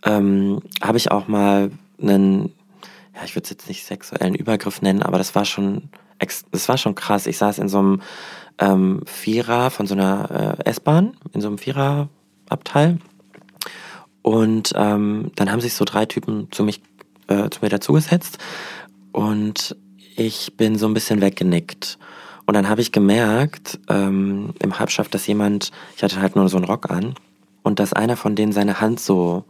ähm, 0.04 0.60
habe 0.82 0.98
ich 0.98 1.10
auch 1.10 1.28
mal 1.28 1.70
einen, 2.00 2.52
ja, 3.14 3.24
ich 3.24 3.34
würde 3.36 3.44
es 3.44 3.50
jetzt 3.50 3.68
nicht 3.68 3.84
sexuellen 3.84 4.34
Übergriff 4.34 4.82
nennen, 4.82 5.02
aber 5.02 5.18
das 5.18 5.34
war 5.34 5.44
schon 5.44 5.90
das 6.50 6.68
war 6.68 6.78
schon 6.78 6.94
krass. 6.94 7.26
Ich 7.26 7.38
saß 7.38 7.58
in 7.58 7.68
so 7.68 7.78
einem 7.78 8.02
ähm, 8.58 9.02
Vierer 9.06 9.70
von 9.70 9.86
so 9.86 9.94
einer 9.94 10.56
äh, 10.58 10.70
S-Bahn, 10.70 11.16
in 11.32 11.40
so 11.40 11.48
einem 11.48 11.58
Viererabteil. 11.58 12.98
Und 14.22 14.72
ähm, 14.74 15.30
dann 15.36 15.50
haben 15.52 15.60
sich 15.60 15.74
so 15.74 15.84
drei 15.84 16.06
Typen 16.06 16.48
zu, 16.50 16.64
mich, 16.64 16.80
äh, 17.28 17.50
zu 17.50 17.60
mir 17.62 17.68
dazugesetzt. 17.68 18.38
Und 19.12 19.76
ich 20.16 20.56
bin 20.56 20.78
so 20.78 20.86
ein 20.86 20.94
bisschen 20.94 21.20
weggenickt. 21.20 21.98
Und 22.46 22.54
dann 22.54 22.68
habe 22.68 22.80
ich 22.80 22.92
gemerkt 22.92 23.78
ähm, 23.88 24.54
im 24.60 24.78
Halbschaft, 24.78 25.14
dass 25.14 25.26
jemand, 25.26 25.70
ich 25.96 26.02
hatte 26.02 26.20
halt 26.20 26.36
nur 26.36 26.48
so 26.48 26.56
einen 26.56 26.66
Rock 26.66 26.90
an, 26.90 27.14
und 27.62 27.80
dass 27.80 27.92
einer 27.92 28.16
von 28.16 28.36
denen 28.36 28.52
seine 28.52 28.80
Hand 28.80 29.00
so 29.00 29.44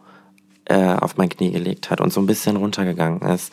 äh, 0.67 0.95
auf 0.95 1.19
mein 1.19 1.29
Knie 1.29 1.51
gelegt 1.51 1.91
hat 1.91 2.01
und 2.01 2.13
so 2.13 2.21
ein 2.21 2.27
bisschen 2.27 2.57
runtergegangen 2.57 3.21
ist. 3.23 3.53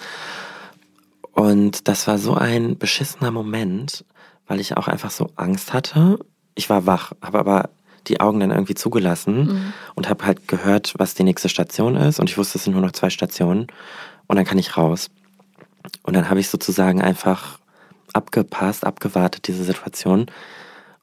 Und 1.34 1.88
das 1.88 2.08
war 2.08 2.18
so 2.18 2.36
ein 2.36 2.78
beschissener 2.78 3.32
Moment, 3.32 4.06
weil 4.52 4.60
ich 4.60 4.76
auch 4.76 4.90
einfach 4.90 5.12
so 5.12 5.30
Angst 5.38 5.72
hatte. 5.72 6.20
Ich 6.56 6.70
war 6.70 6.86
wach, 6.86 7.14
habe 7.22 7.40
aber 7.40 7.70
die 8.08 8.20
Augen 8.20 8.42
dann 8.42 8.52
irgendwie 8.52 8.76
zugelassen 8.76 9.46
mhm. 9.46 9.74
und 9.96 10.10
habe 10.10 10.26
halt 10.26 10.50
gehört, 10.50 10.94
was 10.98 11.14
die 11.14 11.24
nächste 11.24 11.48
Station 11.48 11.96
ist. 11.96 12.20
Und 12.20 12.30
ich 12.30 12.38
wusste, 12.38 12.58
es 12.58 12.66
sind 12.66 12.74
nur 12.74 12.82
noch 12.82 12.92
zwei 12.92 13.10
Stationen. 13.10 13.68
Und 14.28 14.36
dann 14.36 14.44
kann 14.44 14.58
ich 14.58 14.76
raus. 14.76 15.10
Und 16.04 16.18
dann 16.18 16.30
habe 16.30 16.42
ich 16.42 16.50
sozusagen 16.50 17.02
einfach 17.02 17.60
abgepasst, 18.12 18.86
abgewartet, 18.86 19.48
diese 19.48 19.64
Situation. 19.64 20.26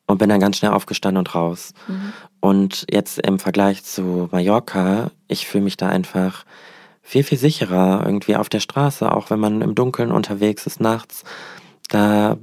Und 0.06 0.18
bin 0.18 0.28
dann 0.28 0.40
ganz 0.40 0.58
schnell 0.58 0.72
aufgestanden 0.72 1.18
und 1.18 1.34
raus. 1.34 1.72
Mhm. 1.86 2.12
Und 2.40 2.86
jetzt 2.90 3.18
im 3.18 3.38
Vergleich 3.38 3.82
zu 3.82 4.28
Mallorca, 4.30 5.10
ich 5.26 5.46
fühle 5.46 5.64
mich 5.64 5.78
da 5.78 5.88
einfach 5.88 6.44
viel, 7.00 7.24
viel 7.24 7.38
sicherer 7.38 8.02
irgendwie 8.04 8.36
auf 8.36 8.50
der 8.50 8.60
Straße, 8.60 9.10
auch 9.10 9.30
wenn 9.30 9.40
man 9.40 9.62
im 9.62 9.74
Dunkeln 9.74 10.12
unterwegs 10.12 10.66
ist 10.66 10.82
nachts. 10.82 11.24
Da 11.88 12.36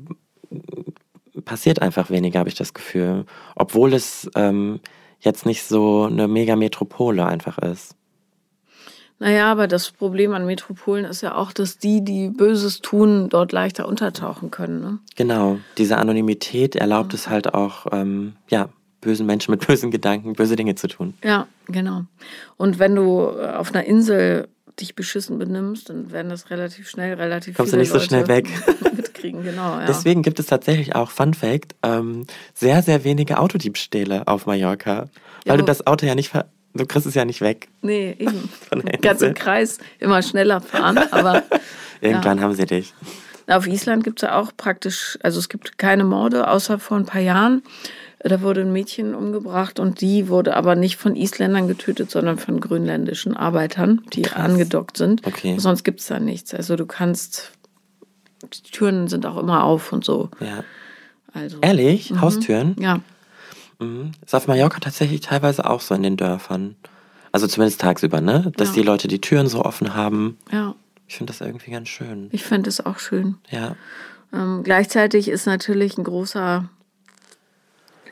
passiert 1.43 1.81
einfach 1.81 2.09
weniger, 2.09 2.39
habe 2.39 2.49
ich 2.49 2.55
das 2.55 2.73
Gefühl. 2.73 3.25
Obwohl 3.55 3.93
es 3.93 4.29
ähm, 4.36 4.79
jetzt 5.19 5.45
nicht 5.45 5.63
so 5.63 6.03
eine 6.03 6.27
Megametropole 6.27 7.25
einfach 7.25 7.57
ist. 7.57 7.95
Naja, 9.17 9.49
aber 9.49 9.67
das 9.67 9.91
Problem 9.91 10.33
an 10.33 10.45
Metropolen 10.45 11.05
ist 11.05 11.21
ja 11.21 11.36
auch, 11.36 11.53
dass 11.53 11.77
die, 11.77 12.03
die 12.03 12.29
Böses 12.29 12.81
tun, 12.81 13.29
dort 13.29 13.53
leichter 13.53 13.88
untertauchen 13.88 14.51
können. 14.51 14.81
Ne? 14.81 14.99
Genau, 15.15 15.57
diese 15.77 15.97
Anonymität 15.97 16.75
erlaubt 16.75 17.13
ja. 17.13 17.19
es 17.19 17.29
halt 17.29 17.53
auch, 17.53 17.88
ähm, 17.93 18.33
ja, 18.49 18.69
bösen 18.99 19.25
Menschen 19.25 19.51
mit 19.51 19.65
bösen 19.67 19.89
Gedanken 19.89 20.33
böse 20.33 20.57
Dinge 20.57 20.75
zu 20.75 20.88
tun. 20.88 21.13
Ja, 21.23 21.47
genau. 21.67 22.03
Und 22.57 22.77
wenn 22.77 22.93
du 22.93 23.29
auf 23.29 23.73
einer 23.73 23.86
Insel 23.86 24.49
dich 24.81 24.95
beschissen 24.95 25.38
benimmst, 25.38 25.89
dann 25.89 26.11
werden 26.11 26.29
das 26.29 26.49
relativ 26.49 26.89
schnell, 26.89 27.13
relativ 27.13 27.55
Kommst 27.55 27.71
du 27.71 27.77
nicht 27.77 27.88
so 27.88 27.95
Leute 27.95 28.07
schnell 28.07 28.27
weg. 28.27 28.49
mitkriegen, 29.26 29.43
genau. 29.43 29.80
Ja. 29.80 29.86
Deswegen 29.86 30.21
gibt 30.21 30.39
es 30.39 30.47
tatsächlich 30.47 30.95
auch, 30.95 31.11
Fun 31.11 31.34
Fact, 31.34 31.76
ähm, 31.84 32.26
sehr, 32.53 32.82
sehr 32.82 33.03
wenige 33.03 33.39
Autodiebstähle 33.39 34.28
auf 34.28 34.45
Mallorca. 34.45 35.09
Ja, 35.45 35.51
Weil 35.51 35.57
du 35.59 35.63
das 35.63 35.86
Auto 35.88 36.05
ja 36.05 36.15
nicht, 36.15 36.30
ver 36.30 36.45
du 36.73 36.86
kriegst 36.86 37.07
es 37.07 37.15
ja 37.15 37.23
nicht 37.26 37.41
weg. 37.41 37.69
nee, 37.82 38.15
eben. 38.19 38.49
Ganz 39.01 39.21
im. 39.21 39.34
Kreis 39.34 39.78
immer 39.99 40.21
schneller 40.21 40.61
fahren, 40.61 40.97
aber 41.11 41.43
Irgendwann 42.01 42.41
haben 42.41 42.53
sie 42.53 42.65
dich. 42.65 42.93
auf 43.47 43.67
Island 43.67 44.03
gibt 44.03 44.21
es 44.21 44.28
ja 44.28 44.38
auch 44.39 44.51
praktisch, 44.57 45.17
also 45.23 45.39
es 45.39 45.47
gibt 45.47 45.78
keine 45.78 46.03
Morde, 46.03 46.49
außer 46.49 46.78
vor 46.80 46.97
ein 46.97 47.05
paar 47.05 47.21
Jahren. 47.21 47.63
Da 48.19 48.41
wurde 48.41 48.61
ein 48.61 48.73
Mädchen 48.73 49.13
umgebracht 49.13 49.80
und 49.80 50.01
die 50.01 50.30
wurde 50.30 50.55
aber 50.57 50.76
nicht 50.76 50.97
von 50.97 51.15
Isländern 51.15 51.67
getötet, 51.67 52.09
sondern 52.09 52.39
von 52.39 52.59
grönländischen 52.59 53.38
Arbeitern, 53.38 54.01
die 54.13 54.28
angedockt 54.32 54.97
sind. 54.97 55.26
Okay. 55.28 55.55
Sonst 55.59 55.84
gibt 55.84 55.99
es 55.99 56.07
da 56.07 56.19
nichts. 56.19 56.51
Also 56.53 56.76
du 56.76 56.88
kannst, 56.88 57.51
die 58.51 58.71
Türen 58.71 59.07
sind 59.07 59.25
auch 59.25 59.37
immer 59.37 59.63
auf 59.63 59.91
und 59.93 60.03
so. 60.05 60.29
Ja. 60.39 60.63
Also, 61.33 61.57
Ehrlich? 61.61 62.13
Haustüren? 62.19 62.75
ja. 62.79 62.99
Mhm. 63.79 64.11
Ist 64.25 64.33
auf 64.33 64.47
Mallorca 64.47 64.79
tatsächlich 64.79 65.19
teilweise 65.19 65.69
auch 65.69 65.81
so 65.81 65.93
in 65.95 66.03
den 66.03 66.15
Dörfern. 66.15 66.75
Also 67.33 67.45
zumindest 67.47 67.81
tagsüber, 67.81 68.21
ne? 68.21 68.53
Dass 68.55 68.69
Ja. 68.69 68.75
die 68.75 68.81
Leute 68.83 69.09
die 69.09 69.19
Türen 69.19 69.47
so 69.47 69.65
offen 69.65 69.93
haben. 69.93 70.37
Ja, 70.49 70.75
Ich 71.07 71.17
finde 71.17 71.33
das 71.33 71.41
irgendwie 71.41 71.71
ganz 71.71 71.89
schön. 71.89 72.29
ich 72.31 72.43
fände 72.45 72.69
es 72.69 72.85
auch 72.85 72.99
schön. 72.99 73.35
Ja. 73.49 73.75
Ähm, 74.31 74.61
gleichzeitig 74.63 75.27
ist 75.27 75.45
natürlich 75.45 75.97
ein 75.97 76.05
großer, 76.05 76.69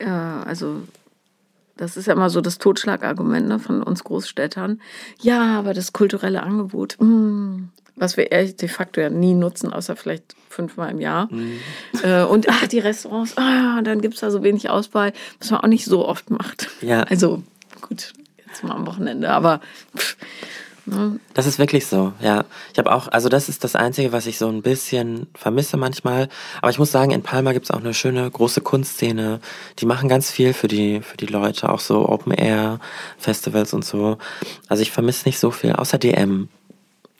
ja, 0.00 0.42
also 0.42 0.82
das 1.76 1.96
ist 1.96 2.06
ja 2.06 2.12
immer 2.12 2.30
so 2.30 2.40
das 2.40 2.58
Totschlagargument 2.58 3.48
ne, 3.48 3.58
von 3.58 3.82
uns 3.82 4.04
Großstädtern. 4.04 4.80
Ja, 5.20 5.58
aber 5.58 5.74
das 5.74 5.92
kulturelle 5.92 6.42
Angebot, 6.42 6.96
mm, 7.00 7.68
was 7.96 8.16
wir 8.16 8.32
ehrlich 8.32 8.56
de 8.56 8.68
facto 8.68 9.00
ja 9.00 9.10
nie 9.10 9.34
nutzen, 9.34 9.72
außer 9.72 9.96
vielleicht 9.96 10.34
fünfmal 10.48 10.90
im 10.90 11.00
Jahr. 11.00 11.28
Äh, 12.02 12.24
und 12.24 12.48
ach, 12.48 12.66
die 12.66 12.78
Restaurants, 12.78 13.36
ah, 13.36 13.80
dann 13.82 14.00
gibt 14.00 14.14
es 14.14 14.20
da 14.20 14.30
so 14.30 14.42
wenig 14.42 14.70
Auswahl, 14.70 15.12
was 15.38 15.50
man 15.50 15.60
auch 15.60 15.68
nicht 15.68 15.84
so 15.84 16.06
oft 16.06 16.30
macht. 16.30 16.68
Ja. 16.80 17.02
Also 17.04 17.42
gut, 17.80 18.12
jetzt 18.46 18.64
mal 18.64 18.74
am 18.74 18.86
Wochenende, 18.86 19.30
aber 19.30 19.60
pff, 19.96 20.16
ne, 20.86 21.20
Das 21.34 21.46
ist 21.46 21.58
wirklich 21.58 21.86
so, 21.86 22.12
ja. 22.20 22.44
Ich 22.72 22.78
habe 22.78 22.92
auch, 22.92 23.08
also 23.08 23.28
das 23.28 23.48
ist 23.48 23.64
das 23.64 23.76
Einzige, 23.76 24.12
was 24.12 24.26
ich 24.26 24.38
so 24.38 24.48
ein 24.48 24.62
bisschen 24.62 25.28
vermisse 25.34 25.76
manchmal. 25.76 26.28
Aber 26.62 26.70
ich 26.70 26.78
muss 26.78 26.92
sagen, 26.92 27.12
in 27.12 27.22
Palma 27.22 27.52
gibt 27.52 27.66
es 27.66 27.70
auch 27.70 27.80
eine 27.80 27.94
schöne 27.94 28.28
große 28.30 28.60
Kunstszene. 28.60 29.40
Die 29.78 29.86
machen 29.86 30.08
ganz 30.08 30.30
viel 30.30 30.52
für 30.52 30.68
die, 30.68 31.00
für 31.00 31.16
die 31.16 31.26
Leute, 31.26 31.68
auch 31.68 31.80
so 31.80 32.08
Open-Air-Festivals 32.08 33.72
und 33.72 33.84
so. 33.84 34.18
Also 34.68 34.82
ich 34.82 34.90
vermisse 34.90 35.28
nicht 35.28 35.38
so 35.38 35.50
viel, 35.50 35.72
außer 35.72 35.98
DM. 35.98 36.48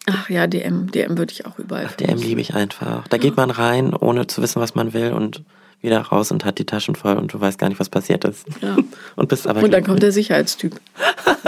Ach 0.07 0.31
ja, 0.31 0.47
DM, 0.47 0.91
DM 0.91 1.19
würde 1.19 1.33
ich 1.33 1.47
auch 1.47 1.59
überall. 1.59 1.89
DM 1.99 2.19
liebe 2.19 2.41
ich 2.41 2.55
einfach. 2.55 3.09
Da 3.09 3.17
geht 3.17 3.37
man 3.37 3.51
rein, 3.51 3.95
ohne 3.95 4.27
zu 4.27 4.43
wissen, 4.43 4.61
was 4.61 4.75
man 4.75 4.93
will 4.93 5.13
und 5.13 5.43
wieder 5.81 6.01
raus 6.01 6.33
und 6.33 6.45
hat 6.45 6.59
die 6.59 6.65
Taschen 6.65 6.95
voll 6.95 7.17
und 7.17 7.33
du 7.33 7.41
weißt 7.41 7.59
gar 7.59 7.69
nicht, 7.69 7.79
was 7.79 7.91
passiert 7.91 8.25
ist. 8.25 8.47
Ja. 8.61 8.77
Und 9.17 9.29
bist 9.29 9.47
aber 9.47 9.63
Und 9.63 9.71
dann 9.71 9.85
kommt 9.85 10.03
der 10.03 10.13
Sicherheitstyp. 10.13 10.81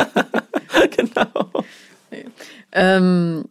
genau. 0.97 1.65
Ähm, 2.73 3.45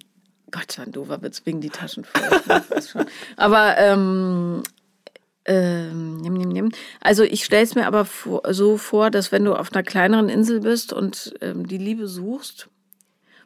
Gott, 0.52 0.80
Dover 0.88 1.22
wird 1.24 1.42
wegen 1.46 1.60
die 1.60 1.72
Taschen 1.72 2.06
voll. 2.06 2.62
Schon. 2.82 3.06
Aber 3.36 3.78
ähm, 3.80 4.62
ähm, 5.46 6.72
also 7.02 7.24
ich 7.24 7.46
stelle 7.46 7.64
es 7.64 7.76
mir 7.76 7.88
aber 7.88 8.08
so 8.50 8.78
vor, 8.78 9.12
dass 9.12 9.32
wenn 9.32 9.46
du 9.46 9.56
auf 9.56 9.74
einer 9.74 9.84
kleineren 9.84 10.30
Insel 10.30 10.62
bist 10.62 10.94
und 10.94 11.34
ähm, 11.42 11.68
die 11.68 11.78
Liebe 11.78 12.08
suchst, 12.08 12.68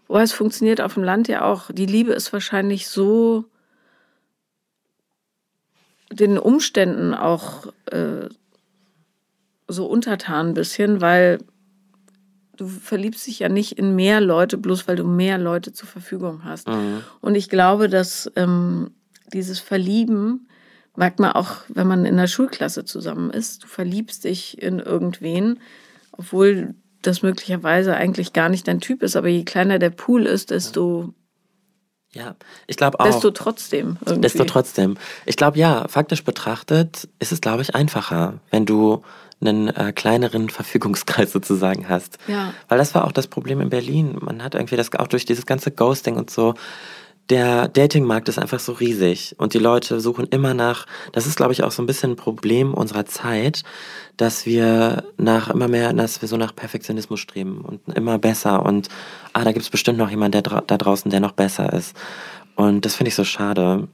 wobei 0.10 0.24
es 0.24 0.34
funktioniert 0.34 0.82
auf 0.82 0.96
dem 0.96 1.04
Land 1.04 1.30
ja 1.30 1.46
auch, 1.46 1.72
die 1.72 1.86
Liebe 1.86 2.12
ist 2.12 2.34
wahrscheinlich 2.34 2.90
so 2.90 3.46
den 6.12 6.38
Umständen 6.38 7.14
auch 7.14 7.68
äh, 7.86 8.28
so 9.68 9.86
untertan 9.86 10.50
ein 10.50 10.54
bisschen, 10.56 11.00
weil 11.00 11.38
du 12.58 12.68
verliebst 12.68 13.28
dich 13.28 13.40
ja 13.40 13.48
nicht 13.48 13.78
in 13.78 13.96
mehr 13.96 14.20
Leute, 14.20 14.58
bloß 14.58 14.88
weil 14.88 14.98
du 14.98 15.06
mehr 15.06 15.38
Leute 15.38 15.72
zur 15.72 15.88
Verfügung 15.88 16.44
hast. 16.44 16.68
Und 17.22 17.36
ich 17.36 17.48
glaube, 17.48 17.88
dass 17.88 18.30
ähm, 18.36 18.92
dieses 19.32 19.60
Verlieben 19.60 20.50
merkt 20.96 21.20
man 21.20 21.32
auch, 21.32 21.58
wenn 21.70 21.88
man 21.88 22.06
in 22.06 22.18
der 22.18 22.28
Schulklasse 22.28 22.84
zusammen 22.84 23.30
ist. 23.30 23.64
Du 23.64 23.68
verliebst 23.68 24.26
dich 24.26 24.62
in 24.62 24.80
irgendwen, 24.80 25.60
obwohl 26.12 26.74
das 27.02 27.22
möglicherweise 27.22 27.96
eigentlich 27.96 28.34
gar 28.34 28.50
nicht 28.50 28.68
dein 28.68 28.80
Typ 28.82 29.04
ist. 29.04 29.16
Aber 29.16 29.28
je 29.28 29.44
kleiner 29.44 29.80
der 29.80 29.90
Pool 29.90 30.26
ist, 30.26 30.52
desto, 30.52 31.14
Ja, 32.12 32.36
ich 32.68 32.78
glaube 32.78 33.00
auch. 33.00 33.06
desto 33.06 33.32
trotzdem. 33.32 33.98
Irgendwie. 34.06 34.22
Desto 34.22 34.44
trotzdem. 34.44 34.98
Ich 35.26 35.36
glaube, 35.36 35.58
ja, 35.58 35.88
faktisch 35.88 36.24
betrachtet 36.24 37.08
ist 37.20 37.32
es, 37.32 37.42
glaube 37.42 37.62
ich, 37.62 37.76
einfacher, 37.76 38.40
wenn 38.52 38.66
du 38.66 39.02
einen 39.42 39.70
äh, 39.70 39.94
kleineren 39.94 40.50
Verfügungskreis 40.50 41.32
sozusagen 41.34 41.88
hast. 41.88 42.18
Ja. 42.28 42.54
Weil 42.68 42.78
das 42.78 42.94
war 42.94 43.06
auch 43.06 43.14
das 43.14 43.28
Problem 43.28 43.62
in 43.62 43.70
Berlin. 43.70 44.18
Man 44.20 44.44
hat 44.44 44.56
irgendwie 44.56 44.76
das 44.76 44.94
auch 44.96 45.08
durch 45.08 45.26
dieses 45.26 45.46
ganze 45.46 45.72
Ghosting 45.72 46.18
und 46.18 46.30
so. 46.30 46.56
Der 47.30 47.68
Datingmarkt 47.68 48.28
ist 48.28 48.40
einfach 48.40 48.60
so 48.60 48.72
riesig 48.72 49.36
und 49.38 49.54
die 49.54 49.60
Leute 49.60 50.00
suchen 50.00 50.26
immer 50.32 50.56
nach, 50.56 50.88
das 51.12 51.28
ist 51.28 51.36
glaube 51.36 51.54
ich 51.54 51.64
auch 51.64 51.72
so 51.72 51.84
ein 51.84 51.86
bisschen 51.86 52.12
ein 52.14 52.16
Problem 52.16 52.74
unserer 52.74 53.06
Zeit, 53.06 53.64
dass 54.18 54.48
wir 54.48 55.04
nach 55.18 55.50
immer 55.50 55.68
mehr, 55.68 55.94
dass 55.94 56.22
wir 56.22 56.28
so 56.28 56.38
nach 56.38 56.56
Perfektionismus 56.56 57.20
streben 57.20 57.62
und 57.62 57.82
immer 57.96 58.18
besser 58.18 58.66
und 58.66 58.90
ah, 59.34 59.44
da 59.44 59.52
gibt 59.52 59.64
es 59.64 59.70
bestimmt 59.70 60.00
noch 60.00 60.10
jemand 60.10 60.34
der 60.34 60.42
da 60.42 60.78
draußen, 60.78 61.12
der 61.12 61.20
noch 61.20 61.34
besser 61.34 61.72
ist. 61.72 61.96
Und 62.56 62.84
das 62.86 62.96
finde 62.96 63.10
ich 63.10 63.16
so 63.16 63.24
schade. 63.24 63.88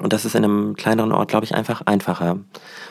Und 0.00 0.12
das 0.12 0.26
ist 0.26 0.34
in 0.34 0.44
einem 0.44 0.76
kleineren 0.76 1.12
Ort, 1.12 1.28
glaube 1.28 1.46
ich, 1.46 1.54
einfach 1.54 1.82
einfacher. 1.86 2.38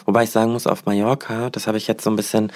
Wobei 0.05 0.23
ich 0.23 0.31
sagen 0.31 0.51
muss, 0.51 0.65
auf 0.65 0.85
Mallorca, 0.85 1.51
das 1.51 1.67
habe 1.67 1.77
ich 1.77 1.87
jetzt 1.87 2.03
so 2.03 2.09
ein 2.09 2.15
bisschen 2.15 2.51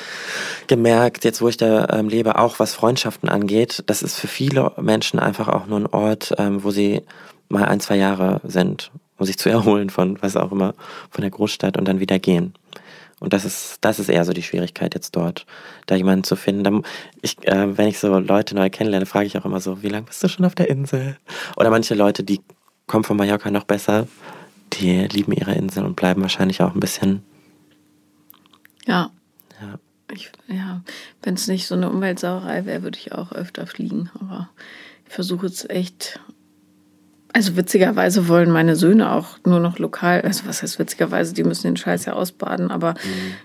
gemerkt, 0.68 1.24
jetzt 1.24 1.42
wo 1.42 1.50
ich 1.50 1.58
da 1.58 1.88
ähm, 1.90 2.10
lebe, 2.10 2.38
auch 2.40 2.58
was 2.60 2.74
Freundschaften 2.74 3.30
angeht, 3.30 3.84
das 3.86 4.02
ist 4.02 4.20
für 4.20 4.28
viele 4.28 4.72
Menschen 4.82 5.20
einfach 5.20 5.48
auch 5.50 5.68
nur 5.68 5.80
ein 5.80 5.86
Ort, 5.86 6.34
ähm, 6.38 6.64
wo 6.64 6.72
sie 6.72 7.04
mal 7.48 7.66
ein, 7.66 7.80
zwei 7.80 7.98
Jahre 7.98 8.42
sind, 8.44 8.92
um 9.18 9.26
sich 9.26 9.38
zu 9.38 9.50
erholen 9.50 9.92
von 9.92 10.20
was 10.22 10.36
auch 10.36 10.52
immer, 10.52 10.74
von 11.12 11.22
der 11.22 11.32
Großstadt 11.32 11.78
und 11.78 11.88
dann 11.88 12.00
wieder 12.00 12.18
gehen. 12.18 12.54
Und 13.20 13.34
das 13.34 13.46
ist, 13.46 13.80
das 13.82 14.00
ist 14.00 14.10
eher 14.10 14.24
so 14.24 14.32
die 14.32 14.44
Schwierigkeit 14.44 14.96
jetzt 14.96 15.16
dort, 15.16 15.46
da 15.88 15.96
jemanden 15.96 16.24
zu 16.24 16.36
finden. 16.36 16.84
Ich, 17.22 17.36
äh, 17.46 17.78
wenn 17.78 17.88
ich 17.88 18.00
so 18.00 18.18
Leute 18.18 18.56
neu 18.56 18.70
kennenlerne, 18.70 19.06
frage 19.06 19.28
ich 19.28 19.38
auch 19.38 19.46
immer 19.46 19.60
so, 19.60 19.84
wie 19.84 19.90
lange 19.90 20.06
bist 20.06 20.24
du 20.24 20.30
schon 20.30 20.46
auf 20.46 20.56
der 20.56 20.70
Insel? 20.70 21.18
Oder 21.58 21.70
manche 21.70 21.96
Leute, 21.96 22.24
die 22.24 22.40
kommen 22.88 23.04
von 23.04 23.18
Mallorca 23.18 23.52
noch 23.52 23.66
besser, 23.66 24.08
die 24.74 25.08
lieben 25.08 25.32
ihre 25.32 25.54
Insel 25.54 25.86
und 25.86 25.96
bleiben 25.96 26.22
wahrscheinlich 26.22 26.62
auch 26.62 26.74
ein 26.74 26.80
bisschen. 26.80 27.24
Ja. 28.86 29.12
Ja. 29.62 29.80
Ich, 30.12 30.32
ja, 30.48 30.82
wenn 31.22 31.36
es 31.36 31.48
nicht 31.48 31.68
so 31.68 31.76
eine 31.76 31.90
Umweltsauerei 31.90 32.66
wäre, 32.66 32.84
würde 32.84 32.98
ich 32.98 33.12
auch 33.12 33.32
öfter 33.32 33.68
fliegen. 33.68 34.10
Aber 34.20 34.50
ich 35.08 35.14
versuche 35.14 35.48
jetzt 35.48 35.70
echt. 35.70 36.20
Also 37.32 37.56
witzigerweise 37.56 38.28
wollen 38.28 38.50
meine 38.50 38.76
Söhne 38.76 39.12
auch 39.12 39.38
nur 39.46 39.60
noch 39.60 39.78
lokal, 39.78 40.22
also 40.22 40.48
was 40.48 40.64
heißt 40.64 40.80
witzigerweise, 40.80 41.36
die 41.36 41.44
müssen 41.44 41.68
den 41.68 41.78
Scheiß 41.78 42.06
ja 42.06 42.14
ausbaden, 42.14 42.72
aber 42.72 42.96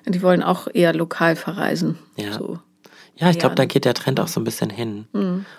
die 0.06 0.22
wollen 0.22 0.42
auch 0.42 0.68
eher 0.72 0.94
lokal 0.94 1.36
verreisen. 1.36 1.98
Ja. 2.16 2.32
So. 2.32 2.60
Ja, 3.16 3.30
ich 3.30 3.38
glaube, 3.38 3.52
Ja. 3.52 3.56
da 3.56 3.64
geht 3.66 3.84
der 3.84 3.94
Trend 3.94 4.18
auch 4.18 4.26
so 4.28 4.40
ein 4.40 4.44
bisschen 4.44 4.70
hin. 4.70 5.06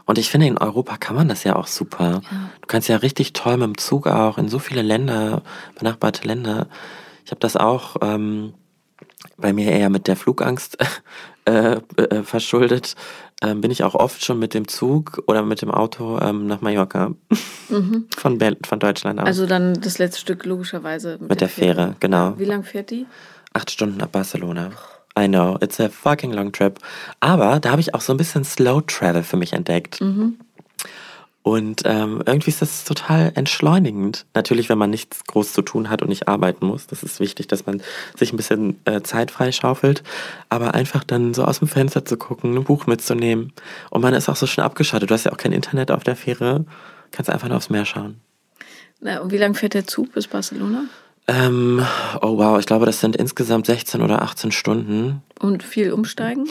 Und 0.05 0.17
ich 0.17 0.29
finde, 0.29 0.47
in 0.47 0.57
Europa 0.57 0.97
kann 0.97 1.15
man 1.15 1.29
das 1.29 1.43
ja 1.45 1.55
auch 1.55 1.67
super. 1.67 2.21
Du 2.61 2.67
kannst 2.67 2.89
ja 2.89 2.97
richtig 2.97 3.33
toll 3.33 3.57
mit 3.57 3.67
dem 3.67 3.77
Zug 3.77 4.07
auch 4.07 4.37
in 4.37 4.49
so 4.49 4.59
viele 4.59 4.81
Länder, 4.81 5.41
benachbarte 5.79 6.27
Länder. 6.27 6.67
Ich 7.23 7.31
habe 7.31 7.39
das 7.39 7.55
auch 7.55 7.95
ähm, 8.01 8.53
bei 9.37 9.53
mir 9.53 9.71
eher 9.71 9.89
mit 9.89 10.07
der 10.07 10.15
Flugangst 10.17 10.77
äh, 11.45 11.79
äh, 11.97 12.23
verschuldet. 12.23 12.95
Ähm, 13.41 13.61
bin 13.61 13.71
ich 13.71 13.83
auch 13.83 13.95
oft 13.95 14.23
schon 14.23 14.39
mit 14.39 14.53
dem 14.53 14.67
Zug 14.67 15.21
oder 15.27 15.41
mit 15.41 15.61
dem 15.61 15.71
Auto 15.71 16.19
ähm, 16.21 16.47
nach 16.47 16.61
Mallorca. 16.61 17.11
von, 18.17 18.37
Bel 18.37 18.57
von 18.65 18.79
Deutschland 18.79 19.19
aus. 19.19 19.25
Also 19.27 19.45
dann 19.45 19.73
das 19.81 19.97
letzte 19.97 20.19
Stück 20.21 20.45
logischerweise 20.45 21.17
mit, 21.19 21.29
mit 21.29 21.41
der 21.41 21.49
Fähre, 21.49 21.95
genau. 21.99 22.37
Wie 22.37 22.45
lang 22.45 22.63
fährt 22.63 22.91
die? 22.91 23.05
Acht 23.53 23.71
Stunden 23.71 23.97
nach 23.97 24.07
Barcelona. 24.07 24.71
I 25.17 25.27
know, 25.27 25.57
it's 25.61 25.79
a 25.79 25.89
fucking 25.89 26.33
long 26.33 26.51
trip. 26.51 26.79
Aber 27.19 27.59
da 27.59 27.71
habe 27.71 27.81
ich 27.81 27.93
auch 27.93 28.01
so 28.01 28.13
ein 28.13 28.17
bisschen 28.17 28.43
Slow 28.43 28.81
Travel 28.81 29.23
für 29.23 29.37
mich 29.37 29.53
entdeckt. 29.53 30.01
Und 31.41 31.83
ähm, 31.85 32.23
irgendwie 32.25 32.49
ist 32.49 32.63
das 32.63 32.85
total 32.85 33.31
entschleunigend. 33.35 34.25
Natürlich, 34.33 34.67
wenn 34.67 34.79
man 34.79 34.89
nichts 34.89 35.25
groß 35.25 35.53
zu 35.53 35.61
tun 35.61 35.91
hat 35.91 36.01
und 36.01 36.09
nicht 36.09 36.27
arbeiten 36.27 36.65
muss. 36.65 36.87
Das 36.87 37.03
ist 37.03 37.19
wichtig, 37.19 37.45
dass 37.45 37.67
man 37.67 37.83
sich 38.17 38.33
ein 38.33 38.37
bisschen 38.37 38.79
äh, 38.85 39.03
Zeit 39.03 39.29
freischaufelt. 39.29 40.01
Aber 40.49 40.73
einfach 40.73 41.03
dann 41.03 41.35
so 41.35 41.45
aus 41.45 41.59
dem 41.59 41.67
Fenster 41.67 42.03
zu 42.03 42.17
gucken, 42.17 42.55
ein 42.55 42.63
Buch 42.63 42.87
mitzunehmen. 42.87 43.53
Und 43.91 44.01
man 44.01 44.15
ist 44.15 44.27
auch 44.27 44.35
so 44.35 44.47
schön 44.47 44.63
abgeschottet. 44.63 45.11
Du 45.11 45.13
hast 45.13 45.25
ja 45.25 45.33
auch 45.33 45.37
kein 45.37 45.51
Internet 45.51 45.91
auf 45.91 46.03
der 46.03 46.15
Fähre. 46.15 46.65
Kannst 47.11 47.29
einfach 47.29 47.47
nur 47.47 47.57
aufs 47.57 47.69
Meer 47.69 47.85
schauen. 47.85 48.19
Na, 48.99 49.19
und 49.19 49.31
wie 49.31 49.37
lang 49.37 49.53
fährt 49.53 49.75
der 49.75 49.85
Zug 49.85 50.13
bis 50.13 50.25
Barcelona? 50.25 50.85
Ähm, 51.27 51.85
oh 52.21 52.37
wow, 52.37 52.59
ich 52.59 52.65
glaube, 52.65 52.85
das 52.85 52.99
sind 52.99 53.15
insgesamt 53.15 53.65
16 53.65 54.01
oder 54.01 54.21
18 54.21 54.51
Stunden. 54.51 55.23
Und 55.39 55.63
viel 55.63 55.91
umsteigen? 55.91 56.47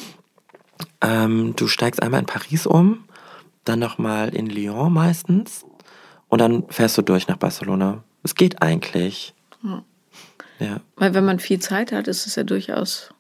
Ähm, 1.01 1.55
du 1.57 1.69
steigst 1.69 2.03
einmal 2.03 2.21
in 2.21 2.27
Paris 2.27 2.67
um 2.67 3.05
dann 3.65 3.79
nochmal 3.79 4.35
in 4.35 4.47
Lyon 4.47 4.93
meistens 4.93 5.65
und 6.29 6.41
dann 6.41 6.69
fährst 6.69 6.97
du 6.99 7.03
durch 7.03 7.29
nach 7.29 7.37
Barcelona. 7.37 8.05
Es 8.23 8.35
geht 8.35 8.63
eigentlich. 8.63 9.35
Hm. 9.63 9.83
Ja. 10.61 10.81
Weil 10.97 11.15
wenn 11.15 11.25
man 11.25 11.41
viel 11.41 11.59
Zeit 11.59 11.93
hat, 11.93 12.09
ist 12.09 12.27
es 12.27 12.37
ja 12.37 12.45
durchaus. 12.45 13.11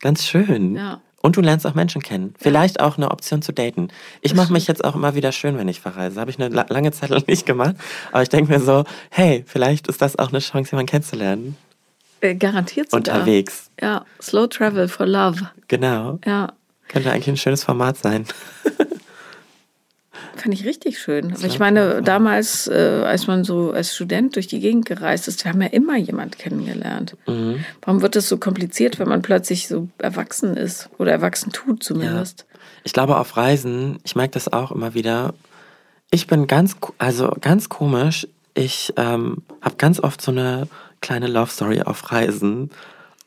Ganz 0.00 0.24
schön. 0.24 0.76
Ja. 0.76 1.00
Und 1.24 1.36
du 1.36 1.40
lernst 1.40 1.66
auch 1.66 1.72
Menschen 1.72 2.02
kennen. 2.02 2.34
Vielleicht 2.38 2.80
auch 2.80 2.98
eine 2.98 3.10
Option 3.10 3.40
zu 3.40 3.52
daten. 3.52 3.88
Ich 4.20 4.34
mache 4.34 4.52
mich 4.52 4.66
jetzt 4.66 4.84
auch 4.84 4.94
immer 4.94 5.14
wieder 5.14 5.32
schön, 5.32 5.56
wenn 5.56 5.68
ich 5.68 5.80
verreise. 5.80 6.20
Habe 6.20 6.30
ich 6.30 6.38
eine 6.38 6.54
la- 6.54 6.66
lange 6.68 6.92
Zeit 6.92 7.08
lang 7.08 7.22
nicht 7.26 7.46
gemacht. 7.46 7.76
Aber 8.12 8.22
ich 8.22 8.28
denke 8.28 8.52
mir 8.52 8.60
so, 8.60 8.84
hey, 9.08 9.42
vielleicht 9.46 9.88
ist 9.88 10.02
das 10.02 10.18
auch 10.18 10.28
eine 10.28 10.40
Chance, 10.40 10.72
jemanden 10.72 10.90
kennenzulernen. 10.90 11.56
Äh, 12.20 12.34
garantiert 12.34 12.90
sogar. 12.90 13.14
Unterwegs. 13.16 13.70
Ja, 13.80 14.04
Slow 14.20 14.48
Travel 14.48 14.86
for 14.86 15.06
Love. 15.06 15.48
Genau. 15.68 16.18
Ja, 16.26 16.52
Könnte 16.88 17.10
eigentlich 17.10 17.28
ein 17.28 17.36
schönes 17.38 17.64
Format 17.64 17.96
sein. 17.96 18.26
fand 20.36 20.54
ich 20.54 20.64
richtig 20.64 20.98
schön. 20.98 21.32
Aber 21.32 21.44
ich 21.44 21.58
meine, 21.58 22.02
damals, 22.02 22.66
äh, 22.66 23.02
als 23.04 23.26
man 23.26 23.44
so 23.44 23.72
als 23.72 23.94
Student 23.94 24.36
durch 24.36 24.46
die 24.46 24.60
Gegend 24.60 24.86
gereist 24.86 25.28
ist, 25.28 25.44
wir 25.44 25.52
haben 25.52 25.62
ja 25.62 25.68
immer 25.68 25.96
jemand 25.96 26.38
kennengelernt. 26.38 27.16
Mhm. 27.26 27.64
Warum 27.82 28.02
wird 28.02 28.16
das 28.16 28.28
so 28.28 28.38
kompliziert, 28.38 28.98
wenn 28.98 29.08
man 29.08 29.22
plötzlich 29.22 29.68
so 29.68 29.88
erwachsen 29.98 30.56
ist 30.56 30.90
oder 30.98 31.12
erwachsen 31.12 31.52
tut 31.52 31.82
zumindest? 31.82 32.46
Ich 32.82 32.92
glaube, 32.92 33.16
auf 33.16 33.36
Reisen, 33.36 33.98
ich 34.04 34.16
merke 34.16 34.32
das 34.32 34.52
auch 34.52 34.70
immer 34.72 34.94
wieder. 34.94 35.34
Ich 36.10 36.26
bin 36.26 36.46
ganz, 36.46 36.76
also 36.98 37.34
ganz 37.40 37.68
komisch. 37.68 38.26
Ich 38.54 38.92
ähm, 38.96 39.38
habe 39.62 39.76
ganz 39.76 40.00
oft 40.00 40.20
so 40.20 40.30
eine 40.30 40.68
kleine 41.00 41.26
Love 41.26 41.50
Story 41.50 41.82
auf 41.82 42.12
Reisen. 42.12 42.70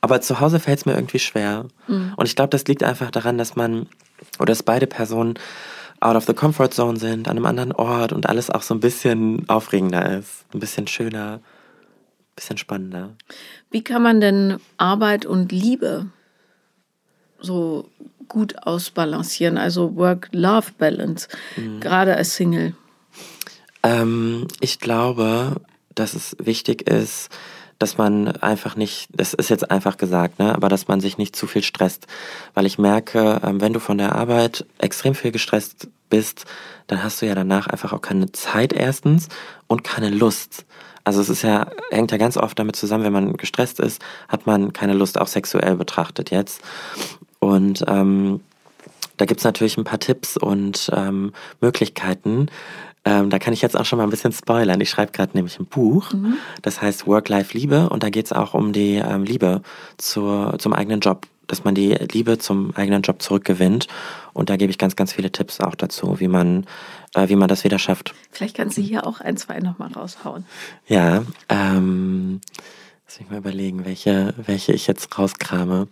Aber 0.01 0.21
zu 0.21 0.39
Hause 0.39 0.59
fällt 0.59 0.79
es 0.79 0.85
mir 0.85 0.93
irgendwie 0.93 1.19
schwer. 1.19 1.65
Und 1.87 2.25
ich 2.27 2.35
glaube, 2.35 2.49
das 2.49 2.65
liegt 2.65 2.83
einfach 2.83 3.09
daran, 3.09 3.37
dass 3.37 3.55
man 3.55 3.87
oder 4.39 4.51
dass 4.51 4.63
beide 4.63 4.87
Personen 4.87 5.35
out 5.99 6.15
of 6.15 6.25
the 6.25 6.33
comfort 6.33 6.69
zone 6.73 6.97
sind, 6.99 7.27
an 7.27 7.37
einem 7.37 7.45
anderen 7.45 7.71
Ort 7.71 8.13
und 8.13 8.27
alles 8.29 8.49
auch 8.49 8.61
so 8.61 8.73
ein 8.73 8.79
bisschen 8.79 9.47
aufregender 9.49 10.17
ist. 10.19 10.45
Ein 10.53 10.59
bisschen 10.59 10.87
schöner, 10.87 11.33
ein 11.35 12.35
bisschen 12.35 12.57
spannender. 12.57 13.15
Wie 13.71 13.83
kann 13.83 14.01
man 14.03 14.21
denn 14.21 14.59
Arbeit 14.77 15.25
und 15.25 15.51
Liebe 15.51 16.07
so 17.39 17.89
gut 18.27 18.57
ausbalancieren? 18.65 19.57
Also 19.57 19.95
Work-Love-Balance, 19.95 21.27
Mhm. 21.55 21.79
gerade 21.79 22.15
als 22.15 22.35
Single. 22.35 22.75
Ähm, 23.83 24.47
ich 24.59 24.79
glaube, 24.79 25.55
dass 25.95 26.13
es 26.13 26.35
wichtig 26.39 26.87
ist, 26.89 27.29
dass 27.80 27.97
man 27.97 28.28
einfach 28.28 28.75
nicht, 28.75 29.09
das 29.11 29.34
ist 29.34 29.49
jetzt 29.49 29.69
einfach 29.69 29.97
gesagt, 29.97 30.39
ne, 30.39 30.53
aber 30.55 30.69
dass 30.69 30.88
man 30.88 30.99
sich 30.99 31.17
nicht 31.17 31.36
zu 31.36 31.47
viel 31.47 31.63
stresst. 31.63 32.07
Weil 32.53 32.65
ich 32.65 32.78
merke, 32.78 33.39
ähm, 33.43 33.61
wenn 33.61 33.73
du 33.73 33.80
von 33.80 33.97
der 33.97 34.15
Arbeit 34.15 34.65
extrem 34.80 35.15
viel 35.15 35.32
gestresst 35.32 35.88
bist, 36.09 36.45
dann 36.88 37.03
hast 37.03 37.21
du 37.21 37.28
ja 37.28 37.36
danach 37.36 37.67
einfach 37.67 37.93
auch 37.93 38.01
keine 38.01 38.32
Zeit 38.32 38.73
erstens 38.73 39.28
und 39.67 39.84
keine 39.84 40.09
Lust. 40.09 40.65
Also 41.03 41.21
es 41.21 41.30
ist 41.30 41.41
ja, 41.41 41.67
hängt 41.89 42.11
ja 42.11 42.17
ganz 42.17 42.36
oft 42.36 42.57
damit 42.59 42.75
zusammen, 42.75 43.05
wenn 43.05 43.13
man 43.13 43.38
gestresst 43.38 43.80
ist, 43.80 44.01
hat 44.28 44.45
man 44.45 44.73
keine 44.73 44.93
Lust, 44.93 45.17
auch 45.17 45.28
sexuell 45.28 45.75
betrachtet 45.75 46.32
jetzt. 46.32 46.61
Und 47.39 47.86
ähm, 47.88 48.41
da 49.15 49.25
gibt's 49.25 49.43
natürlich 49.43 49.78
ein 49.78 49.84
paar 49.84 49.99
Tipps 49.99 50.38
und 50.38 50.91
ähm, 50.93 51.34
Möglichkeiten. 51.61 52.47
Ähm, 53.07 53.29
da 53.29 53.39
kann 53.39 53.53
ich 53.53 53.61
jetzt 53.61 53.77
auch 53.77 53.85
schon 53.85 53.97
mal 53.97 54.03
ein 54.03 54.09
bisschen 54.09 54.33
spoilern. 54.33 54.81
Ich 54.81 54.89
schreibe 54.89 55.13
gerade 55.13 55.31
nämlich 55.33 55.57
ein 55.59 55.65
Buch, 55.65 56.11
das 56.61 56.81
heißt 56.81 57.07
Work-Life-Liebe 57.07 57.89
und 57.89 58.03
da 58.03 58.09
geht's 58.09 58.33
auch 58.33 58.53
um 58.53 58.73
die 58.73 58.95
ähm, 58.95 59.23
Liebe 59.23 59.61
zur, 59.97 60.59
zum 60.59 60.73
eigenen 60.73 60.99
Job, 60.99 61.25
dass 61.47 61.63
man 61.63 61.73
die 61.73 61.93
Liebe 62.11 62.37
zum 62.37 62.75
eigenen 62.75 63.03
Job 63.03 63.21
zurückgewinnt. 63.21 63.87
Und 64.33 64.49
da 64.49 64.57
gebe 64.57 64.71
ich 64.71 64.77
ganz, 64.77 64.97
ganz 64.97 65.13
viele 65.13 65.31
Tipps 65.31 65.61
auch 65.61 65.75
dazu, 65.75 66.19
wie 66.19 66.27
man, 66.27 66.65
äh, 67.15 67.29
wie 67.29 67.37
man 67.37 67.47
das 67.47 67.63
wieder 67.63 67.79
schafft. 67.79 68.13
Vielleicht 68.29 68.57
kannst 68.57 68.77
du 68.77 68.81
hier 68.81 69.07
auch 69.07 69.21
ein, 69.21 69.37
zwei 69.37 69.59
nochmal 69.59 69.93
raushauen. 69.93 70.45
Ja, 70.85 71.23
ähm, 71.47 72.41
lass 73.07 73.21
mich 73.21 73.29
mal 73.29 73.37
überlegen, 73.37 73.85
welche, 73.85 74.33
welche 74.45 74.73
ich 74.73 74.85
jetzt 74.85 75.17
rauskrame. 75.17 75.87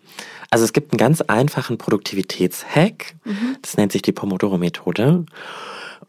Also 0.50 0.66
es 0.66 0.74
gibt 0.74 0.92
einen 0.92 0.98
ganz 0.98 1.22
einfachen 1.22 1.78
Produktivitätshack. 1.78 3.16
Das 3.62 3.78
nennt 3.78 3.94
sich 3.94 4.02
die 4.02 4.12
Pomodoro-Methode. 4.12 5.26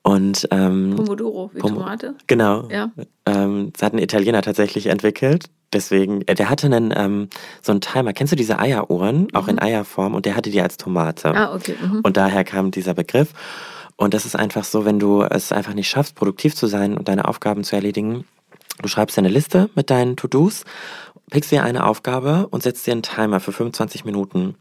Und 0.02 0.46
ähm, 0.50 0.94
Pomodoro, 0.96 1.50
wie 1.54 1.58
Pom- 1.60 1.74
Tomate. 1.74 2.14
Genau. 2.26 2.68
Ja. 2.70 2.90
Ähm, 3.26 3.70
das 3.72 3.82
hat 3.82 3.92
ein 3.92 3.98
Italiener 3.98 4.42
tatsächlich 4.42 4.86
entwickelt. 4.86 5.46
Deswegen, 5.72 6.22
äh, 6.22 6.34
der 6.34 6.48
hatte 6.48 6.66
einen, 6.66 6.92
ähm, 6.96 7.28
so 7.60 7.72
einen 7.72 7.80
Timer. 7.80 8.12
Kennst 8.12 8.32
du 8.32 8.36
diese 8.36 8.58
Eieruhren? 8.58 9.28
Auch 9.34 9.48
in 9.48 9.58
Eierform. 9.60 10.14
Und 10.14 10.24
der 10.26 10.36
hatte 10.36 10.50
die 10.50 10.60
als 10.60 10.76
Tomate. 10.76 11.34
Ah, 11.34 11.54
okay. 11.54 11.74
Mhm. 11.80 12.00
Und 12.04 12.16
daher 12.16 12.44
kam 12.44 12.70
dieser 12.70 12.94
Begriff. 12.94 13.32
Und 13.96 14.14
das 14.14 14.26
ist 14.26 14.36
einfach 14.36 14.64
so, 14.64 14.84
wenn 14.84 14.98
du 14.98 15.22
es 15.22 15.52
einfach 15.52 15.74
nicht 15.74 15.88
schaffst, 15.88 16.14
produktiv 16.14 16.54
zu 16.54 16.66
sein 16.66 16.96
und 16.96 17.08
deine 17.08 17.26
Aufgaben 17.26 17.64
zu 17.64 17.74
erledigen, 17.76 18.24
du 18.82 18.88
schreibst 18.88 19.16
dir 19.16 19.22
eine 19.22 19.28
Liste 19.30 19.70
mit 19.74 19.88
deinen 19.90 20.16
To-Dos, 20.16 20.64
pickst 21.30 21.50
dir 21.50 21.64
eine 21.64 21.84
Aufgabe 21.86 22.46
und 22.50 22.62
setzt 22.62 22.86
dir 22.86 22.92
einen 22.92 23.02
Timer 23.02 23.40
für 23.40 23.52
25 23.52 24.04
Minuten. 24.04 24.54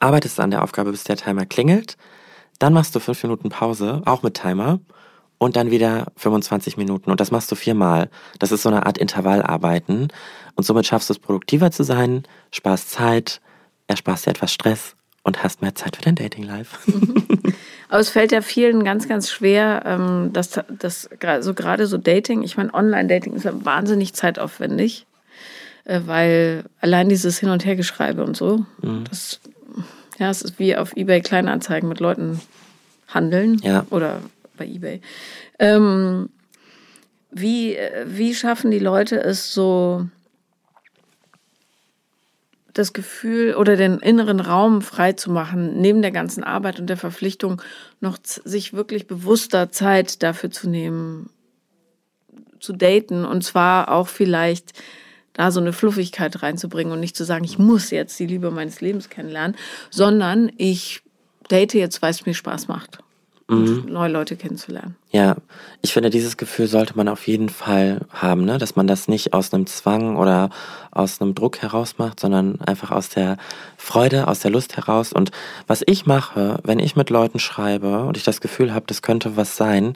Arbeitest 0.00 0.40
an 0.40 0.50
der 0.50 0.62
Aufgabe, 0.62 0.90
bis 0.90 1.04
der 1.04 1.16
Timer 1.16 1.44
klingelt. 1.44 1.96
Dann 2.62 2.72
machst 2.74 2.94
du 2.94 3.00
fünf 3.00 3.20
Minuten 3.24 3.48
Pause, 3.48 4.02
auch 4.04 4.22
mit 4.22 4.34
Timer. 4.34 4.78
Und 5.38 5.56
dann 5.56 5.72
wieder 5.72 6.06
25 6.16 6.76
Minuten. 6.76 7.10
Und 7.10 7.18
das 7.20 7.32
machst 7.32 7.50
du 7.50 7.56
viermal. 7.56 8.08
Das 8.38 8.52
ist 8.52 8.62
so 8.62 8.68
eine 8.68 8.86
Art 8.86 8.96
Intervallarbeiten. 8.98 10.08
Und 10.54 10.64
somit 10.64 10.86
schaffst 10.86 11.08
du 11.08 11.14
es, 11.14 11.18
produktiver 11.18 11.72
zu 11.72 11.82
sein, 11.82 12.22
sparst 12.52 12.90
Zeit, 12.90 13.40
ersparst 13.88 14.26
dir 14.26 14.30
etwas 14.30 14.52
Stress 14.52 14.94
und 15.24 15.42
hast 15.42 15.60
mehr 15.60 15.74
Zeit 15.74 15.96
für 15.96 16.02
dein 16.02 16.14
Dating-Life. 16.14 16.76
Aber 17.88 17.98
es 17.98 18.10
fällt 18.10 18.30
ja 18.30 18.40
vielen 18.40 18.84
ganz, 18.84 19.08
ganz 19.08 19.30
schwer, 19.30 19.82
ähm, 19.84 20.30
dass 20.32 20.50
das 20.78 21.10
gra- 21.10 21.42
so 21.42 21.54
gerade 21.54 21.88
so 21.88 21.98
Dating, 21.98 22.42
ich 22.44 22.56
meine, 22.56 22.72
Online-Dating 22.72 23.34
ist 23.34 23.44
ja 23.44 23.52
wahnsinnig 23.64 24.14
zeitaufwendig, 24.14 25.06
äh, 25.84 26.00
weil 26.06 26.64
allein 26.80 27.08
dieses 27.08 27.38
Hin- 27.40 27.50
und 27.50 27.64
Hergeschreibe 27.64 28.22
und 28.24 28.36
so, 28.36 28.64
Mhm. 28.80 29.04
das, 29.10 29.40
ja, 30.22 30.30
es 30.30 30.40
ist 30.40 30.60
wie 30.60 30.76
auf 30.76 30.96
Ebay 30.96 31.20
Kleinanzeigen 31.20 31.88
mit 31.88 31.98
Leuten 31.98 32.40
handeln 33.08 33.58
Ja. 33.64 33.84
oder 33.90 34.20
bei 34.56 34.64
Ebay. 34.64 35.00
Ähm, 35.58 36.30
wie, 37.32 37.76
wie 38.06 38.32
schaffen 38.32 38.70
die 38.70 38.78
Leute 38.78 39.20
es 39.20 39.52
so, 39.52 40.06
das 42.72 42.92
Gefühl 42.92 43.56
oder 43.56 43.74
den 43.76 43.98
inneren 43.98 44.38
Raum 44.38 44.80
frei 44.80 45.12
zu 45.12 45.32
machen, 45.32 45.80
neben 45.80 46.02
der 46.02 46.12
ganzen 46.12 46.44
Arbeit 46.44 46.78
und 46.78 46.86
der 46.86 46.96
Verpflichtung 46.96 47.60
noch 48.00 48.16
sich 48.22 48.74
wirklich 48.74 49.08
bewusster 49.08 49.72
Zeit 49.72 50.22
dafür 50.22 50.52
zu 50.52 50.70
nehmen, 50.70 51.30
zu 52.60 52.72
daten 52.72 53.24
und 53.24 53.42
zwar 53.42 53.90
auch 53.90 54.06
vielleicht 54.06 54.72
da 55.34 55.50
so 55.50 55.60
eine 55.60 55.72
Fluffigkeit 55.72 56.42
reinzubringen 56.42 56.92
und 56.92 57.00
nicht 57.00 57.16
zu 57.16 57.24
sagen, 57.24 57.44
ich 57.44 57.58
muss 57.58 57.90
jetzt 57.90 58.18
die 58.18 58.26
Liebe 58.26 58.50
meines 58.50 58.80
Lebens 58.80 59.08
kennenlernen, 59.08 59.56
sondern 59.90 60.50
ich 60.56 61.02
date 61.50 61.74
jetzt, 61.74 62.02
weil 62.02 62.10
es 62.10 62.26
mir 62.26 62.34
Spaß 62.34 62.68
macht, 62.68 62.98
und 63.52 63.86
neue 63.90 64.10
Leute 64.10 64.36
kennenzulernen. 64.36 64.96
Ja, 65.10 65.36
ich 65.82 65.92
finde, 65.92 66.10
dieses 66.10 66.36
Gefühl 66.36 66.66
sollte 66.66 66.96
man 66.96 67.08
auf 67.08 67.26
jeden 67.26 67.48
Fall 67.48 68.00
haben, 68.10 68.44
ne? 68.44 68.58
dass 68.58 68.76
man 68.76 68.86
das 68.86 69.08
nicht 69.08 69.34
aus 69.34 69.52
einem 69.52 69.66
Zwang 69.66 70.16
oder 70.16 70.50
aus 70.90 71.20
einem 71.20 71.34
Druck 71.34 71.60
heraus 71.60 71.98
macht, 71.98 72.20
sondern 72.20 72.60
einfach 72.62 72.90
aus 72.90 73.10
der 73.10 73.36
Freude, 73.76 74.26
aus 74.28 74.40
der 74.40 74.50
Lust 74.50 74.76
heraus. 74.76 75.12
Und 75.12 75.30
was 75.66 75.82
ich 75.86 76.06
mache, 76.06 76.60
wenn 76.64 76.78
ich 76.78 76.96
mit 76.96 77.10
Leuten 77.10 77.38
schreibe 77.38 78.04
und 78.04 78.16
ich 78.16 78.24
das 78.24 78.40
Gefühl 78.40 78.72
habe, 78.72 78.86
das 78.86 79.02
könnte 79.02 79.36
was 79.36 79.56
sein, 79.56 79.94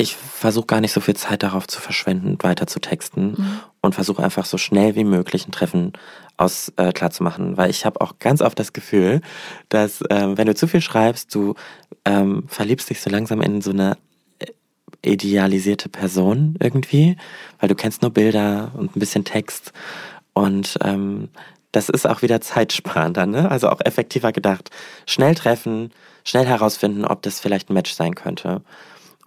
ich 0.00 0.16
versuche 0.16 0.66
gar 0.66 0.80
nicht 0.80 0.92
so 0.92 1.00
viel 1.00 1.16
Zeit 1.16 1.42
darauf 1.42 1.66
zu 1.66 1.80
verschwenden, 1.80 2.38
weiter 2.40 2.68
zu 2.68 2.78
texten 2.78 3.60
und 3.80 3.96
versuche 3.96 4.22
einfach 4.22 4.44
so 4.44 4.56
schnell 4.56 4.94
wie 4.94 5.04
möglich 5.04 5.46
ein 5.46 5.52
Treffen 5.52 5.92
aus 6.36 6.72
äh, 6.76 6.92
klar 6.92 7.10
zu 7.10 7.24
machen, 7.24 7.56
weil 7.56 7.68
ich 7.68 7.84
habe 7.84 8.00
auch 8.00 8.20
ganz 8.20 8.40
oft 8.40 8.56
das 8.60 8.72
Gefühl, 8.72 9.20
dass 9.68 10.04
ähm, 10.08 10.38
wenn 10.38 10.46
du 10.46 10.54
zu 10.54 10.68
viel 10.68 10.80
schreibst, 10.80 11.34
du 11.34 11.54
ähm, 12.04 12.44
verliebst 12.46 12.88
dich 12.88 13.00
so 13.00 13.10
langsam 13.10 13.42
in 13.42 13.60
so 13.60 13.70
eine 13.70 13.96
äh, 14.38 14.46
idealisierte 15.02 15.88
Person 15.88 16.54
irgendwie, 16.60 17.16
weil 17.58 17.68
du 17.68 17.74
kennst 17.74 18.02
nur 18.02 18.12
Bilder 18.12 18.70
und 18.76 18.94
ein 18.94 19.00
bisschen 19.00 19.24
Text 19.24 19.72
und 20.32 20.78
ähm, 20.84 21.28
das 21.72 21.88
ist 21.88 22.06
auch 22.06 22.22
wieder 22.22 22.40
zeitsparender, 22.40 23.26
ne? 23.26 23.50
Also 23.50 23.68
auch 23.68 23.80
effektiver 23.80 24.32
gedacht. 24.32 24.70
Schnell 25.06 25.34
treffen, 25.34 25.92
schnell 26.24 26.46
herausfinden, 26.46 27.04
ob 27.04 27.20
das 27.22 27.40
vielleicht 27.40 27.68
ein 27.68 27.74
Match 27.74 27.92
sein 27.92 28.14
könnte. 28.14 28.62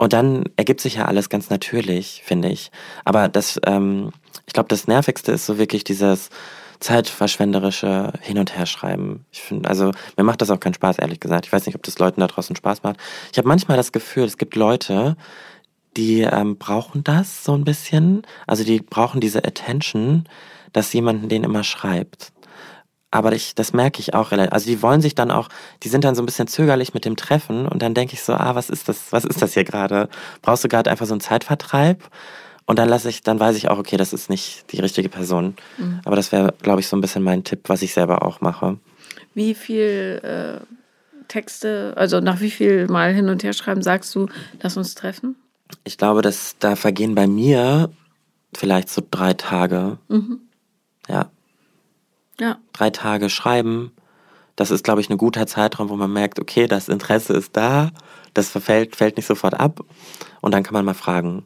Und 0.02 0.14
dann 0.14 0.46
ergibt 0.56 0.82
sich 0.82 0.96
ja 0.96 1.06
alles 1.06 1.30
ganz 1.30 1.52
natürlich, 1.52 2.24
finde 2.26 2.50
ich. 2.50 2.72
Aber 3.06 3.28
das, 3.30 3.62
ähm, 3.68 4.10
ich 4.48 4.54
glaube, 4.54 4.68
das 4.68 4.88
Nervigste 4.88 5.32
ist 5.32 5.46
so 5.46 5.60
wirklich 5.60 5.84
dieses 5.84 6.32
zeitverschwenderische 6.80 8.12
Hin- 8.20 8.40
und 8.40 8.58
Herschreiben. 8.58 9.26
Ich 9.32 9.44
finde, 9.44 9.70
also 9.70 9.92
mir 10.18 10.24
macht 10.24 10.42
das 10.42 10.50
auch 10.50 10.60
keinen 10.60 10.74
Spaß, 10.74 10.98
ehrlich 10.98 11.20
gesagt. 11.20 11.46
Ich 11.46 11.54
weiß 11.54 11.68
nicht, 11.68 11.76
ob 11.76 11.84
das 11.84 12.00
Leuten 12.00 12.20
da 12.20 12.26
draußen 12.26 12.56
Spaß 12.56 12.82
macht. 12.82 12.98
Ich 13.32 13.38
habe 13.38 13.48
manchmal 13.48 13.78
das 13.78 13.92
Gefühl, 13.92 14.24
es 14.24 14.40
gibt 14.40 14.56
Leute, 14.56 15.18
die 15.96 16.22
ähm, 16.22 16.58
brauchen 16.58 17.04
das 17.04 17.44
so 17.44 17.54
ein 17.54 17.64
bisschen. 17.64 18.24
Also 18.48 18.64
die 18.64 18.82
brauchen 18.82 19.22
diese 19.22 19.46
Attention, 19.46 20.28
dass 20.74 20.92
jemand 20.94 21.32
denen 21.32 21.46
immer 21.46 21.64
schreibt. 21.64 22.32
Aber 23.12 23.34
ich, 23.34 23.54
das 23.56 23.74
merke 23.74 24.00
ich 24.00 24.14
auch 24.14 24.32
relativ. 24.32 24.54
Also 24.54 24.66
die 24.68 24.82
wollen 24.82 25.02
sich 25.02 25.16
dann 25.16 25.32
auch, 25.32 25.50
die 25.84 25.90
sind 25.90 26.06
dann 26.06 26.16
so 26.16 26.24
ein 26.24 26.26
bisschen 26.26 26.48
zögerlich 26.48 26.94
mit 26.94 27.04
dem 27.04 27.18
Treffen 27.18 27.68
und 27.68 27.82
dann 27.82 27.94
denke 27.94 28.14
ich 28.14 28.24
so, 28.24 28.34
ah, 28.34 28.56
was 28.56 28.70
ist 28.70 28.88
das, 28.88 29.12
was 29.12 29.26
ist 29.26 29.42
das 29.42 29.54
hier 29.54 29.66
gerade? 29.66 30.10
Brauchst 30.42 30.64
du 30.64 30.70
gerade 30.70 30.90
einfach 30.90 31.06
so 31.06 31.14
einen 31.14 31.22
Zeitvertreib? 31.22 32.10
Und 32.66 32.80
dann 32.80 32.88
lasse 32.88 33.10
ich, 33.10 33.22
dann 33.22 33.40
weiß 33.40 33.58
ich 33.58 33.70
auch, 33.70 33.78
okay, 33.78 33.98
das 33.98 34.14
ist 34.14 34.30
nicht 34.30 34.72
die 34.72 34.80
richtige 34.80 35.10
Person. 35.10 35.56
Mhm. 35.78 36.00
Aber 36.06 36.16
das 36.16 36.32
wäre, 36.32 36.54
glaube 36.62 36.80
ich, 36.80 36.88
so 36.88 36.96
ein 36.96 37.02
bisschen 37.02 37.22
mein 37.22 37.44
Tipp, 37.44 37.68
was 37.68 37.82
ich 37.82 37.94
selber 37.94 38.24
auch 38.24 38.40
mache. 38.40 38.78
Wie 39.34 39.56
viel 39.56 40.22
äh, 40.24 40.66
Texte, 41.28 41.94
also 41.98 42.22
nach 42.22 42.40
wie 42.40 42.52
viel 42.52 42.88
Mal 42.88 43.14
hin 43.14 43.28
und 43.28 43.44
her 43.44 43.52
schreiben, 43.52 43.82
sagst 43.82 44.16
du, 44.16 44.28
lass 44.62 44.78
uns 44.78 44.96
treffen? 44.96 45.36
Ich 45.84 45.98
glaube, 45.98 46.22
dass 46.22 46.56
da 46.60 46.78
vergehen 46.78 47.16
bei 47.16 47.28
mir 47.28 47.90
vielleicht 48.56 48.88
so 48.90 49.02
drei 49.10 49.34
Tage. 49.34 49.98
Mhm. 50.08 50.40
Ja. 51.10 51.30
Ja. 52.42 52.58
Drei 52.74 52.90
Tage 52.90 53.30
schreiben. 53.30 53.92
Das 54.56 54.72
ist, 54.72 54.84
glaube 54.84 55.00
ich, 55.00 55.10
ein 55.10 55.18
guter 55.18 55.46
Zeitraum, 55.46 55.90
wo 55.90 55.96
man 55.96 56.12
merkt, 56.12 56.40
okay, 56.40 56.66
das 56.66 56.90
Interesse 56.90 57.34
ist 57.34 57.56
da, 57.56 57.92
das 58.34 58.50
fällt, 58.50 58.96
fällt 58.96 59.18
nicht 59.18 59.28
sofort 59.28 59.60
ab. 59.60 59.82
Und 60.42 60.52
dann 60.54 60.64
kann 60.64 60.74
man 60.74 60.84
mal 60.84 60.96
fragen, 60.96 61.46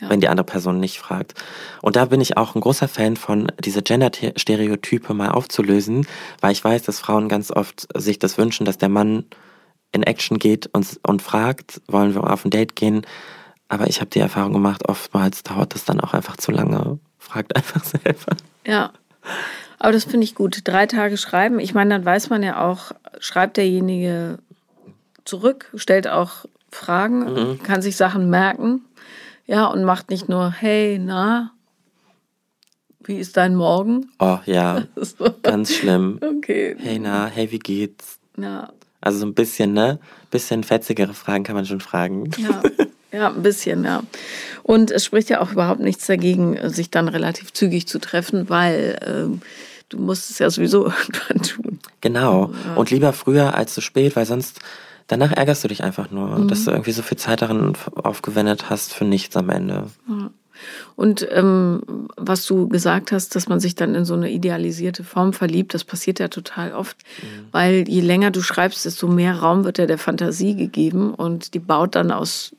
ja. 0.00 0.08
wenn 0.08 0.20
die 0.20 0.28
andere 0.28 0.46
Person 0.46 0.78
nicht 0.78 0.98
fragt. 1.00 1.34
Und 1.82 1.96
da 1.96 2.04
bin 2.04 2.20
ich 2.20 2.36
auch 2.36 2.54
ein 2.54 2.60
großer 2.60 2.86
Fan 2.86 3.16
von, 3.16 3.50
diese 3.58 3.82
Gender-Stereotype 3.82 5.12
mal 5.12 5.30
aufzulösen, 5.30 6.06
weil 6.40 6.52
ich 6.52 6.62
weiß, 6.62 6.84
dass 6.84 7.00
Frauen 7.00 7.28
ganz 7.28 7.50
oft 7.50 7.88
sich 8.00 8.20
das 8.20 8.38
wünschen, 8.38 8.64
dass 8.64 8.78
der 8.78 8.88
Mann 8.88 9.24
in 9.90 10.04
Action 10.04 10.38
geht 10.38 10.68
und, 10.72 11.00
und 11.02 11.20
fragt, 11.20 11.82
wollen 11.88 12.14
wir 12.14 12.30
auf 12.30 12.44
ein 12.44 12.50
Date 12.50 12.76
gehen. 12.76 13.02
Aber 13.68 13.88
ich 13.88 14.00
habe 14.00 14.10
die 14.10 14.20
Erfahrung 14.20 14.52
gemacht, 14.52 14.88
oftmals 14.88 15.42
dauert 15.42 15.74
das 15.74 15.84
dann 15.84 16.00
auch 16.00 16.14
einfach 16.14 16.36
zu 16.36 16.52
lange. 16.52 17.00
Fragt 17.18 17.56
einfach 17.56 17.82
selber. 17.84 18.36
Ja. 18.64 18.92
Aber 19.78 19.92
das 19.92 20.04
finde 20.04 20.24
ich 20.24 20.34
gut. 20.34 20.60
Drei 20.64 20.86
Tage 20.86 21.16
schreiben. 21.16 21.58
Ich 21.58 21.74
meine, 21.74 21.90
dann 21.90 22.04
weiß 22.04 22.30
man 22.30 22.42
ja 22.42 22.66
auch, 22.66 22.92
schreibt 23.18 23.56
derjenige 23.56 24.38
zurück, 25.24 25.70
stellt 25.74 26.08
auch 26.08 26.46
Fragen, 26.70 27.32
mhm. 27.32 27.62
kann 27.62 27.82
sich 27.82 27.96
Sachen 27.96 28.30
merken. 28.30 28.82
Ja, 29.46 29.66
und 29.66 29.84
macht 29.84 30.10
nicht 30.10 30.28
nur, 30.28 30.50
hey, 30.50 30.98
na, 31.00 31.52
wie 33.04 33.16
ist 33.16 33.36
dein 33.36 33.54
Morgen? 33.54 34.10
Oh 34.18 34.38
ja, 34.46 34.82
so. 34.96 35.32
ganz 35.42 35.72
schlimm. 35.72 36.18
Okay. 36.20 36.76
Hey, 36.78 36.98
na, 36.98 37.26
hey, 37.26 37.50
wie 37.50 37.58
geht's? 37.58 38.18
Ja. 38.36 38.72
Also 39.00 39.20
so 39.20 39.26
ein 39.26 39.34
bisschen, 39.34 39.72
ne? 39.72 40.00
Bisschen 40.30 40.64
fetzigere 40.64 41.14
Fragen 41.14 41.44
kann 41.44 41.54
man 41.54 41.66
schon 41.66 41.80
fragen. 41.80 42.30
Ja. 42.38 42.62
Ja, 43.16 43.28
ein 43.28 43.42
bisschen, 43.42 43.84
ja. 43.84 44.02
Und 44.62 44.90
es 44.90 45.06
spricht 45.06 45.30
ja 45.30 45.40
auch 45.40 45.52
überhaupt 45.52 45.80
nichts 45.80 46.06
dagegen, 46.06 46.68
sich 46.68 46.90
dann 46.90 47.08
relativ 47.08 47.50
zügig 47.54 47.88
zu 47.88 47.98
treffen, 47.98 48.50
weil 48.50 48.98
ähm, 49.06 49.40
du 49.88 49.98
musst 49.98 50.30
es 50.30 50.38
ja 50.38 50.50
sowieso 50.50 50.84
irgendwann 51.08 51.42
tun. 51.42 51.78
Genau. 52.02 52.52
Ja. 52.66 52.74
Und 52.74 52.90
lieber 52.90 53.14
früher 53.14 53.54
als 53.54 53.72
zu 53.72 53.80
spät, 53.80 54.16
weil 54.16 54.26
sonst 54.26 54.60
danach 55.06 55.32
ärgerst 55.32 55.64
du 55.64 55.68
dich 55.68 55.82
einfach 55.82 56.10
nur, 56.10 56.40
mhm. 56.40 56.48
dass 56.48 56.66
du 56.66 56.72
irgendwie 56.72 56.92
so 56.92 57.00
viel 57.00 57.16
Zeit 57.16 57.40
darin 57.40 57.72
aufgewendet 57.94 58.68
hast 58.68 58.92
für 58.92 59.06
nichts 59.06 59.34
am 59.34 59.48
Ende. 59.48 59.86
Ja. 60.08 60.30
Und 60.94 61.26
ähm, 61.30 62.08
was 62.16 62.46
du 62.46 62.68
gesagt 62.68 63.12
hast, 63.12 63.34
dass 63.34 63.48
man 63.48 63.60
sich 63.60 63.74
dann 63.74 63.94
in 63.94 64.04
so 64.04 64.14
eine 64.14 64.30
idealisierte 64.30 65.04
Form 65.04 65.32
verliebt, 65.32 65.74
das 65.74 65.84
passiert 65.84 66.18
ja 66.18 66.28
total 66.28 66.74
oft, 66.74 66.98
mhm. 67.22 67.46
weil 67.52 67.88
je 67.88 68.00
länger 68.00 68.30
du 68.30 68.42
schreibst, 68.42 68.84
desto 68.84 69.08
mehr 69.08 69.38
Raum 69.38 69.64
wird 69.64 69.78
ja 69.78 69.86
der 69.86 69.98
Fantasie 69.98 70.54
gegeben 70.54 71.14
und 71.14 71.54
die 71.54 71.58
baut 71.58 71.94
dann 71.94 72.10
aus 72.10 72.52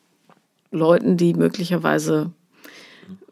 Leuten, 0.71 1.17
die 1.17 1.33
möglicherweise 1.33 2.31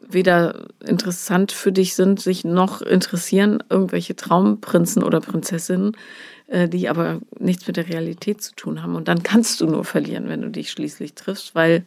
weder 0.08 0.68
interessant 0.84 1.52
für 1.52 1.72
dich 1.72 1.94
sind, 1.94 2.20
sich 2.20 2.44
noch 2.44 2.80
interessieren, 2.80 3.62
irgendwelche 3.68 4.14
Traumprinzen 4.14 5.02
oder 5.02 5.20
Prinzessinnen, 5.20 5.96
äh, 6.46 6.68
die 6.68 6.88
aber 6.88 7.20
nichts 7.38 7.66
mit 7.66 7.76
der 7.76 7.88
Realität 7.88 8.40
zu 8.40 8.54
tun 8.54 8.82
haben. 8.82 8.94
Und 8.94 9.08
dann 9.08 9.22
kannst 9.22 9.60
du 9.60 9.66
nur 9.66 9.84
verlieren, 9.84 10.28
wenn 10.28 10.42
du 10.42 10.50
dich 10.50 10.70
schließlich 10.70 11.14
triffst, 11.14 11.54
weil 11.54 11.84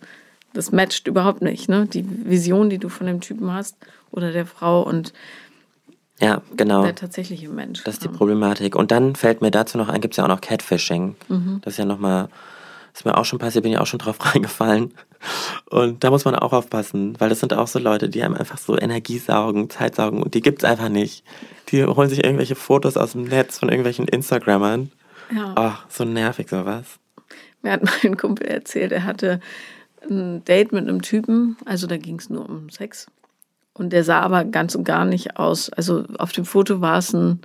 das 0.54 0.72
matcht 0.72 1.08
überhaupt 1.08 1.42
nicht. 1.42 1.70
Ne? 1.70 1.86
Die 1.86 2.06
Vision, 2.26 2.70
die 2.70 2.80
du 2.80 2.90
von 2.90 3.08
dem 3.08 3.22
Typen 3.22 3.54
hast 3.54 3.78
oder 4.12 4.32
der 4.32 4.46
Frau 4.46 4.82
und 4.82 5.14
ja, 6.20 6.42
genau. 6.58 6.84
der 6.84 6.96
tatsächliche 6.96 7.48
Mensch. 7.48 7.84
Das 7.86 7.96
ist 7.96 8.04
die 8.04 8.10
Problematik. 8.10 8.76
Und 8.76 8.92
dann 8.92 9.16
fällt 9.16 9.42
mir 9.42 9.52
dazu 9.52 9.78
noch 9.78 9.88
ein, 9.88 10.02
gibt 10.02 10.14
es 10.14 10.18
ja 10.18 10.26
auch 10.26 10.30
noch 10.30 10.42
Catfishing. 10.42 11.16
Mhm. 11.30 11.62
Das 11.64 11.76
ist 11.76 11.78
ja 11.78 11.86
nochmal 11.86 12.28
ist 13.00 13.06
mir 13.06 13.18
auch 13.18 13.24
schon 13.24 13.40
passiert, 13.40 13.64
bin 13.64 13.72
ich 13.72 13.78
auch 13.78 13.88
schon 13.88 14.00
drauf 14.00 14.18
reingefallen. 14.36 14.94
Und 15.70 16.04
da 16.04 16.10
muss 16.10 16.26
man 16.26 16.36
auch 16.36 16.52
aufpassen, 16.52 17.16
weil 17.20 17.30
das 17.30 17.40
sind 17.40 17.54
auch 17.54 17.68
so 17.68 17.80
Leute, 17.80 18.10
die 18.10 18.22
einem 18.24 18.36
einfach 18.36 18.58
so 18.58 18.78
Energie 18.78 19.20
saugen, 19.20 19.70
Zeit 19.70 19.96
saugen 19.96 20.22
und 20.22 20.34
die 20.34 20.42
gibt 20.42 20.64
es 20.64 20.70
einfach 20.70 20.90
nicht. 20.90 21.24
Die 21.70 21.86
holen 21.86 22.10
sich 22.10 22.24
irgendwelche 22.24 22.56
Fotos 22.56 22.98
aus 22.98 23.14
dem 23.14 23.24
Netz 23.24 23.60
von 23.60 23.70
irgendwelchen 23.70 24.08
Instagrammern. 24.08 24.92
Ja. 25.34 25.56
Oh, 25.58 25.86
so 25.88 26.04
nervig 26.04 26.50
sowas. 26.50 27.00
Mir 27.62 27.72
hat 27.72 27.84
mal 27.86 27.94
ein 28.04 28.18
Kumpel 28.18 28.48
erzählt, 28.48 28.92
er 28.92 29.06
hatte 29.06 29.40
ein 30.10 30.44
Date 30.44 30.74
mit 30.74 30.88
einem 30.88 31.02
Typen, 31.02 31.56
also 31.66 31.88
da 31.88 31.98
ging 31.98 32.20
es 32.20 32.30
nur 32.30 32.50
um 32.50 32.70
Sex. 32.70 33.08
Und 33.74 33.94
der 33.94 34.04
sah 34.04 34.20
aber 34.20 34.44
ganz 34.44 34.76
und 34.76 34.84
gar 34.84 35.06
nicht 35.06 35.38
aus. 35.38 35.70
Also 35.70 36.04
auf 36.18 36.34
dem 36.34 36.44
Foto 36.44 36.82
war 36.82 36.98
es 36.98 37.14
ein 37.14 37.40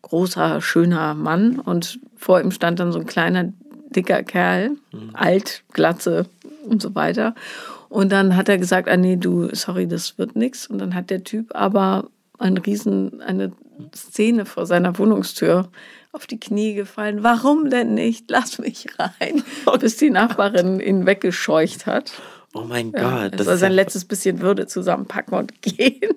großer, 0.00 0.62
schöner 0.62 1.14
Mann 1.14 1.58
und 1.58 2.00
vor 2.16 2.40
ihm 2.40 2.50
stand 2.50 2.80
dann 2.80 2.92
so 2.92 2.98
ein 2.98 3.06
kleiner 3.06 3.52
dicker 3.90 4.22
Kerl, 4.22 4.70
mhm. 4.92 5.10
alt, 5.14 5.62
Glatze 5.72 6.26
und 6.64 6.80
so 6.80 6.94
weiter. 6.94 7.34
Und 7.88 8.12
dann 8.12 8.36
hat 8.36 8.48
er 8.48 8.58
gesagt, 8.58 8.88
ah 8.88 8.96
nee, 8.96 9.16
du, 9.16 9.54
sorry, 9.54 9.86
das 9.86 10.16
wird 10.16 10.36
nichts. 10.36 10.66
Und 10.66 10.78
dann 10.78 10.94
hat 10.94 11.10
der 11.10 11.24
Typ 11.24 11.54
aber 11.54 12.08
ein 12.38 12.56
Riesen, 12.56 13.20
eine 13.20 13.52
Szene 13.94 14.46
vor 14.46 14.66
seiner 14.66 14.96
Wohnungstür 14.98 15.68
auf 16.12 16.26
die 16.26 16.40
Knie 16.40 16.74
gefallen. 16.74 17.22
Warum 17.22 17.70
denn 17.70 17.94
nicht? 17.94 18.30
Lass 18.30 18.58
mich 18.58 18.86
rein. 18.98 19.42
Bis 19.80 19.96
die 19.96 20.10
Nachbarin 20.10 20.80
ihn 20.80 21.06
weggescheucht 21.06 21.86
hat. 21.86 22.12
Oh 22.52 22.64
mein 22.66 22.92
ja, 22.92 23.28
Gott. 23.28 23.38
Das 23.38 23.46
soll 23.46 23.56
sein 23.56 23.72
letztes 23.72 24.04
bisschen 24.04 24.40
Würde 24.40 24.66
zusammenpacken 24.66 25.38
und 25.38 25.62
gehen. 25.62 26.10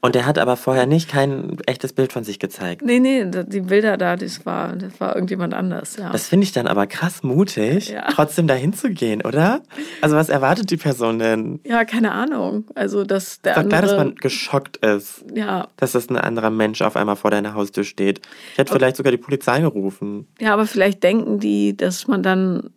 Und 0.00 0.14
er 0.14 0.26
hat 0.26 0.38
aber 0.38 0.56
vorher 0.56 0.86
nicht 0.86 1.10
kein 1.10 1.58
echtes 1.66 1.92
Bild 1.92 2.12
von 2.12 2.22
sich 2.22 2.38
gezeigt. 2.38 2.82
Nee, 2.82 3.00
nee, 3.00 3.24
die 3.24 3.62
Bilder 3.62 3.96
da, 3.96 4.16
das 4.16 4.46
war, 4.46 4.76
das 4.76 5.00
war 5.00 5.14
irgendjemand 5.14 5.54
anders, 5.54 5.96
ja. 5.96 6.10
Das 6.10 6.28
finde 6.28 6.44
ich 6.44 6.52
dann 6.52 6.68
aber 6.68 6.86
krass 6.86 7.24
mutig, 7.24 7.88
ja. 7.88 8.06
trotzdem 8.12 8.46
dahin 8.46 8.72
zu 8.72 8.90
gehen, 8.90 9.22
oder? 9.22 9.62
Also 10.00 10.14
was 10.14 10.28
erwartet 10.28 10.70
die 10.70 10.76
Person 10.76 11.18
denn? 11.18 11.60
Ja, 11.64 11.84
keine 11.84 12.12
Ahnung. 12.12 12.64
Also, 12.76 13.04
dass 13.04 13.40
der 13.40 13.54
Sag 13.54 13.64
andere... 13.64 13.80
klar, 13.80 13.82
dass 13.82 14.04
man 14.04 14.14
geschockt 14.14 14.76
ist. 14.78 15.24
Ja. 15.34 15.68
Dass 15.76 15.92
das 15.92 16.08
ein 16.08 16.16
anderer 16.16 16.50
Mensch 16.50 16.80
auf 16.82 16.94
einmal 16.94 17.16
vor 17.16 17.32
deiner 17.32 17.54
Haustür 17.54 17.82
steht. 17.82 18.20
Ich 18.52 18.58
hätte 18.58 18.70
okay. 18.70 18.78
vielleicht 18.78 18.96
sogar 18.96 19.10
die 19.10 19.18
Polizei 19.18 19.60
gerufen. 19.60 20.28
Ja, 20.38 20.52
aber 20.52 20.66
vielleicht 20.66 21.02
denken 21.02 21.40
die, 21.40 21.76
dass 21.76 22.06
man 22.06 22.22
dann 22.22 22.70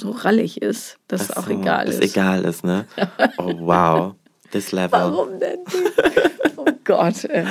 so 0.00 0.10
rallig 0.10 0.60
ist, 0.62 0.98
dass 1.08 1.22
es 1.22 1.36
auch 1.36 1.48
egal 1.48 1.88
ist. 1.88 2.02
Egal 2.02 2.44
ist, 2.44 2.64
ne? 2.64 2.86
Oh, 3.38 3.52
wow. 3.58 4.14
This 4.50 4.72
level. 4.72 4.92
Warum 4.92 5.40
denn 5.40 5.58
Oh 6.56 6.66
Gott. 6.84 7.24
Äh. 7.24 7.44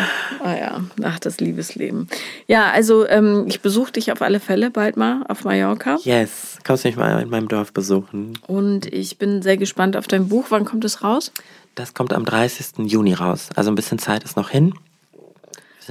Ah 0.44 0.56
ja, 0.56 0.82
ach, 1.04 1.20
das 1.20 1.40
Liebesleben. 1.40 2.08
Ja, 2.48 2.72
also 2.72 3.08
ähm, 3.08 3.46
ich 3.48 3.62
besuche 3.62 3.92
dich 3.92 4.12
auf 4.12 4.22
alle 4.22 4.40
Fälle 4.40 4.72
bald 4.72 4.98
mal 4.98 5.24
auf 5.28 5.44
Mallorca. 5.44 5.98
Yes, 6.04 6.58
kannst 6.64 6.84
du 6.84 6.90
mich 6.90 6.98
mal 6.98 7.22
in 7.22 7.30
meinem 7.30 7.48
Dorf 7.48 7.74
besuchen. 7.74 8.38
Und 8.48 8.86
ich 8.86 9.18
bin 9.18 9.42
sehr 9.42 9.58
gespannt 9.58 9.98
auf 9.98 10.08
dein 10.08 10.30
Buch. 10.30 10.46
Wann 10.50 10.66
kommt 10.66 10.86
es 10.86 11.04
raus? 11.04 11.32
Das 11.76 11.94
kommt 11.94 12.14
am 12.14 12.26
30. 12.26 12.90
Juni 12.90 13.14
raus. 13.14 13.50
Also 13.56 13.72
ein 13.72 13.76
bisschen 13.76 14.00
Zeit 14.00 14.24
ist 14.24 14.38
noch 14.38 14.50
hin. 14.50 14.74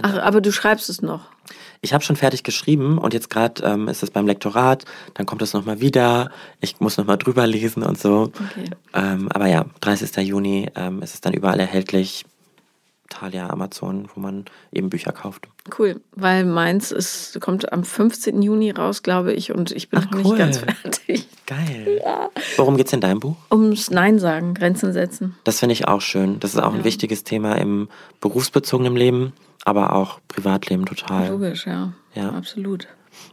Ach, 0.00 0.18
aber 0.18 0.40
du 0.40 0.52
schreibst 0.52 0.88
es 0.88 1.02
noch. 1.02 1.26
Ich 1.84 1.92
habe 1.92 2.04
schon 2.04 2.14
fertig 2.14 2.44
geschrieben 2.44 2.96
und 2.96 3.12
jetzt 3.12 3.28
gerade 3.28 3.60
ähm, 3.64 3.88
ist 3.88 4.04
es 4.04 4.12
beim 4.12 4.24
Lektorat, 4.24 4.84
dann 5.14 5.26
kommt 5.26 5.42
es 5.42 5.52
nochmal 5.52 5.80
wieder, 5.80 6.30
ich 6.60 6.78
muss 6.78 6.96
nochmal 6.96 7.18
drüber 7.18 7.44
lesen 7.44 7.82
und 7.82 7.98
so. 7.98 8.30
Okay. 8.50 8.70
Ähm, 8.94 9.28
aber 9.32 9.48
ja, 9.48 9.66
30. 9.80 10.16
Juni 10.18 10.70
ähm, 10.76 11.02
ist 11.02 11.14
es 11.14 11.20
dann 11.20 11.34
überall 11.34 11.58
erhältlich. 11.58 12.24
Thalia, 13.08 13.50
Amazon, 13.50 14.08
wo 14.14 14.20
man 14.20 14.46
eben 14.72 14.88
Bücher 14.88 15.12
kauft. 15.12 15.46
Cool, 15.76 16.00
weil 16.12 16.44
meins 16.44 16.92
ist, 16.92 17.38
kommt 17.40 17.70
am 17.72 17.84
15. 17.84 18.40
Juni 18.40 18.70
raus, 18.70 19.02
glaube 19.02 19.34
ich, 19.34 19.52
und 19.52 19.70
ich 19.70 19.90
bin 19.90 20.00
Ach, 20.00 20.10
noch 20.10 20.18
cool. 20.18 20.22
nicht 20.22 20.38
ganz 20.38 20.58
fertig. 20.82 21.26
Geil. 21.46 22.00
Ja. 22.02 22.30
Worum 22.56 22.76
geht 22.76 22.86
es 22.86 22.92
in 22.92 23.00
deinem 23.00 23.20
Buch? 23.20 23.36
Ums 23.50 23.90
Nein 23.90 24.18
sagen, 24.18 24.54
Grenzen 24.54 24.92
setzen. 24.92 25.36
Das 25.44 25.58
finde 25.58 25.74
ich 25.74 25.88
auch 25.88 26.00
schön. 26.00 26.40
Das 26.40 26.54
ist 26.54 26.60
auch 26.60 26.72
ja. 26.72 26.78
ein 26.78 26.84
wichtiges 26.84 27.24
Thema 27.24 27.56
im 27.56 27.88
berufsbezogenen 28.20 28.96
Leben 28.96 29.32
aber 29.64 29.94
auch 29.94 30.20
Privatleben 30.28 30.86
total. 30.86 31.28
Logisch, 31.28 31.66
ja. 31.66 31.92
Ja. 32.14 32.30
Absolut. 32.30 32.88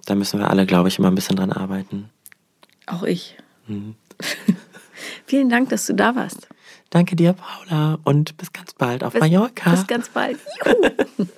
Da 0.05 0.15
müssen 0.15 0.39
wir 0.39 0.49
alle, 0.49 0.65
glaube 0.65 0.89
ich, 0.89 0.99
immer 0.99 1.09
ein 1.09 1.15
bisschen 1.15 1.35
dran 1.35 1.51
arbeiten. 1.51 2.09
Auch 2.85 3.03
ich. 3.03 3.37
Mhm. 3.67 3.95
Vielen 5.25 5.49
Dank, 5.49 5.69
dass 5.69 5.85
du 5.85 5.93
da 5.93 6.15
warst. 6.15 6.47
Danke 6.89 7.15
dir, 7.15 7.33
Paula, 7.33 7.99
und 8.03 8.35
bis 8.37 8.51
ganz 8.51 8.73
bald 8.73 9.03
auf 9.03 9.13
bis, 9.13 9.21
Mallorca. 9.21 9.71
Bis 9.71 9.87
ganz 9.87 10.09
bald. 10.09 10.39
Juhu. 10.65 11.27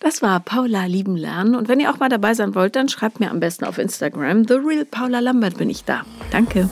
Das 0.00 0.20
war 0.20 0.38
Paula 0.40 0.84
lieben 0.84 1.16
lernen. 1.16 1.54
Und 1.54 1.68
wenn 1.68 1.80
ihr 1.80 1.90
auch 1.90 1.98
mal 1.98 2.10
dabei 2.10 2.34
sein 2.34 2.54
wollt, 2.54 2.76
dann 2.76 2.90
schreibt 2.90 3.20
mir 3.20 3.30
am 3.30 3.40
besten 3.40 3.64
auf 3.64 3.78
Instagram. 3.78 4.46
The 4.46 4.54
Real 4.54 4.84
Paula 4.84 5.20
Lambert 5.20 5.56
bin 5.56 5.70
ich 5.70 5.84
da. 5.84 6.02
Danke. 6.30 6.68